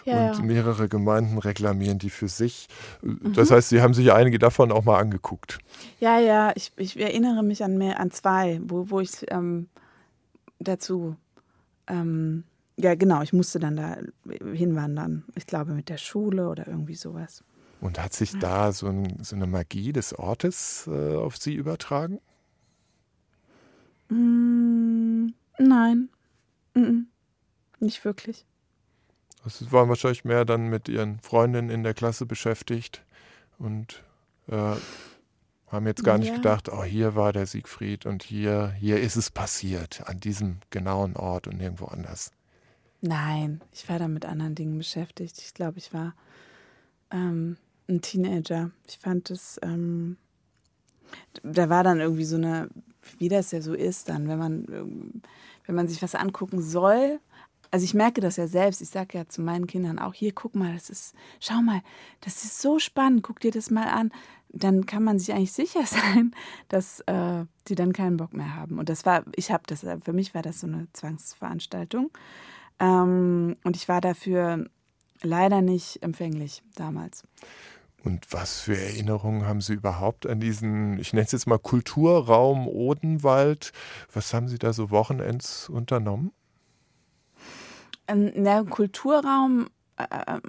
Ja, 0.04 0.30
und 0.30 0.38
ja. 0.38 0.42
mehrere 0.42 0.88
Gemeinden 0.88 1.38
reklamieren 1.38 1.98
die 1.98 2.10
für 2.10 2.28
sich. 2.28 2.68
Mhm. 3.02 3.32
Das 3.34 3.50
heißt, 3.50 3.70
Sie 3.70 3.80
haben 3.80 3.94
sich 3.94 4.12
einige 4.12 4.38
davon 4.38 4.72
auch 4.72 4.84
mal 4.84 4.98
angeguckt. 4.98 5.58
Ja, 6.00 6.18
ja, 6.18 6.52
ich, 6.54 6.72
ich 6.76 7.00
erinnere 7.00 7.42
mich 7.42 7.64
an, 7.64 7.78
mehr, 7.78 8.00
an 8.00 8.10
zwei, 8.10 8.60
wo, 8.64 8.90
wo 8.90 9.00
ich 9.00 9.30
ähm, 9.30 9.68
dazu 10.58 11.16
ähm, 11.86 12.44
ja, 12.76 12.94
genau, 12.94 13.22
ich 13.22 13.32
musste 13.32 13.58
dann 13.58 13.76
da 13.76 13.96
hinwandern. 14.52 15.24
Ich 15.36 15.46
glaube 15.46 15.72
mit 15.72 15.88
der 15.88 15.98
Schule 15.98 16.48
oder 16.48 16.66
irgendwie 16.66 16.94
sowas. 16.94 17.44
Und 17.84 18.02
hat 18.02 18.14
sich 18.14 18.38
da 18.38 18.72
so, 18.72 18.86
ein, 18.86 19.22
so 19.22 19.36
eine 19.36 19.46
Magie 19.46 19.92
des 19.92 20.18
Ortes 20.18 20.86
äh, 20.86 21.16
auf 21.16 21.36
Sie 21.36 21.52
übertragen? 21.52 22.18
Mm, 24.08 25.34
nein, 25.58 26.08
mm 26.72 26.80
-mm. 26.80 27.04
nicht 27.80 28.02
wirklich. 28.06 28.46
Also 29.44 29.66
Sie 29.66 29.70
waren 29.70 29.90
wahrscheinlich 29.90 30.24
mehr 30.24 30.46
dann 30.46 30.68
mit 30.68 30.88
Ihren 30.88 31.20
Freundinnen 31.20 31.68
in 31.68 31.82
der 31.82 31.92
Klasse 31.92 32.24
beschäftigt 32.24 33.04
und 33.58 34.02
äh, 34.48 34.76
haben 35.66 35.86
jetzt 35.86 36.04
gar 36.04 36.16
nicht 36.16 36.30
ja. 36.30 36.36
gedacht, 36.36 36.70
oh, 36.70 36.84
hier 36.84 37.14
war 37.14 37.34
der 37.34 37.44
Siegfried 37.44 38.06
und 38.06 38.22
hier, 38.22 38.70
hier 38.78 38.98
ist 38.98 39.16
es 39.16 39.30
passiert, 39.30 40.08
an 40.08 40.20
diesem 40.20 40.60
genauen 40.70 41.16
Ort 41.16 41.48
und 41.48 41.58
nirgendwo 41.58 41.84
anders. 41.84 42.32
Nein, 43.02 43.60
ich 43.72 43.86
war 43.90 43.98
da 43.98 44.08
mit 44.08 44.24
anderen 44.24 44.54
Dingen 44.54 44.78
beschäftigt. 44.78 45.36
Ich 45.36 45.52
glaube, 45.52 45.76
ich 45.76 45.92
war 45.92 46.14
ähm, 47.10 47.58
ein 47.88 48.00
Teenager. 48.00 48.70
Ich 48.88 48.98
fand 48.98 49.30
es, 49.30 49.58
ähm, 49.62 50.16
da 51.42 51.68
war 51.68 51.84
dann 51.84 52.00
irgendwie 52.00 52.24
so 52.24 52.36
eine, 52.36 52.68
wie 53.18 53.28
das 53.28 53.50
ja 53.50 53.60
so 53.60 53.74
ist 53.74 54.08
dann, 54.08 54.28
wenn 54.28 54.38
man, 54.38 54.66
ähm, 54.70 55.22
wenn 55.66 55.74
man 55.74 55.88
sich 55.88 56.02
was 56.02 56.14
angucken 56.14 56.62
soll. 56.62 57.20
Also 57.70 57.84
ich 57.84 57.94
merke 57.94 58.20
das 58.20 58.36
ja 58.36 58.46
selbst. 58.46 58.80
Ich 58.80 58.90
sage 58.90 59.18
ja 59.18 59.28
zu 59.28 59.42
meinen 59.42 59.66
Kindern 59.66 59.98
auch, 59.98 60.14
hier, 60.14 60.32
guck 60.32 60.54
mal, 60.54 60.74
das 60.74 60.90
ist, 60.90 61.14
schau 61.40 61.60
mal, 61.60 61.82
das 62.20 62.44
ist 62.44 62.60
so 62.60 62.78
spannend, 62.78 63.22
guck 63.22 63.40
dir 63.40 63.50
das 63.50 63.70
mal 63.70 63.88
an. 63.88 64.12
Dann 64.48 64.86
kann 64.86 65.02
man 65.02 65.18
sich 65.18 65.34
eigentlich 65.34 65.52
sicher 65.52 65.84
sein, 65.86 66.34
dass 66.68 67.00
äh, 67.00 67.44
die 67.68 67.74
dann 67.74 67.92
keinen 67.92 68.16
Bock 68.16 68.32
mehr 68.32 68.54
haben. 68.54 68.78
Und 68.78 68.88
das 68.88 69.04
war, 69.04 69.24
ich 69.34 69.50
habe 69.50 69.64
das, 69.66 69.84
für 70.04 70.12
mich 70.12 70.34
war 70.34 70.42
das 70.42 70.60
so 70.60 70.66
eine 70.66 70.86
Zwangsveranstaltung. 70.92 72.10
Ähm, 72.78 73.56
und 73.64 73.76
ich 73.76 73.88
war 73.88 74.00
dafür 74.00 74.66
leider 75.22 75.62
nicht 75.62 76.02
empfänglich 76.02 76.62
damals. 76.76 77.24
Und 78.04 78.26
was 78.30 78.60
für 78.60 78.76
Erinnerungen 78.76 79.46
haben 79.46 79.62
Sie 79.62 79.72
überhaupt 79.72 80.26
an 80.26 80.38
diesen, 80.38 80.98
ich 80.98 81.14
nenne 81.14 81.24
es 81.24 81.32
jetzt 81.32 81.46
mal 81.46 81.58
Kulturraum 81.58 82.68
Odenwald? 82.68 83.72
Was 84.12 84.34
haben 84.34 84.46
Sie 84.46 84.58
da 84.58 84.74
so 84.74 84.90
Wochenends 84.90 85.70
unternommen? 85.70 86.30
Ähm, 88.06 88.30
na, 88.36 88.62
Kulturraum, 88.62 89.68
äh, 89.96 90.04
ähm, 90.26 90.42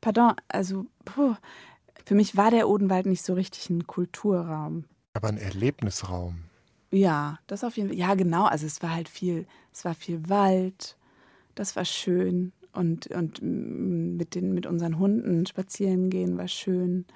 pardon, 0.00 0.32
also 0.48 0.86
puh, 1.04 1.36
für 2.04 2.16
mich 2.16 2.36
war 2.36 2.50
der 2.50 2.68
Odenwald 2.68 3.06
nicht 3.06 3.24
so 3.24 3.34
richtig 3.34 3.70
ein 3.70 3.86
Kulturraum. 3.86 4.84
Aber 5.12 5.28
ein 5.28 5.38
Erlebnisraum. 5.38 6.42
Ja, 6.90 7.38
das 7.46 7.62
auf 7.62 7.76
jeden 7.76 7.90
Fall. 7.90 7.98
Ja, 7.98 8.14
genau. 8.14 8.46
Also 8.46 8.66
es 8.66 8.82
war 8.82 8.90
halt 8.90 9.08
viel, 9.08 9.46
es 9.72 9.84
war 9.84 9.94
viel 9.94 10.28
Wald. 10.28 10.96
Das 11.54 11.76
war 11.76 11.84
schön 11.84 12.52
und, 12.74 13.06
und 13.08 13.40
mit, 13.42 14.34
den, 14.34 14.52
mit 14.52 14.66
unseren 14.66 14.98
Hunden 14.98 15.46
spazieren 15.46 16.10
gehen 16.10 16.36
war 16.36 16.48
schön. 16.48 17.06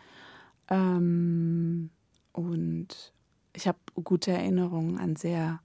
Ähm, 0.69 1.91
und 2.33 3.13
ich 3.53 3.67
habe 3.67 3.79
gute 4.03 4.31
Erinnerungen 4.31 4.99
an 4.99 5.17
sehr 5.17 5.61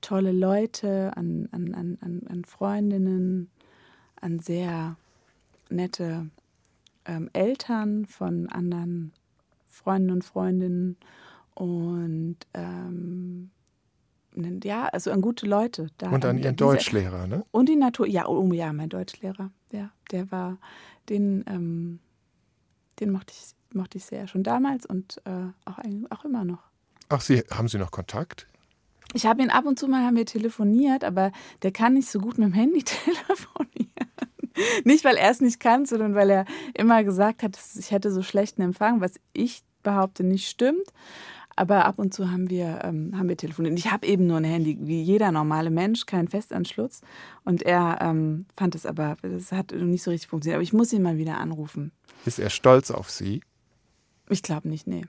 tolle 0.00 0.32
Leute, 0.32 1.16
an, 1.16 1.48
an, 1.50 1.74
an, 1.74 2.22
an 2.28 2.44
Freundinnen, 2.44 3.50
an 4.20 4.38
sehr 4.38 4.96
nette 5.68 6.30
ähm, 7.04 7.28
Eltern 7.32 8.06
von 8.06 8.48
anderen 8.48 9.12
Freunden 9.66 10.10
und 10.10 10.24
Freundinnen 10.24 10.96
und 11.54 12.36
ähm, 12.54 13.50
ja, 14.64 14.86
also 14.86 15.10
an 15.10 15.20
gute 15.20 15.46
Leute. 15.46 15.88
Da 15.98 16.10
und 16.10 16.24
an 16.24 16.38
Ihren 16.38 16.56
Deutschlehrer, 16.56 17.26
ne? 17.26 17.44
Und 17.50 17.68
die 17.68 17.76
Natur, 17.76 18.06
ja, 18.06 18.26
oh 18.26 18.52
ja, 18.52 18.72
mein 18.72 18.88
Deutschlehrer, 18.88 19.50
ja, 19.72 19.90
der 20.10 20.30
war, 20.30 20.58
den, 21.08 21.44
ähm, 21.48 22.00
den 23.00 23.10
mochte 23.10 23.32
ich 23.32 23.56
mochte 23.76 23.98
ich 23.98 24.04
sehr. 24.04 24.26
Schon 24.26 24.42
damals 24.42 24.86
und 24.86 25.20
äh, 25.24 25.30
auch, 25.64 25.78
auch 26.10 26.24
immer 26.24 26.44
noch. 26.44 26.62
Ach, 27.08 27.20
Sie, 27.20 27.44
haben 27.50 27.68
Sie 27.68 27.78
noch 27.78 27.90
Kontakt? 27.92 28.48
Ich 29.12 29.26
habe 29.26 29.42
ihn 29.42 29.50
ab 29.50 29.66
und 29.66 29.78
zu 29.78 29.86
mal 29.86 30.04
haben 30.04 30.16
wir 30.16 30.26
telefoniert, 30.26 31.04
aber 31.04 31.30
der 31.62 31.70
kann 31.70 31.94
nicht 31.94 32.08
so 32.08 32.18
gut 32.18 32.38
mit 32.38 32.48
dem 32.48 32.52
Handy 32.52 32.82
telefonieren. 32.84 34.10
nicht, 34.84 35.04
weil 35.04 35.16
er 35.16 35.30
es 35.30 35.40
nicht 35.40 35.60
kann, 35.60 35.86
sondern 35.86 36.14
weil 36.14 36.30
er 36.30 36.44
immer 36.74 37.04
gesagt 37.04 37.42
hat, 37.42 37.58
ich 37.78 37.90
hätte 37.92 38.10
so 38.10 38.22
schlechten 38.22 38.62
Empfang, 38.62 39.00
was 39.00 39.20
ich 39.32 39.62
behaupte 39.82 40.24
nicht 40.24 40.48
stimmt. 40.48 40.86
Aber 41.58 41.86
ab 41.86 41.98
und 41.98 42.12
zu 42.12 42.30
haben 42.30 42.50
wir, 42.50 42.80
ähm, 42.84 43.16
haben 43.16 43.30
wir 43.30 43.36
telefoniert. 43.36 43.78
Ich 43.78 43.90
habe 43.90 44.06
eben 44.06 44.26
nur 44.26 44.36
ein 44.36 44.44
Handy, 44.44 44.76
wie 44.82 45.00
jeder 45.00 45.32
normale 45.32 45.70
Mensch, 45.70 46.04
keinen 46.04 46.28
Festanschluss. 46.28 47.00
Und 47.44 47.62
er 47.62 47.98
ähm, 48.02 48.44
fand 48.54 48.74
es 48.74 48.84
aber, 48.84 49.16
das 49.22 49.52
hat 49.52 49.72
nicht 49.72 50.02
so 50.02 50.10
richtig 50.10 50.28
funktioniert. 50.28 50.56
Aber 50.56 50.62
ich 50.62 50.74
muss 50.74 50.92
ihn 50.92 51.02
mal 51.02 51.16
wieder 51.16 51.38
anrufen. 51.38 51.92
Ist 52.26 52.38
er 52.38 52.50
stolz 52.50 52.90
auf 52.90 53.10
Sie? 53.10 53.40
Ich 54.28 54.42
glaube 54.42 54.68
nicht, 54.68 54.86
nee. 54.86 55.06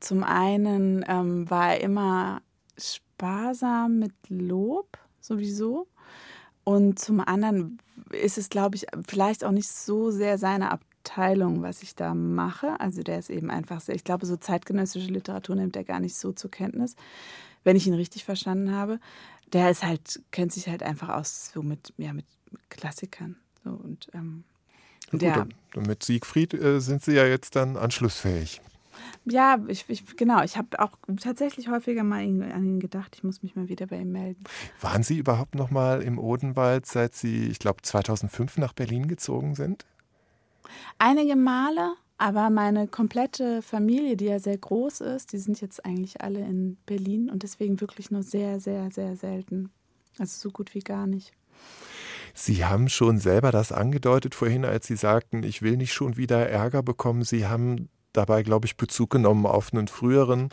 Zum 0.00 0.24
einen 0.24 1.04
ähm, 1.06 1.48
war 1.48 1.74
er 1.74 1.80
immer 1.82 2.42
sparsam 2.76 4.00
mit 4.00 4.12
Lob, 4.28 4.98
sowieso. 5.20 5.86
Und 6.64 6.98
zum 6.98 7.20
anderen 7.20 7.78
ist 8.10 8.38
es, 8.38 8.48
glaube 8.48 8.74
ich, 8.76 8.86
vielleicht 9.06 9.44
auch 9.44 9.52
nicht 9.52 9.68
so 9.68 10.10
sehr 10.10 10.38
seine 10.38 10.72
Abteilung, 11.02 11.62
was 11.62 11.82
ich 11.82 11.96
da 11.96 12.14
mache. 12.14 12.78
Also 12.78 13.02
der 13.02 13.18
ist 13.18 13.28
eben 13.28 13.50
einfach 13.50 13.80
sehr, 13.80 13.94
ich 13.94 14.04
glaube, 14.04 14.24
so 14.24 14.36
zeitgenössische 14.36 15.08
Literatur 15.08 15.56
nimmt 15.56 15.76
er 15.76 15.84
gar 15.84 16.00
nicht 16.00 16.14
so 16.14 16.32
zur 16.32 16.50
Kenntnis, 16.50 16.94
wenn 17.64 17.76
ich 17.76 17.86
ihn 17.86 17.94
richtig 17.94 18.24
verstanden 18.24 18.72
habe. 18.72 19.00
Der 19.52 19.70
ist 19.70 19.82
halt, 19.82 20.20
kennt 20.30 20.52
sich 20.52 20.68
halt 20.68 20.82
einfach 20.82 21.08
aus 21.08 21.50
so 21.52 21.62
mit, 21.62 21.92
ja, 21.98 22.12
mit 22.12 22.24
Klassikern. 22.68 23.36
So, 23.64 23.70
und 23.70 24.08
ähm, 24.14 24.44
Gut, 25.10 25.22
der, 25.22 25.46
und 25.74 25.86
mit 25.86 26.02
Siegfried 26.04 26.54
äh, 26.54 26.80
sind 26.80 27.02
Sie 27.02 27.12
ja 27.12 27.26
jetzt 27.26 27.56
dann 27.56 27.76
anschlussfähig. 27.76 28.60
Ja, 29.24 29.58
ich, 29.66 29.84
ich 29.88 30.16
genau. 30.16 30.42
Ich 30.42 30.56
habe 30.56 30.78
auch 30.78 30.92
tatsächlich 31.20 31.68
häufiger 31.68 32.04
mal 32.04 32.20
an 32.20 32.64
ihn 32.64 32.80
gedacht. 32.80 33.14
Ich 33.16 33.24
muss 33.24 33.42
mich 33.42 33.56
mal 33.56 33.68
wieder 33.68 33.86
bei 33.86 33.98
ihm 33.98 34.12
melden. 34.12 34.44
Waren 34.80 35.02
Sie 35.02 35.18
überhaupt 35.18 35.54
noch 35.54 35.70
mal 35.70 36.02
im 36.02 36.18
Odenwald, 36.18 36.86
seit 36.86 37.14
Sie, 37.14 37.48
ich 37.48 37.58
glaube, 37.58 37.82
2005 37.82 38.58
nach 38.58 38.72
Berlin 38.72 39.08
gezogen 39.08 39.54
sind? 39.54 39.84
Einige 40.98 41.36
Male, 41.36 41.94
aber 42.18 42.50
meine 42.50 42.86
komplette 42.86 43.62
Familie, 43.62 44.16
die 44.16 44.26
ja 44.26 44.38
sehr 44.38 44.58
groß 44.58 45.00
ist, 45.00 45.32
die 45.32 45.38
sind 45.38 45.60
jetzt 45.60 45.84
eigentlich 45.84 46.20
alle 46.20 46.40
in 46.40 46.76
Berlin 46.86 47.30
und 47.30 47.42
deswegen 47.42 47.80
wirklich 47.80 48.10
nur 48.10 48.22
sehr, 48.22 48.60
sehr, 48.60 48.90
sehr 48.90 49.16
selten. 49.16 49.70
Also 50.18 50.38
so 50.38 50.50
gut 50.50 50.74
wie 50.74 50.80
gar 50.80 51.06
nicht. 51.06 51.32
Sie 52.34 52.64
haben 52.64 52.88
schon 52.88 53.18
selber 53.18 53.50
das 53.50 53.72
angedeutet 53.72 54.34
vorhin, 54.34 54.64
als 54.64 54.86
Sie 54.86 54.96
sagten, 54.96 55.42
ich 55.42 55.62
will 55.62 55.76
nicht 55.76 55.92
schon 55.92 56.16
wieder 56.16 56.48
Ärger 56.48 56.82
bekommen. 56.82 57.24
Sie 57.24 57.46
haben 57.46 57.88
dabei, 58.12 58.42
glaube 58.42 58.66
ich, 58.66 58.76
Bezug 58.76 59.10
genommen 59.10 59.46
auf 59.46 59.72
einen 59.72 59.88
früheren, 59.88 60.50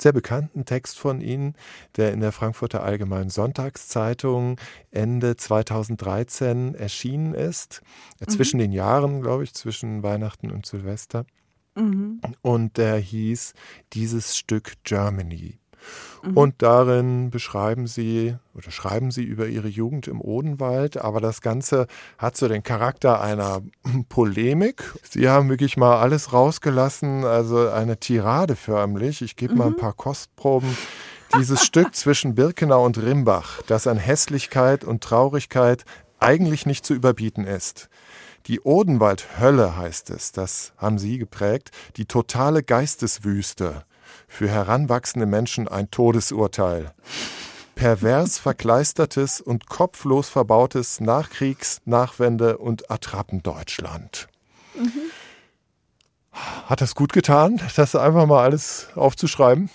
sehr 0.00 0.12
bekannten 0.12 0.64
Text 0.64 0.98
von 0.98 1.20
Ihnen, 1.20 1.54
der 1.96 2.12
in 2.12 2.20
der 2.20 2.32
Frankfurter 2.32 2.82
Allgemeinen 2.82 3.30
Sonntagszeitung 3.30 4.60
Ende 4.90 5.36
2013 5.36 6.74
erschienen 6.74 7.34
ist. 7.34 7.82
Mhm. 8.20 8.28
Zwischen 8.28 8.58
den 8.58 8.72
Jahren, 8.72 9.20
glaube 9.20 9.44
ich, 9.44 9.54
zwischen 9.54 10.02
Weihnachten 10.02 10.50
und 10.50 10.66
Silvester. 10.66 11.26
Mhm. 11.74 12.20
Und 12.42 12.76
der 12.76 12.96
hieß 12.96 13.54
Dieses 13.92 14.36
Stück 14.36 14.74
Germany. 14.84 15.58
Mhm. 16.22 16.36
Und 16.36 16.62
darin 16.62 17.30
beschreiben 17.30 17.86
sie 17.86 18.36
oder 18.54 18.70
schreiben 18.70 19.10
sie 19.10 19.22
über 19.22 19.46
ihre 19.46 19.68
Jugend 19.68 20.08
im 20.08 20.20
Odenwald, 20.20 20.96
aber 20.96 21.20
das 21.20 21.40
Ganze 21.40 21.86
hat 22.18 22.36
so 22.36 22.48
den 22.48 22.62
Charakter 22.62 23.20
einer 23.20 23.62
Polemik. 24.08 24.82
Sie 25.08 25.28
haben 25.28 25.48
wirklich 25.48 25.76
mal 25.76 25.98
alles 25.98 26.32
rausgelassen, 26.32 27.24
also 27.24 27.68
eine 27.68 27.98
Tirade 27.98 28.56
förmlich. 28.56 29.22
Ich 29.22 29.36
gebe 29.36 29.52
mhm. 29.52 29.58
mal 29.58 29.66
ein 29.66 29.72
mhm. 29.72 29.78
paar 29.78 29.94
Kostproben. 29.94 30.76
Dieses 31.38 31.64
Stück 31.64 31.94
zwischen 31.94 32.34
Birkenau 32.34 32.84
und 32.84 32.98
Rimbach, 32.98 33.62
das 33.66 33.86
an 33.86 33.98
Hässlichkeit 33.98 34.84
und 34.84 35.02
Traurigkeit 35.02 35.84
eigentlich 36.20 36.66
nicht 36.66 36.84
zu 36.84 36.94
überbieten 36.94 37.44
ist. 37.44 37.88
Die 38.46 38.60
Odenwald-Hölle 38.60 39.76
heißt 39.76 40.10
es, 40.10 40.32
das 40.32 40.72
haben 40.78 40.98
Sie 40.98 41.18
geprägt, 41.18 41.70
die 41.96 42.06
totale 42.06 42.62
Geisteswüste 42.62 43.84
für 44.28 44.48
heranwachsende 44.48 45.26
Menschen 45.26 45.66
ein 45.66 45.90
Todesurteil. 45.90 46.92
Pervers 47.74 48.38
verkleistertes 48.38 49.40
und 49.40 49.68
kopflos 49.68 50.28
verbautes 50.28 51.00
Nachkriegs-, 51.00 51.80
Nachwende- 51.84 52.58
und 52.58 52.90
Attrappendeutschland. 52.90 54.28
Mhm. 54.74 55.10
Hat 56.66 56.80
das 56.80 56.94
gut 56.94 57.12
getan, 57.12 57.60
das 57.76 57.96
einfach 57.96 58.26
mal 58.26 58.44
alles 58.44 58.88
aufzuschreiben? 58.94 59.70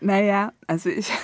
Naja, 0.00 0.52
also 0.66 0.88
ich. 0.88 1.10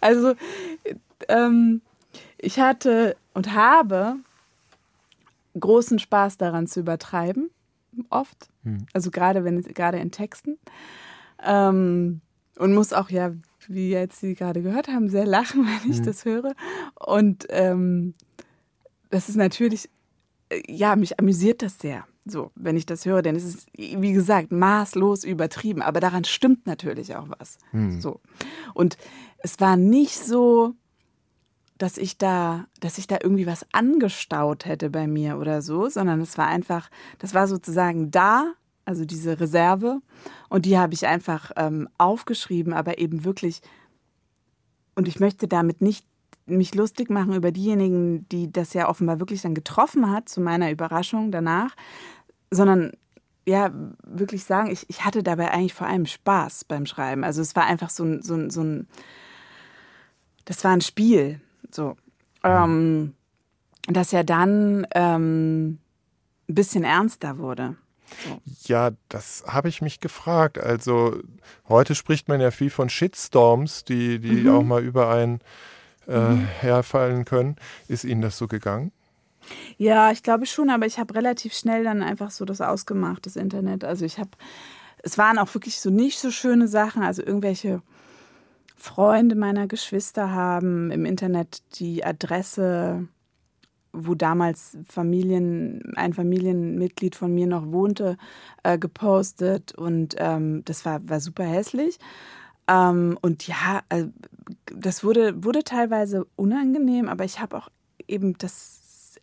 also, 0.00 0.34
ähm, 1.28 1.82
ich 2.38 2.58
hatte 2.58 3.16
und 3.32 3.54
habe 3.54 4.16
großen 5.58 5.98
Spaß 5.98 6.38
daran 6.38 6.66
zu 6.66 6.80
übertreiben, 6.80 7.50
oft. 8.10 8.48
Hm. 8.64 8.86
Also 8.92 9.10
gerade 9.10 9.44
wenn 9.44 9.60
gerade 9.62 9.98
in 9.98 10.10
Texten. 10.10 10.58
Ähm, 11.44 12.20
und 12.58 12.74
muss 12.74 12.92
auch 12.92 13.10
ja, 13.10 13.32
wie 13.66 13.90
jetzt 13.90 14.20
Sie 14.20 14.34
gerade 14.34 14.62
gehört 14.62 14.88
haben, 14.88 15.08
sehr 15.08 15.26
lachen, 15.26 15.66
wenn 15.82 15.90
ich 15.90 15.98
hm. 15.98 16.04
das 16.04 16.24
höre. 16.24 16.54
Und 16.94 17.46
ähm, 17.50 18.14
das 19.10 19.28
ist 19.28 19.36
natürlich, 19.36 19.90
äh, 20.48 20.62
ja, 20.68 20.96
mich 20.96 21.18
amüsiert 21.18 21.62
das 21.62 21.78
sehr. 21.78 22.06
So, 22.24 22.52
wenn 22.54 22.76
ich 22.76 22.86
das 22.86 23.04
höre, 23.04 23.20
denn 23.20 23.34
es 23.34 23.44
ist, 23.44 23.68
wie 23.76 24.12
gesagt, 24.12 24.52
maßlos 24.52 25.24
übertrieben, 25.24 25.82
aber 25.82 25.98
daran 25.98 26.22
stimmt 26.22 26.66
natürlich 26.66 27.16
auch 27.16 27.28
was. 27.36 27.58
Hm. 27.72 28.00
So. 28.00 28.20
Und 28.74 28.96
es 29.38 29.58
war 29.58 29.76
nicht 29.76 30.18
so, 30.18 30.74
dass 31.82 31.98
ich 31.98 32.16
da, 32.16 32.66
dass 32.78 32.96
ich 32.96 33.08
da 33.08 33.18
irgendwie 33.20 33.46
was 33.48 33.66
angestaut 33.72 34.66
hätte 34.66 34.88
bei 34.88 35.08
mir 35.08 35.36
oder 35.38 35.62
so, 35.62 35.88
sondern 35.88 36.20
es 36.20 36.38
war 36.38 36.46
einfach, 36.46 36.88
das 37.18 37.34
war 37.34 37.48
sozusagen 37.48 38.12
da, 38.12 38.52
also 38.84 39.04
diese 39.04 39.40
Reserve, 39.40 40.00
und 40.48 40.64
die 40.64 40.78
habe 40.78 40.94
ich 40.94 41.08
einfach 41.08 41.50
ähm, 41.56 41.88
aufgeschrieben, 41.98 42.72
aber 42.72 42.98
eben 42.98 43.24
wirklich, 43.24 43.62
und 44.94 45.08
ich 45.08 45.18
möchte 45.18 45.48
damit 45.48 45.80
nicht 45.80 46.06
mich 46.46 46.72
lustig 46.76 47.10
machen 47.10 47.34
über 47.34 47.50
diejenigen, 47.50 48.28
die 48.28 48.52
das 48.52 48.74
ja 48.74 48.88
offenbar 48.88 49.18
wirklich 49.18 49.42
dann 49.42 49.54
getroffen 49.54 50.08
hat, 50.08 50.28
zu 50.28 50.40
meiner 50.40 50.70
Überraschung 50.70 51.32
danach, 51.32 51.74
sondern 52.52 52.92
ja, 53.44 53.72
wirklich 54.06 54.44
sagen, 54.44 54.70
ich, 54.70 54.88
ich 54.88 55.04
hatte 55.04 55.24
dabei 55.24 55.50
eigentlich 55.50 55.74
vor 55.74 55.88
allem 55.88 56.06
Spaß 56.06 56.64
beim 56.64 56.86
Schreiben. 56.86 57.24
Also 57.24 57.42
es 57.42 57.56
war 57.56 57.66
einfach 57.66 57.90
so 57.90 58.04
ein, 58.04 58.22
so 58.22 58.34
ein, 58.34 58.50
so 58.50 58.62
ein 58.62 58.86
das 60.44 60.62
war 60.62 60.70
ein 60.70 60.80
Spiel. 60.80 61.40
So. 61.74 61.96
Ähm, 62.44 63.14
dass 63.88 64.12
er 64.12 64.24
dann 64.24 64.86
ähm, 64.94 65.78
ein 66.48 66.54
bisschen 66.54 66.84
ernster 66.84 67.38
wurde. 67.38 67.76
So. 68.24 68.40
Ja, 68.64 68.90
das 69.08 69.44
habe 69.46 69.68
ich 69.68 69.80
mich 69.80 70.00
gefragt. 70.00 70.58
Also 70.58 71.18
heute 71.68 71.94
spricht 71.94 72.28
man 72.28 72.40
ja 72.40 72.50
viel 72.50 72.70
von 72.70 72.88
Shitstorms, 72.88 73.84
die, 73.84 74.18
die 74.18 74.42
mhm. 74.42 74.50
auch 74.50 74.62
mal 74.62 74.82
über 74.82 75.10
einen 75.10 75.40
äh, 76.06 76.18
mhm. 76.18 76.46
herfallen 76.60 77.24
können. 77.24 77.56
Ist 77.88 78.04
Ihnen 78.04 78.20
das 78.22 78.36
so 78.38 78.48
gegangen? 78.48 78.92
Ja, 79.76 80.12
ich 80.12 80.22
glaube 80.22 80.46
schon, 80.46 80.70
aber 80.70 80.86
ich 80.86 80.98
habe 80.98 81.14
relativ 81.14 81.54
schnell 81.54 81.84
dann 81.84 82.02
einfach 82.02 82.30
so 82.30 82.44
das 82.44 82.60
ausgemacht, 82.60 83.26
das 83.26 83.36
Internet. 83.36 83.82
Also 83.84 84.04
ich 84.04 84.18
habe, 84.18 84.30
es 85.02 85.18
waren 85.18 85.38
auch 85.38 85.52
wirklich 85.54 85.80
so 85.80 85.90
nicht 85.90 86.18
so 86.18 86.30
schöne 86.30 86.68
Sachen, 86.68 87.02
also 87.02 87.22
irgendwelche 87.22 87.82
Freunde 88.82 89.36
meiner 89.36 89.68
Geschwister 89.68 90.32
haben 90.32 90.90
im 90.90 91.04
Internet 91.04 91.62
die 91.78 92.04
Adresse, 92.04 93.06
wo 93.92 94.16
damals 94.16 94.76
Familien, 94.88 95.94
ein 95.94 96.12
Familienmitglied 96.14 97.14
von 97.14 97.32
mir 97.32 97.46
noch 97.46 97.70
wohnte, 97.70 98.16
äh, 98.64 98.78
gepostet 98.78 99.72
und 99.72 100.16
ähm, 100.18 100.64
das 100.64 100.84
war, 100.84 101.08
war 101.08 101.20
super 101.20 101.44
hässlich. 101.44 102.00
Ähm, 102.66 103.16
und 103.22 103.46
ja, 103.46 103.82
äh, 103.88 104.06
das 104.64 105.04
wurde, 105.04 105.44
wurde 105.44 105.62
teilweise 105.62 106.26
unangenehm, 106.34 107.08
aber 107.08 107.24
ich 107.24 107.38
habe 107.38 107.58
auch 107.58 107.68
eben 108.08 108.36
das 108.38 109.20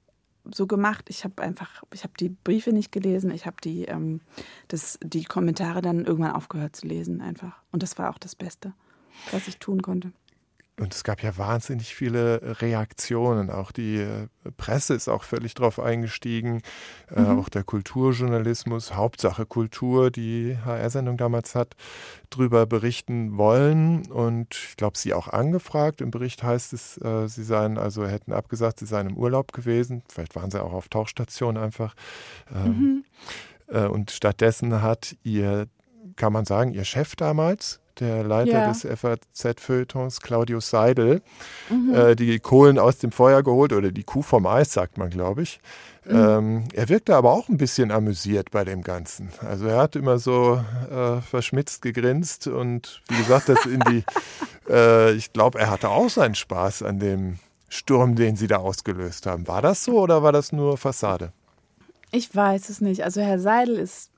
so 0.56 0.68
gemacht. 0.68 1.08
Ich 1.10 1.26
habe 1.26 1.42
einfach, 1.42 1.84
ich 1.94 2.04
habe 2.04 2.14
die 2.18 2.30
Briefe 2.30 2.72
nicht 2.72 2.94
gelesen, 2.94 3.30
ich 3.30 3.46
habe 3.46 3.58
die, 3.62 3.84
ähm, 3.86 4.22
die 5.04 5.26
Kommentare 5.26 5.82
dann 5.82 6.06
irgendwann 6.06 6.32
aufgehört 6.32 6.78
zu 6.78 6.88
lesen 6.88 7.20
einfach. 7.20 7.62
Und 7.74 7.84
das 7.84 7.98
war 7.98 8.10
auch 8.10 8.20
das 8.20 8.38
Beste 8.38 8.74
was 9.32 9.48
ich 9.48 9.58
tun 9.58 9.82
konnte. 9.82 10.12
und 10.80 10.94
es 10.94 11.04
gab 11.04 11.22
ja 11.22 11.38
wahnsinnig 11.38 11.94
viele 11.94 12.62
Reaktionen. 12.62 13.50
Auch 13.50 13.72
die 13.72 13.98
äh, 13.98 14.28
Presse 14.58 14.94
ist 14.94 15.10
auch 15.10 15.24
völlig 15.24 15.54
drauf 15.54 15.80
eingestiegen. 15.80 16.62
Äh, 17.14 17.22
mhm. 17.22 17.40
auch 17.40 17.50
der 17.50 17.64
Kulturjournalismus, 17.64 18.96
Hauptsache 18.96 19.46
Kultur, 19.46 20.10
die 20.10 20.58
HR-Sendung 20.64 21.18
damals 21.18 21.54
hat, 21.54 21.76
drüber 22.30 22.66
berichten 22.66 23.38
wollen. 23.38 24.10
Und 24.10 24.56
ich 24.56 24.78
glaube, 24.78 24.98
sie 24.98 25.14
auch 25.14 25.28
angefragt. 25.28 26.02
Im 26.02 26.12
Bericht 26.12 26.44
heißt 26.44 26.74
es, 26.74 26.98
äh, 27.00 27.28
sie 27.28 27.44
seien, 27.44 27.78
also 27.78 28.08
hätten 28.08 28.32
abgesagt, 28.32 28.80
sie 28.80 28.86
seien 28.86 29.08
im 29.08 29.18
Urlaub 29.18 29.52
gewesen. 29.52 30.04
Vielleicht 30.08 30.36
waren 30.36 30.50
sie 30.50 30.64
auch 30.64 30.74
auf 30.74 30.88
Tauchstation 30.88 31.58
einfach. 31.58 31.94
Ähm, 32.54 33.04
mhm. 33.68 33.76
äh, 33.76 33.86
und 33.86 34.12
stattdessen 34.12 34.82
hat 34.82 35.18
ihr, 35.24 35.68
kann 36.16 36.32
man 36.32 36.46
sagen, 36.46 36.74
ihr 36.74 36.86
Chef 36.86 37.16
damals, 37.18 37.82
der 38.00 38.24
Leiter 38.24 38.52
ja. 38.52 38.70
des 38.70 38.82
FAZ-Feuilletons, 38.82 40.22
Claudius 40.22 40.70
Seidel, 40.70 41.22
mhm. 41.70 41.94
äh, 41.94 42.16
die 42.16 42.40
Kohlen 42.40 42.80
aus 42.80 42.98
dem 42.98 43.12
Feuer 43.12 43.44
geholt 43.44 43.74
oder 43.74 43.92
die 43.92 44.04
Kuh 44.04 44.22
vom 44.22 44.46
Eis, 44.46 44.74
sagt 44.74 44.98
man, 44.98 45.10
glaube 45.10 45.44
ich. 45.44 45.60
Mhm. 46.06 46.16
Ähm, 46.16 46.64
er 46.74 46.90
wirkte 46.90 47.16
aber 47.16 47.32
auch 47.32 47.50
ein 47.50 47.58
bisschen 47.58 47.92
amüsiert 47.92 48.52
bei 48.52 48.64
dem 48.64 48.82
Ganzen. 48.82 49.30
Also 49.46 49.68
er 49.68 49.78
hat 49.78 49.96
immer 49.96 50.18
so 50.18 50.64
äh, 50.90 51.22
verschmitzt 51.22 51.82
gegrinst 51.82 52.48
und 52.48 53.02
wie 53.10 53.18
gesagt, 53.18 53.50
das 53.50 53.66
in 53.66 53.82
die, 53.82 54.04
äh, 54.70 55.14
ich 55.14 55.34
glaube, 55.34 55.60
er 55.60 55.70
hatte 55.70 55.90
auch 55.90 56.10
seinen 56.10 56.36
Spaß 56.36 56.84
an 56.84 57.00
dem 57.00 57.40
Sturm, 57.70 58.16
den 58.16 58.36
sie 58.36 58.48
da 58.48 58.58
ausgelöst 58.58 59.26
haben. 59.26 59.48
War 59.48 59.62
das 59.62 59.84
so 59.84 60.00
oder 60.00 60.24
war 60.24 60.32
das 60.32 60.52
nur 60.52 60.78
Fassade? 60.78 61.32
Ich 62.12 62.34
weiß 62.36 62.70
es 62.70 62.82
nicht. 62.82 63.04
Also 63.04 63.22
Herr 63.22 63.40
Seidel 63.40 63.78
ist 63.78 64.10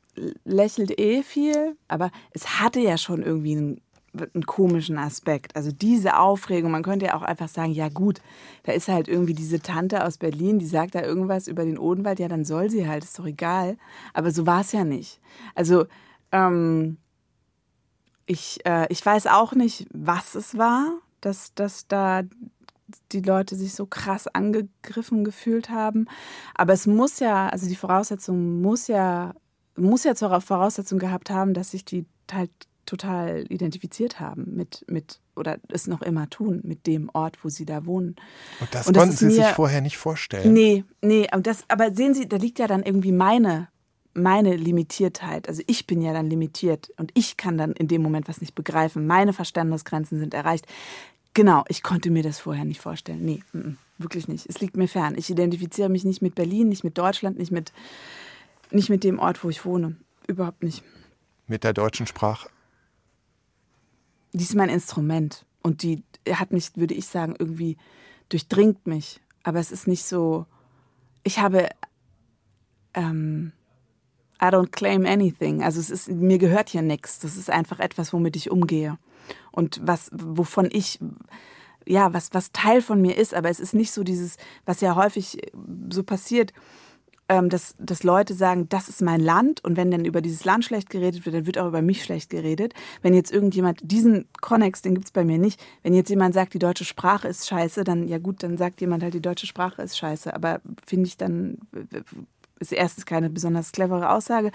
lächelt 0.43 0.99
eh 0.99 1.23
viel, 1.23 1.77
aber 1.87 2.11
es 2.31 2.59
hatte 2.59 2.79
ja 2.79 2.97
schon 2.97 3.23
irgendwie 3.23 3.55
einen, 3.55 3.81
einen, 4.13 4.45
komischen 4.45 4.97
Aspekt. 4.97 5.55
Also 5.55 5.71
diese 5.71 6.17
Aufregung, 6.17 6.71
man 6.71 6.83
könnte 6.83 7.07
ja 7.07 7.15
auch 7.15 7.21
einfach 7.21 7.47
sagen, 7.47 7.71
ja 7.71 7.89
gut, 7.89 8.21
da 8.63 8.73
ist 8.73 8.87
halt 8.87 9.07
irgendwie 9.07 9.33
diese 9.33 9.61
Tante 9.61 10.05
aus 10.05 10.17
Berlin, 10.17 10.59
die 10.59 10.65
sagt 10.65 10.95
da 10.95 11.01
irgendwas 11.01 11.47
über 11.47 11.63
den 11.63 11.77
Odenwald, 11.77 12.19
ja 12.19 12.27
dann 12.27 12.45
soll 12.45 12.69
sie 12.69 12.87
halt, 12.87 13.03
ist 13.03 13.17
doch 13.17 13.25
egal. 13.25 13.77
Aber 14.13 14.31
so 14.31 14.45
war 14.45 14.61
es 14.61 14.73
ja 14.73 14.83
nicht. 14.83 15.21
Also 15.55 15.85
ähm, 16.31 16.97
ich, 18.25 18.65
äh, 18.65 18.87
ich 18.89 19.05
weiß 19.05 19.27
auch 19.27 19.53
nicht, 19.53 19.87
was 19.93 20.35
es 20.35 20.57
war, 20.57 20.99
dass, 21.21 21.53
dass 21.53 21.87
da 21.87 22.23
die 23.11 23.21
Leute 23.21 23.55
sich 23.55 23.73
so 23.73 23.85
krass 23.85 24.27
angegriffen 24.27 25.23
gefühlt 25.23 25.69
haben. 25.69 26.07
Aber 26.55 26.73
es 26.73 26.87
muss 26.87 27.19
ja, 27.19 27.47
also 27.49 27.67
die 27.67 27.75
Voraussetzung 27.75 28.61
muss 28.61 28.87
ja 28.87 29.33
muss 29.81 30.03
ja 30.03 30.15
zur 30.15 30.39
Voraussetzung 30.41 30.99
gehabt 30.99 31.29
haben, 31.29 31.53
dass 31.53 31.71
sich 31.71 31.85
die 31.85 32.05
halt 32.31 32.51
total 32.85 33.45
identifiziert 33.49 34.19
haben 34.19 34.55
mit, 34.55 34.83
mit 34.87 35.19
oder 35.35 35.59
es 35.69 35.87
noch 35.87 36.01
immer 36.01 36.29
tun 36.29 36.61
mit 36.63 36.87
dem 36.87 37.09
Ort, 37.13 37.43
wo 37.43 37.49
sie 37.49 37.65
da 37.65 37.85
wohnen. 37.85 38.15
Und 38.59 38.73
das, 38.73 38.87
und 38.87 38.95
das 38.95 39.03
konnten 39.03 39.17
Sie 39.17 39.25
mir, 39.25 39.31
sich 39.31 39.47
vorher 39.47 39.81
nicht 39.81 39.97
vorstellen. 39.97 40.51
Nee, 40.51 40.83
nee, 41.01 41.27
und 41.33 41.47
das, 41.47 41.63
aber 41.67 41.93
sehen 41.93 42.13
Sie, 42.13 42.27
da 42.27 42.37
liegt 42.37 42.59
ja 42.59 42.67
dann 42.67 42.83
irgendwie 42.83 43.11
meine, 43.11 43.69
meine 44.13 44.55
Limitiertheit. 44.55 45.47
Also 45.47 45.63
ich 45.67 45.87
bin 45.87 46.01
ja 46.01 46.11
dann 46.11 46.29
limitiert 46.29 46.91
und 46.97 47.11
ich 47.13 47.37
kann 47.37 47.57
dann 47.57 47.71
in 47.73 47.87
dem 47.87 48.01
Moment 48.01 48.27
was 48.27 48.41
nicht 48.41 48.55
begreifen. 48.55 49.07
Meine 49.07 49.33
Verstandesgrenzen 49.33 50.19
sind 50.19 50.33
erreicht. 50.33 50.65
Genau, 51.33 51.63
ich 51.69 51.83
konnte 51.83 52.11
mir 52.11 52.23
das 52.23 52.39
vorher 52.39 52.65
nicht 52.65 52.81
vorstellen. 52.81 53.23
Nee, 53.23 53.41
m 53.53 53.61
-m, 53.61 53.75
wirklich 53.99 54.27
nicht. 54.27 54.47
Es 54.49 54.59
liegt 54.59 54.75
mir 54.75 54.89
fern. 54.89 55.15
Ich 55.17 55.29
identifiziere 55.29 55.87
mich 55.87 56.03
nicht 56.03 56.21
mit 56.21 56.35
Berlin, 56.35 56.67
nicht 56.67 56.83
mit 56.83 56.97
Deutschland, 56.97 57.37
nicht 57.37 57.51
mit 57.51 57.71
nicht 58.73 58.89
mit 58.89 59.03
dem 59.03 59.19
Ort, 59.19 59.43
wo 59.43 59.49
ich 59.49 59.65
wohne. 59.65 59.95
Überhaupt 60.27 60.63
nicht. 60.63 60.83
Mit 61.47 61.63
der 61.63 61.73
deutschen 61.73 62.07
Sprache? 62.07 62.49
Die 64.33 64.43
ist 64.43 64.55
mein 64.55 64.69
Instrument. 64.69 65.45
Und 65.61 65.83
die 65.83 66.03
hat 66.31 66.51
mich, 66.51 66.71
würde 66.75 66.93
ich 66.93 67.07
sagen, 67.07 67.35
irgendwie 67.37 67.77
durchdringt 68.29 68.87
mich. 68.87 69.19
Aber 69.43 69.59
es 69.59 69.71
ist 69.71 69.87
nicht 69.87 70.05
so. 70.05 70.45
Ich 71.23 71.39
habe. 71.39 71.69
Ähm, 72.93 73.51
I 74.41 74.45
don't 74.45 74.71
claim 74.71 75.05
anything. 75.05 75.61
Also 75.63 75.79
es 75.79 75.91
ist, 75.91 76.09
mir 76.09 76.39
gehört 76.39 76.69
hier 76.69 76.81
nichts. 76.81 77.19
Das 77.19 77.37
ist 77.37 77.49
einfach 77.49 77.79
etwas, 77.79 78.11
womit 78.11 78.35
ich 78.35 78.49
umgehe. 78.49 78.97
Und 79.51 79.79
was, 79.83 80.09
wovon 80.13 80.69
ich, 80.71 80.99
ja, 81.85 82.11
was, 82.13 82.33
was 82.33 82.51
Teil 82.51 82.81
von 82.81 83.01
mir 83.01 83.17
ist, 83.17 83.35
aber 83.35 83.49
es 83.49 83.59
ist 83.59 83.75
nicht 83.75 83.91
so 83.91 84.03
dieses, 84.03 84.37
was 84.65 84.81
ja 84.81 84.95
häufig 84.95 85.37
so 85.91 86.03
passiert, 86.03 86.53
ähm, 87.31 87.47
dass, 87.47 87.75
dass 87.79 88.03
Leute 88.03 88.33
sagen, 88.33 88.67
das 88.67 88.89
ist 88.89 89.01
mein 89.01 89.21
Land 89.21 89.63
und 89.63 89.77
wenn 89.77 89.89
dann 89.89 90.03
über 90.03 90.19
dieses 90.19 90.43
Land 90.43 90.65
schlecht 90.65 90.89
geredet 90.89 91.25
wird, 91.25 91.33
dann 91.33 91.45
wird 91.45 91.57
auch 91.57 91.67
über 91.67 91.81
mich 91.81 92.03
schlecht 92.03 92.29
geredet. 92.29 92.73
Wenn 93.01 93.13
jetzt 93.13 93.31
irgendjemand, 93.31 93.79
diesen 93.81 94.27
Konnex, 94.41 94.81
den 94.81 94.95
gibt 94.95 95.05
es 95.05 95.11
bei 95.13 95.23
mir 95.23 95.37
nicht, 95.37 95.57
wenn 95.81 95.93
jetzt 95.93 96.09
jemand 96.09 96.33
sagt, 96.33 96.53
die 96.53 96.59
deutsche 96.59 96.83
Sprache 96.83 97.29
ist 97.29 97.47
scheiße, 97.47 97.85
dann 97.85 98.09
ja 98.09 98.17
gut, 98.17 98.43
dann 98.43 98.57
sagt 98.57 98.81
jemand 98.81 99.01
halt, 99.01 99.13
die 99.13 99.21
deutsche 99.21 99.47
Sprache 99.47 99.81
ist 99.81 99.97
scheiße. 99.97 100.35
Aber 100.35 100.59
finde 100.85 101.07
ich 101.07 101.15
dann, 101.15 101.59
ist 102.59 102.73
erstens 102.73 103.05
keine 103.05 103.29
besonders 103.29 103.71
clevere 103.71 104.09
Aussage. 104.09 104.51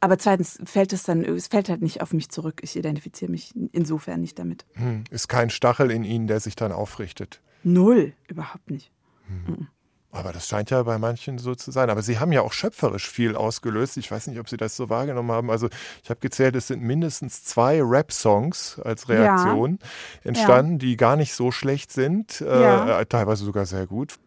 Aber 0.00 0.16
zweitens 0.16 0.58
fällt 0.64 0.94
es 0.94 1.02
dann, 1.02 1.22
es 1.22 1.48
fällt 1.48 1.68
halt 1.68 1.82
nicht 1.82 2.00
auf 2.00 2.14
mich 2.14 2.30
zurück. 2.30 2.60
Ich 2.62 2.74
identifiziere 2.74 3.30
mich 3.30 3.52
insofern 3.72 4.22
nicht 4.22 4.38
damit. 4.38 4.64
Hm. 4.74 5.04
Ist 5.10 5.28
kein 5.28 5.50
Stachel 5.50 5.90
in 5.90 6.04
Ihnen, 6.04 6.26
der 6.26 6.40
sich 6.40 6.56
dann 6.56 6.72
aufrichtet? 6.72 7.42
Null, 7.64 8.14
überhaupt 8.28 8.70
nicht. 8.70 8.90
Hm. 9.26 9.68
Aber 10.10 10.32
das 10.32 10.48
scheint 10.48 10.70
ja 10.70 10.82
bei 10.82 10.98
manchen 10.98 11.38
so 11.38 11.54
zu 11.54 11.70
sein. 11.70 11.90
Aber 11.90 12.00
Sie 12.00 12.18
haben 12.18 12.32
ja 12.32 12.40
auch 12.40 12.52
schöpferisch 12.52 13.08
viel 13.08 13.36
ausgelöst. 13.36 13.98
Ich 13.98 14.10
weiß 14.10 14.28
nicht, 14.28 14.40
ob 14.40 14.48
Sie 14.48 14.56
das 14.56 14.74
so 14.74 14.88
wahrgenommen 14.88 15.30
haben. 15.30 15.50
Also 15.50 15.68
ich 16.02 16.08
habe 16.08 16.20
gezählt, 16.20 16.56
es 16.56 16.68
sind 16.68 16.82
mindestens 16.82 17.44
zwei 17.44 17.82
Rap-Songs 17.82 18.80
als 18.82 19.08
Reaktion 19.08 19.78
ja. 19.80 20.28
entstanden, 20.30 20.72
ja. 20.72 20.78
die 20.78 20.96
gar 20.96 21.16
nicht 21.16 21.34
so 21.34 21.50
schlecht 21.50 21.92
sind, 21.92 22.40
äh, 22.40 22.62
ja. 22.62 23.00
äh, 23.00 23.06
teilweise 23.06 23.44
sogar 23.44 23.66
sehr 23.66 23.86
gut. 23.86 24.18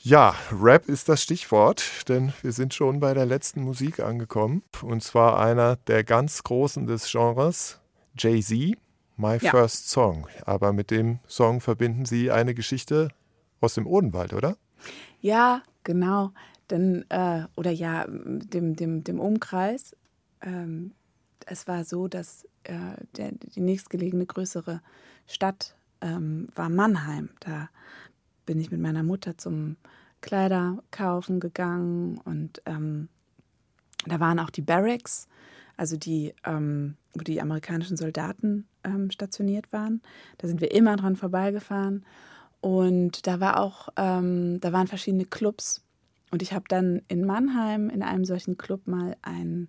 Ja, 0.00 0.34
Rap 0.52 0.88
ist 0.88 1.08
das 1.08 1.22
Stichwort, 1.22 2.08
denn 2.08 2.32
wir 2.42 2.52
sind 2.52 2.74
schon 2.74 3.00
bei 3.00 3.14
der 3.14 3.26
letzten 3.26 3.62
Musik 3.62 4.00
angekommen. 4.00 4.62
Und 4.82 5.02
zwar 5.02 5.40
einer 5.40 5.76
der 5.76 6.02
ganz 6.02 6.42
Großen 6.42 6.86
des 6.86 7.10
Genres, 7.10 7.80
Jay-Z, 8.16 8.78
My 9.16 9.38
First 9.38 9.90
Song. 9.90 10.28
Aber 10.44 10.72
mit 10.72 10.90
dem 10.90 11.18
Song 11.28 11.60
verbinden 11.60 12.04
Sie 12.04 12.30
eine 12.30 12.54
Geschichte 12.54 13.08
aus 13.60 13.74
dem 13.74 13.86
Odenwald, 13.86 14.32
oder? 14.32 14.56
Ja, 15.20 15.62
genau. 15.84 16.32
Denn, 16.70 17.04
äh, 17.10 17.44
oder 17.56 17.70
ja, 17.70 18.06
dem, 18.08 18.76
dem, 18.76 19.04
dem 19.04 19.20
Umkreis. 19.20 19.96
Ähm, 20.42 20.92
es 21.46 21.66
war 21.66 21.84
so, 21.84 22.08
dass 22.08 22.44
äh, 22.64 22.74
der, 23.16 23.32
die 23.32 23.60
nächstgelegene 23.60 24.26
größere 24.26 24.80
Stadt 25.26 25.76
ähm, 26.00 26.48
war 26.54 26.68
Mannheim. 26.68 27.30
Da 27.40 27.70
bin 28.46 28.60
ich 28.60 28.70
mit 28.70 28.80
meiner 28.80 29.02
Mutter 29.02 29.36
zum 29.38 29.76
Kleider 30.20 30.82
kaufen 30.90 31.40
gegangen 31.40 32.18
und 32.24 32.62
ähm, 32.66 33.08
da 34.06 34.20
waren 34.20 34.38
auch 34.38 34.50
die 34.50 34.62
Barracks, 34.62 35.28
also 35.76 35.96
die, 35.96 36.34
ähm, 36.44 36.96
wo 37.14 37.20
die 37.20 37.40
amerikanischen 37.40 37.96
Soldaten 37.96 38.66
ähm, 38.84 39.10
stationiert 39.10 39.72
waren. 39.72 40.02
Da 40.38 40.48
sind 40.48 40.60
wir 40.60 40.72
immer 40.72 40.96
dran 40.96 41.16
vorbeigefahren. 41.16 42.04
Und 42.60 43.26
da 43.26 43.40
war 43.40 43.60
auch, 43.60 43.88
ähm, 43.96 44.60
da 44.60 44.72
waren 44.72 44.86
verschiedene 44.86 45.24
Clubs. 45.24 45.82
Und 46.30 46.42
ich 46.42 46.52
habe 46.52 46.64
dann 46.68 47.02
in 47.08 47.24
Mannheim 47.24 47.88
in 47.88 48.02
einem 48.02 48.24
solchen 48.24 48.58
Club 48.58 48.86
mal 48.86 49.16
ein, 49.22 49.68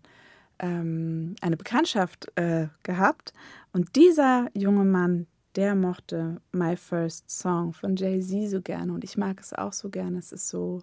ähm, 0.59 1.35
eine 1.41 1.57
Bekanntschaft 1.57 2.31
äh, 2.35 2.67
gehabt. 2.83 3.33
Und 3.71 3.95
dieser 3.95 4.47
junge 4.53 4.83
Mann, 4.83 5.27
der 5.55 5.75
mochte 5.75 6.41
My 6.51 6.75
First 6.75 7.29
Song 7.29 7.73
von 7.73 7.95
Jay-Z 7.95 8.49
so 8.49 8.61
gerne. 8.61 8.91
Und 8.93 9.03
ich 9.03 9.17
mag 9.17 9.39
es 9.39 9.53
auch 9.53 9.73
so 9.73 9.89
gerne. 9.89 10.17
Es 10.17 10.31
ist 10.31 10.49
so, 10.49 10.81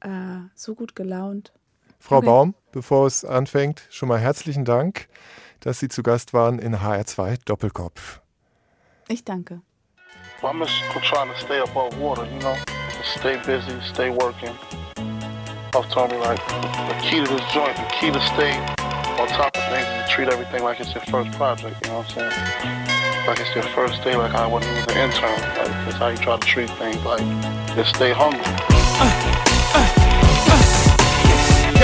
äh, 0.00 0.38
so 0.54 0.74
gut 0.74 0.94
gelaunt. 0.94 1.52
Frau 1.98 2.18
okay. 2.18 2.26
Baum, 2.26 2.54
bevor 2.72 3.06
es 3.06 3.24
anfängt, 3.24 3.86
schon 3.90 4.10
mal 4.10 4.18
herzlichen 4.18 4.64
Dank, 4.66 5.08
dass 5.60 5.80
Sie 5.80 5.88
zu 5.88 6.02
Gast 6.02 6.34
waren 6.34 6.58
in 6.58 6.76
HR2 6.76 7.38
Doppelkopf. 7.46 8.20
Ich 9.08 9.24
danke. 9.24 9.62
I'm 10.46 10.58
just 10.58 10.78
trying 11.04 11.32
to 11.32 11.40
stay 11.40 11.58
above 11.58 11.98
water, 11.98 12.26
you 12.26 12.38
know, 12.40 12.56
stay 13.02 13.40
busy, 13.46 13.80
stay 13.80 14.10
working. 14.10 14.54
I've 15.74 15.88
told 15.90 16.10
me 16.10 16.18
like 16.18 16.38
the 16.46 16.98
key 17.02 17.24
to 17.24 17.26
this 17.26 17.52
joint, 17.52 17.74
the 17.76 17.90
key 17.98 18.10
to 18.10 18.20
stay 18.20 18.52
on 19.18 19.26
top 19.28 19.56
of 19.56 19.64
things 19.70 19.86
is 19.86 20.04
to 20.04 20.08
treat 20.10 20.28
everything 20.28 20.62
like 20.62 20.80
it's 20.80 20.94
your 20.94 21.02
first 21.04 21.32
project, 21.38 21.84
you 21.86 21.92
know 21.92 21.98
what 21.98 22.18
I'm 22.18 22.30
saying? 22.30 23.26
Like 23.26 23.40
it's 23.40 23.54
your 23.54 23.64
first 23.74 24.04
day, 24.04 24.16
like 24.16 24.34
I 24.34 24.46
when 24.46 24.62
you 24.62 24.68
was 24.68 24.86
an 24.88 24.98
intern. 24.98 25.40
Like 25.56 25.86
that's 25.86 25.96
how 25.96 26.08
you 26.08 26.18
try 26.18 26.36
to 26.36 26.46
treat 26.46 26.70
things, 26.72 27.02
like 27.04 27.20
just 27.74 27.96
stay 27.96 28.12
hungry. 28.12 29.53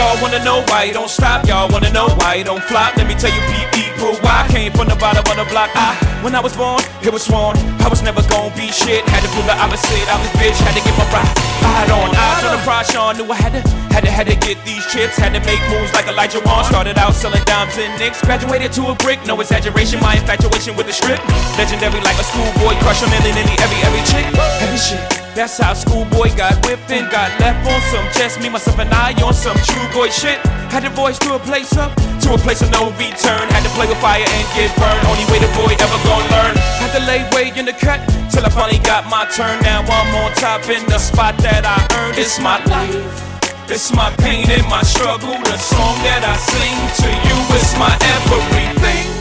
Y'all 0.01 0.16
wanna 0.22 0.42
know 0.42 0.64
why 0.72 0.84
you 0.84 0.94
don't 0.94 1.12
stop. 1.12 1.44
Y'all 1.44 1.68
wanna 1.68 1.92
know 1.92 2.09
why 2.24 2.40
you 2.40 2.42
don't 2.42 2.64
flop. 2.64 2.96
Let 2.96 3.05
me 3.05 3.12
tell 3.12 3.28
you, 3.28 3.42
people, 3.68 4.16
why 4.24 4.48
I 4.48 4.48
came 4.48 4.72
from 4.72 4.88
the 4.88 4.96
bottom 4.96 5.20
of 5.28 5.36
the 5.36 5.44
block. 5.53 5.68
I, 5.76 5.92
when 6.24 6.32
I 6.32 6.40
was 6.40 6.57
born, 6.57 6.80
it 7.05 7.12
was 7.12 7.20
sworn 7.28 7.53
I 7.84 7.88
was 7.92 8.01
never 8.01 8.24
gonna 8.32 8.48
be 8.57 8.72
shit. 8.72 9.05
Had 9.12 9.20
to 9.20 9.28
prove 9.36 9.44
the 9.44 9.53
opposite. 9.61 10.09
I 10.09 10.16
was 10.16 10.32
bitch. 10.40 10.57
Had 10.64 10.72
to 10.72 10.80
get 10.80 10.96
my. 10.96 11.05
I 11.05 11.84
had 11.84 11.92
on 11.92 12.16
eyes 12.16 12.40
on 12.48 12.57
the 12.57 12.62
prize. 12.64 12.88
Sean 12.88 13.12
knew 13.20 13.28
I 13.28 13.36
had 13.36 13.53
to, 13.53 13.61
had 13.92 14.09
to, 14.09 14.11
had 14.11 14.26
to 14.32 14.36
get 14.40 14.57
these 14.64 14.80
chips. 14.88 15.20
Had 15.20 15.36
to 15.36 15.40
make 15.44 15.61
moves 15.68 15.92
like 15.92 16.09
Elijah 16.09 16.40
Wan. 16.48 16.64
Started 16.64 16.96
out 16.96 17.12
selling 17.12 17.44
dimes 17.44 17.76
and 17.76 17.92
nicks. 18.01 18.24
Graduated 18.24 18.72
to 18.80 18.88
a 18.88 18.94
brick. 19.05 19.20
No 19.28 19.36
exaggeration. 19.36 20.01
My 20.01 20.16
infatuation 20.16 20.80
with 20.80 20.88
the 20.88 20.96
strip. 20.96 21.20
Legendary 21.61 22.01
like 22.01 22.16
a 22.16 22.24
schoolboy 22.24 22.72
crush 22.80 23.05
on 23.05 23.12
any, 23.20 23.36
any, 23.36 23.53
every, 23.61 23.80
every 23.84 24.01
chick. 24.09 24.24
Heavy 24.64 24.80
shit. 24.80 25.20
That's 25.35 25.59
how 25.59 25.74
schoolboy 25.74 26.35
got 26.37 26.59
whipped 26.66 26.91
and 26.91 27.11
got 27.11 27.31
left 27.39 27.62
on 27.62 27.81
some 27.95 28.07
just 28.18 28.41
me, 28.43 28.49
myself, 28.49 28.78
and 28.78 28.91
I 28.91 29.14
on 29.22 29.33
some 29.33 29.57
true 29.62 29.89
boy 29.95 30.11
shit. 30.11 30.39
Had 30.74 30.83
to 30.83 30.91
voice 30.91 31.18
to 31.20 31.35
a 31.35 31.39
place 31.39 31.76
up, 31.76 31.95
to 32.26 32.35
a 32.35 32.39
place 32.39 32.62
of 32.62 32.70
no 32.70 32.91
return. 32.99 33.47
Had 33.55 33.62
to 33.62 33.70
play 33.78 33.87
with 33.87 33.99
fire 34.03 34.26
and 34.26 34.47
get 34.59 34.74
burned. 34.76 35.07
Only 35.07 35.24
way 35.31 35.39
the 35.39 35.51
boy 35.55 35.70
ever 35.78 36.01
gonna 36.03 36.26
learn. 36.35 36.55
Had 36.83 36.93
to 36.99 37.03
lay 37.07 37.22
way 37.31 37.55
in 37.57 37.64
the 37.64 37.72
cut 37.72 38.03
till 38.31 38.45
I 38.45 38.51
finally 38.51 38.83
got 38.83 39.07
my 39.07 39.24
turn. 39.31 39.62
Now 39.62 39.87
I'm 39.87 40.14
on 40.18 40.35
top 40.35 40.68
in 40.68 40.85
the 40.87 40.99
spot 40.99 41.39
that 41.47 41.62
I 41.62 41.78
earned. 42.03 42.18
It's 42.18 42.41
my 42.41 42.59
life. 42.66 43.31
It's 43.70 43.95
my 43.95 44.11
pain 44.18 44.51
and 44.51 44.66
my 44.68 44.83
struggle. 44.83 45.39
The 45.47 45.59
song 45.59 45.95
that 46.03 46.26
I 46.26 46.35
sing 46.43 46.78
to 47.07 47.09
you 47.22 47.37
is 47.55 47.70
my 47.78 47.95
everything. 48.18 49.20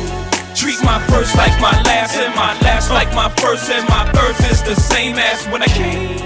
Treat 0.55 0.81
my 0.83 0.99
first 1.07 1.35
like 1.37 1.53
my 1.61 1.71
last, 1.83 2.17
and 2.17 2.33
my 2.35 2.57
last 2.61 2.89
like 2.89 3.13
my 3.13 3.29
first, 3.41 3.69
and 3.69 3.87
my 3.89 4.09
birth 4.11 4.39
is 4.51 4.63
the 4.63 4.75
same 4.75 5.15
as 5.17 5.45
when 5.47 5.61
I 5.61 5.67
came. 5.67 6.17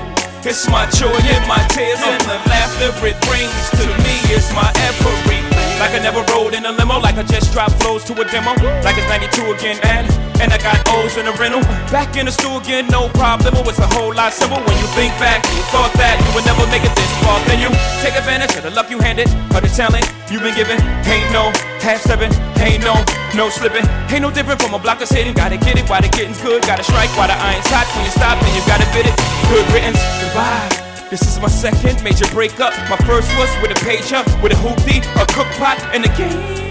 It's 0.44 0.68
my 0.68 0.84
joy 0.92 1.08
and 1.08 1.48
my 1.48 1.64
tears 1.72 2.04
and 2.04 2.20
the 2.28 2.36
laughter 2.52 2.92
it 3.08 3.16
brings 3.24 3.64
to 3.80 3.86
me. 4.04 4.16
It's 4.36 4.52
my 4.52 4.68
everything. 4.92 5.40
Like 5.80 5.96
I 5.96 6.04
never 6.04 6.20
rode 6.36 6.54
in 6.54 6.66
a 6.66 6.72
limo, 6.72 7.00
like 7.00 7.16
I 7.16 7.24
just 7.24 7.54
dropped 7.54 7.80
flows 7.82 8.04
to 8.06 8.14
a 8.20 8.26
demo. 8.28 8.52
Like 8.84 9.00
it's 9.00 9.08
92 9.08 9.56
again, 9.56 9.80
and 9.84 10.04
and 10.44 10.52
I 10.52 10.58
got 10.60 10.84
O's 10.92 11.16
in 11.16 11.26
the 11.28 11.36
rental. 11.40 11.64
Back 11.96 12.18
in 12.18 12.26
the 12.26 12.32
stool 12.32 12.60
again, 12.60 12.88
no 12.88 13.08
problem. 13.16 13.56
It's 13.68 13.80
a 13.80 13.88
whole 13.96 14.14
lot 14.14 14.34
simple 14.34 14.60
when 14.60 14.76
you 14.84 14.88
think 15.00 15.16
back. 15.16 15.48
You 15.56 15.64
thought 15.72 15.96
that 15.96 16.20
you 16.20 16.30
would 16.36 16.44
never 16.44 16.68
make 16.68 16.84
it 16.84 16.92
this 16.92 17.12
far, 17.24 17.40
then 17.48 17.64
you 17.64 17.72
take 18.04 18.20
advantage 18.20 18.52
of 18.60 18.64
the 18.64 18.72
luck 18.72 18.92
you 18.92 19.00
handed, 19.00 19.32
of 19.56 19.64
the 19.64 19.72
talent 19.72 20.04
you've 20.28 20.44
been 20.44 20.56
given. 20.56 20.76
Ain't 21.08 21.32
no 21.32 21.56
half 21.80 22.04
stepping, 22.04 22.36
ain't 22.60 22.84
no 22.84 23.00
no 23.36 23.50
slipping. 23.50 23.86
Ain't 24.10 24.22
no 24.22 24.32
different 24.32 24.62
from 24.62 24.74
a 24.74 24.80
block 24.80 25.00
that's 25.00 25.12
hitting. 25.12 25.34
Gotta 25.34 25.58
get 25.58 25.78
it 25.78 25.90
while 25.90 26.02
the 26.02 26.10
getting's 26.10 26.42
good. 26.42 26.62
Gotta 26.64 26.84
strike 26.84 27.10
while 27.18 27.28
the 27.28 27.34
iron's 27.34 27.68
hot. 27.68 27.88
When 27.96 28.06
you 28.06 28.12
stop, 28.12 28.40
then 28.40 28.54
you 28.54 28.62
gotta 28.66 28.86
bid 28.94 29.08
it. 29.08 29.16
Good 29.50 29.66
riddance, 29.74 30.02
goodbye. 30.22 30.84
This 31.10 31.22
is 31.28 31.40
my 31.40 31.48
second 31.48 32.04
major 32.04 32.26
breakup. 32.34 32.74
My 32.90 32.98
first 33.06 33.30
was 33.38 33.50
with 33.62 33.72
a 33.72 33.80
pager, 33.86 34.26
with 34.42 34.52
a 34.52 34.56
hoopty, 34.56 35.02
a 35.22 35.26
cook 35.34 35.48
pot, 35.62 35.78
and 35.94 36.06
a 36.06 36.12
game. 36.18 36.64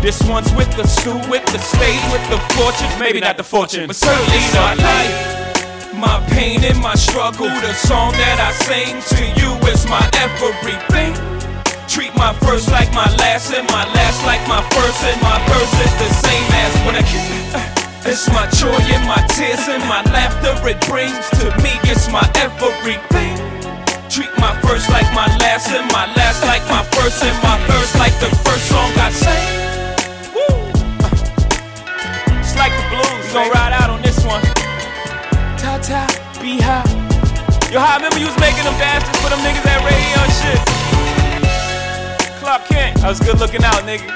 This 0.00 0.22
one's 0.22 0.52
with 0.54 0.70
the 0.76 0.86
stew, 0.86 1.18
with 1.28 1.44
the 1.52 1.58
stage, 1.58 2.00
with 2.12 2.24
the 2.30 2.38
fortune. 2.54 2.88
Maybe 2.98 3.20
not 3.20 3.36
the 3.36 3.44
fortune, 3.44 3.86
but 3.86 3.96
certainly 3.96 4.40
not 4.54 4.78
life. 4.78 5.94
My 5.94 6.24
pain 6.30 6.62
and 6.64 6.78
my 6.80 6.94
struggle. 6.94 7.48
The 7.48 7.72
song 7.72 8.12
that 8.12 8.38
I 8.40 8.52
sing 8.52 9.00
to 9.16 9.40
you 9.40 9.56
is 9.68 9.86
my 9.88 10.04
everything. 10.20 11.35
Treat 11.96 12.12
my 12.12 12.34
first 12.44 12.68
like 12.68 12.92
my 12.92 13.08
last, 13.16 13.56
and 13.56 13.64
my 13.72 13.88
last 13.96 14.20
like 14.28 14.44
my 14.44 14.60
first, 14.76 15.00
and 15.08 15.16
my 15.24 15.40
first 15.48 15.72
is 15.80 15.94
the 15.96 16.10
same 16.12 16.44
as 16.60 16.72
when 16.84 16.92
I 16.92 17.00
came. 17.08 17.24
Uh, 17.56 17.64
it's 18.04 18.28
my 18.36 18.44
joy 18.52 18.76
and 18.92 19.08
my 19.08 19.16
tears 19.32 19.64
and 19.64 19.80
my 19.88 20.04
laughter 20.12 20.52
it 20.68 20.76
brings 20.84 21.24
to 21.40 21.48
me. 21.64 21.72
It's 21.88 22.12
my 22.12 22.20
everything. 22.36 23.40
Treat 24.12 24.28
my 24.36 24.52
first 24.60 24.92
like 24.92 25.08
my 25.16 25.24
last, 25.40 25.72
and 25.72 25.88
my 25.88 26.04
last 26.20 26.44
like 26.44 26.60
my 26.68 26.84
first, 27.00 27.24
and 27.24 27.32
my 27.40 27.56
first 27.64 27.96
like 27.96 28.12
the 28.20 28.28
first 28.44 28.68
song 28.68 28.92
I 29.00 29.08
sang. 29.16 29.48
Woo! 30.36 30.52
It's 32.44 32.52
like 32.60 32.76
the 32.76 32.84
blues. 32.92 33.24
We 33.24 33.40
gon' 33.40 33.48
ride 33.56 33.72
out 33.72 33.88
on 33.88 34.04
this 34.04 34.20
one. 34.20 34.44
Ta 35.56 35.80
ta, 35.80 36.04
be 36.44 36.60
high. 36.60 36.84
Yo, 37.72 37.80
I 37.80 37.96
remember 37.96 38.20
you 38.20 38.28
was 38.28 38.36
making 38.36 38.68
them 38.68 38.76
dances 38.76 39.16
for 39.24 39.32
them 39.32 39.40
niggas 39.40 39.64
at 39.64 39.80
radio 39.80 40.20
shit. 40.44 40.95
Clark 42.46 42.70
Kent, 42.70 43.02
I 43.02 43.10
was 43.10 43.18
good 43.18 43.42
looking 43.42 43.66
out, 43.66 43.82
nigga. 43.82 44.06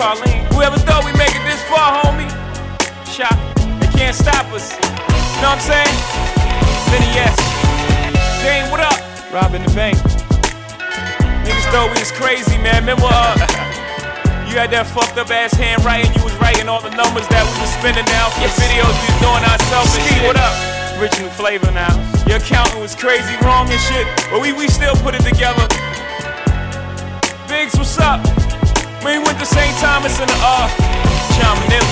Carlene, 0.00 0.48
whoever 0.56 0.80
thought 0.80 1.04
we 1.04 1.12
make 1.20 1.28
it 1.28 1.44
this 1.44 1.60
far, 1.68 2.00
homie? 2.00 2.24
Shot, 3.04 3.36
they 3.76 3.92
can't 3.92 4.16
stop 4.16 4.48
us. 4.56 4.72
You 4.72 5.44
know 5.44 5.52
what 5.52 5.60
I'm 5.60 5.68
saying? 5.76 5.96
Vinny 6.88 7.12
yes. 7.12 7.36
Dane, 8.40 8.72
what 8.72 8.80
up? 8.80 8.96
Robbing 9.28 9.60
the 9.60 9.68
bank. 9.76 10.00
Niggas 11.44 11.68
thought 11.68 11.92
we 11.92 12.00
was 12.00 12.16
crazy, 12.16 12.56
man. 12.64 12.88
Remember, 12.88 13.12
uh, 13.12 13.44
you 14.48 14.56
had 14.56 14.72
that 14.72 14.88
fucked 14.88 15.20
up 15.20 15.28
ass 15.28 15.52
handwriting. 15.52 16.08
You 16.16 16.24
was 16.24 16.32
writing 16.40 16.64
all 16.64 16.80
the 16.80 16.96
numbers 16.96 17.28
that 17.28 17.44
we 17.44 17.60
was 17.60 17.76
spending 17.76 18.08
now 18.08 18.32
for 18.32 18.48
the 18.48 18.56
videos 18.56 18.88
we 18.88 19.04
was 19.12 19.20
doing 19.20 19.44
ourselves 19.44 19.92
shit. 20.00 20.24
what 20.24 20.40
up? 20.40 20.56
Original 20.96 21.28
flavor 21.36 21.68
now. 21.76 21.92
Your 22.24 22.40
accountant 22.40 22.80
was 22.80 22.96
crazy 22.96 23.36
wrong 23.44 23.68
and 23.68 23.82
shit, 23.84 24.08
but 24.32 24.40
we, 24.40 24.56
we 24.56 24.64
still 24.64 24.96
put 25.04 25.12
it 25.12 25.20
together. 25.20 25.68
Biggs, 27.48 27.78
what's 27.78 27.96
up? 27.98 28.18
We 29.06 29.22
went 29.22 29.38
to 29.38 29.46
St. 29.46 29.70
Thomas 29.78 30.18
in 30.18 30.26
the 30.26 30.38
uh, 30.42 30.66
Manila. 31.62 31.86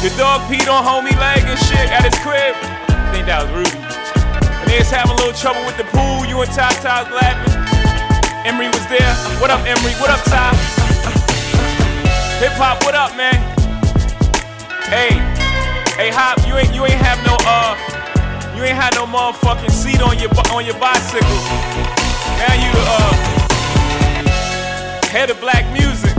Your 0.00 0.16
dog 0.16 0.40
peed 0.48 0.64
on 0.64 0.80
homie 0.80 1.12
leg 1.20 1.44
and 1.44 1.60
shit 1.60 1.92
at 1.92 2.08
his 2.08 2.16
crib. 2.24 2.56
I 2.88 3.12
think 3.12 3.28
that 3.28 3.44
was 3.44 3.52
Rudy. 3.52 3.76
And 4.64 4.66
they 4.72 4.80
was 4.80 4.88
having 4.88 5.12
a 5.12 5.18
little 5.20 5.36
trouble 5.36 5.60
with 5.68 5.76
the 5.76 5.84
pool. 5.92 6.24
You 6.24 6.40
and 6.40 6.48
Ty 6.56 6.72
Ty 6.80 7.04
was 7.04 7.12
laughing. 7.12 7.52
Emery 8.48 8.72
was 8.72 8.80
there. 8.88 9.12
What 9.44 9.52
up, 9.52 9.60
Emery? 9.68 9.92
What 10.00 10.08
up, 10.08 10.24
Ty? 10.24 10.56
Hip 12.40 12.56
hop, 12.56 12.80
what 12.88 12.96
up, 12.96 13.12
man? 13.12 13.36
Hey, 14.88 15.20
hey, 16.00 16.08
Hop, 16.16 16.40
you 16.48 16.56
ain't 16.56 16.72
you 16.72 16.88
ain't 16.88 16.96
have 17.04 17.20
no 17.28 17.36
uh, 17.44 17.76
you 18.56 18.64
ain't 18.64 18.80
had 18.80 18.96
no 18.96 19.04
motherfucking 19.04 19.70
seat 19.70 20.00
on 20.00 20.16
your 20.16 20.32
on 20.48 20.64
your 20.64 20.80
bicycle. 20.80 21.28
Now 22.40 22.56
you 22.56 22.72
uh, 22.72 23.31
head 25.12 25.28
of 25.28 25.38
black 25.44 25.68
music. 25.76 26.16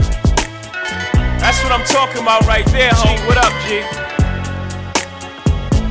That's 1.42 1.58
what 1.66 1.74
I'm 1.74 1.82
talking 1.90 2.22
about 2.22 2.46
right 2.46 2.64
there, 2.70 2.94
homie. 2.94 3.18
Oh. 3.18 3.26
What 3.26 3.38
up, 3.42 3.50
G? 3.66 3.82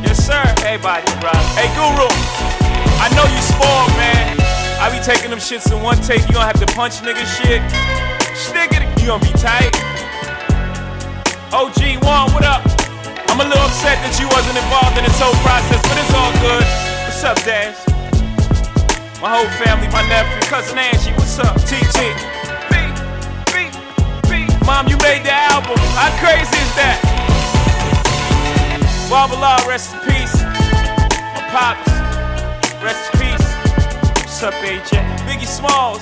Yes, 0.08 0.24
sir. 0.24 0.40
Hey, 0.64 0.80
body, 0.80 1.04
bro. 1.20 1.36
Hey, 1.60 1.68
Guru. 1.76 2.08
I 3.04 3.12
know 3.12 3.28
you 3.28 3.42
spoiled, 3.44 3.92
man. 4.00 4.40
I 4.80 4.88
be 4.88 5.04
taking 5.04 5.28
them 5.28 5.44
shits 5.44 5.68
in 5.68 5.84
one 5.84 6.00
take. 6.00 6.24
You 6.32 6.40
gonna 6.40 6.48
have 6.48 6.64
to 6.64 6.70
punch 6.72 7.04
nigga 7.04 7.28
shit. 7.28 7.60
It. 7.60 8.88
You 9.04 9.12
gonna 9.12 9.20
be 9.20 9.36
tight. 9.36 9.76
OG 11.52 12.00
one, 12.08 12.32
what 12.32 12.48
up? 12.48 12.64
I'm 13.28 13.36
a 13.36 13.44
little 13.44 13.68
upset 13.68 14.00
that 14.00 14.16
you 14.16 14.32
wasn't 14.32 14.56
involved 14.56 14.96
in 14.96 15.04
this 15.04 15.20
whole 15.20 15.36
process, 15.44 15.84
but 15.92 16.00
it's 16.00 16.14
all 16.16 16.32
good. 16.40 16.64
What's 17.04 17.20
up, 17.28 17.36
Dash? 17.44 17.76
My 19.20 19.36
whole 19.36 19.52
family, 19.60 19.92
my 19.92 20.08
nephew, 20.08 20.40
cousin 20.48 20.80
Angie, 20.80 21.12
what's 21.20 21.38
up? 21.40 21.60
TT. 21.68 22.43
Mom, 24.74 24.88
you 24.88 24.98
made 25.06 25.24
the 25.24 25.32
album. 25.32 25.78
How 25.94 26.10
crazy 26.18 26.58
is 26.58 26.74
that? 26.74 26.98
Barbala, 29.06 29.62
rest 29.70 29.94
in 29.94 30.02
peace. 30.02 30.34
My 31.38 31.46
pops, 31.54 31.86
rest 32.82 33.06
in 33.14 33.22
peace. 33.22 33.46
What's 34.18 34.42
up, 34.42 34.58
AJ? 34.66 34.98
Biggie 35.30 35.46
Smalls, 35.46 36.02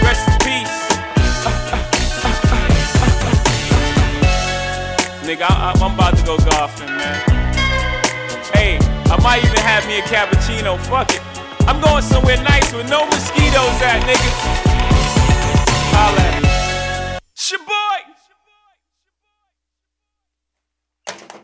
rest 0.00 0.24
in 0.24 0.40
peace. 0.40 0.72
Nigga, 5.28 5.44
I, 5.44 5.76
I'm 5.76 5.92
about 5.92 6.16
to 6.16 6.24
go 6.24 6.40
golfing, 6.48 6.96
man. 6.96 7.20
Hey, 8.56 8.80
I 9.12 9.20
might 9.20 9.44
even 9.44 9.60
have 9.60 9.84
me 9.86 9.98
a 9.98 10.02
cappuccino. 10.08 10.78
Fuck 10.88 11.12
it. 11.12 11.20
I'm 11.68 11.78
going 11.82 12.02
somewhere 12.02 12.42
nice 12.42 12.72
with 12.72 12.88
no 12.88 13.04
mosquitoes 13.04 13.82
at, 13.84 14.00
nigga. 14.08 14.32
Holla 15.92 16.20
at 16.20 16.42
me. 16.42 16.48
Shaboy! 17.36 17.81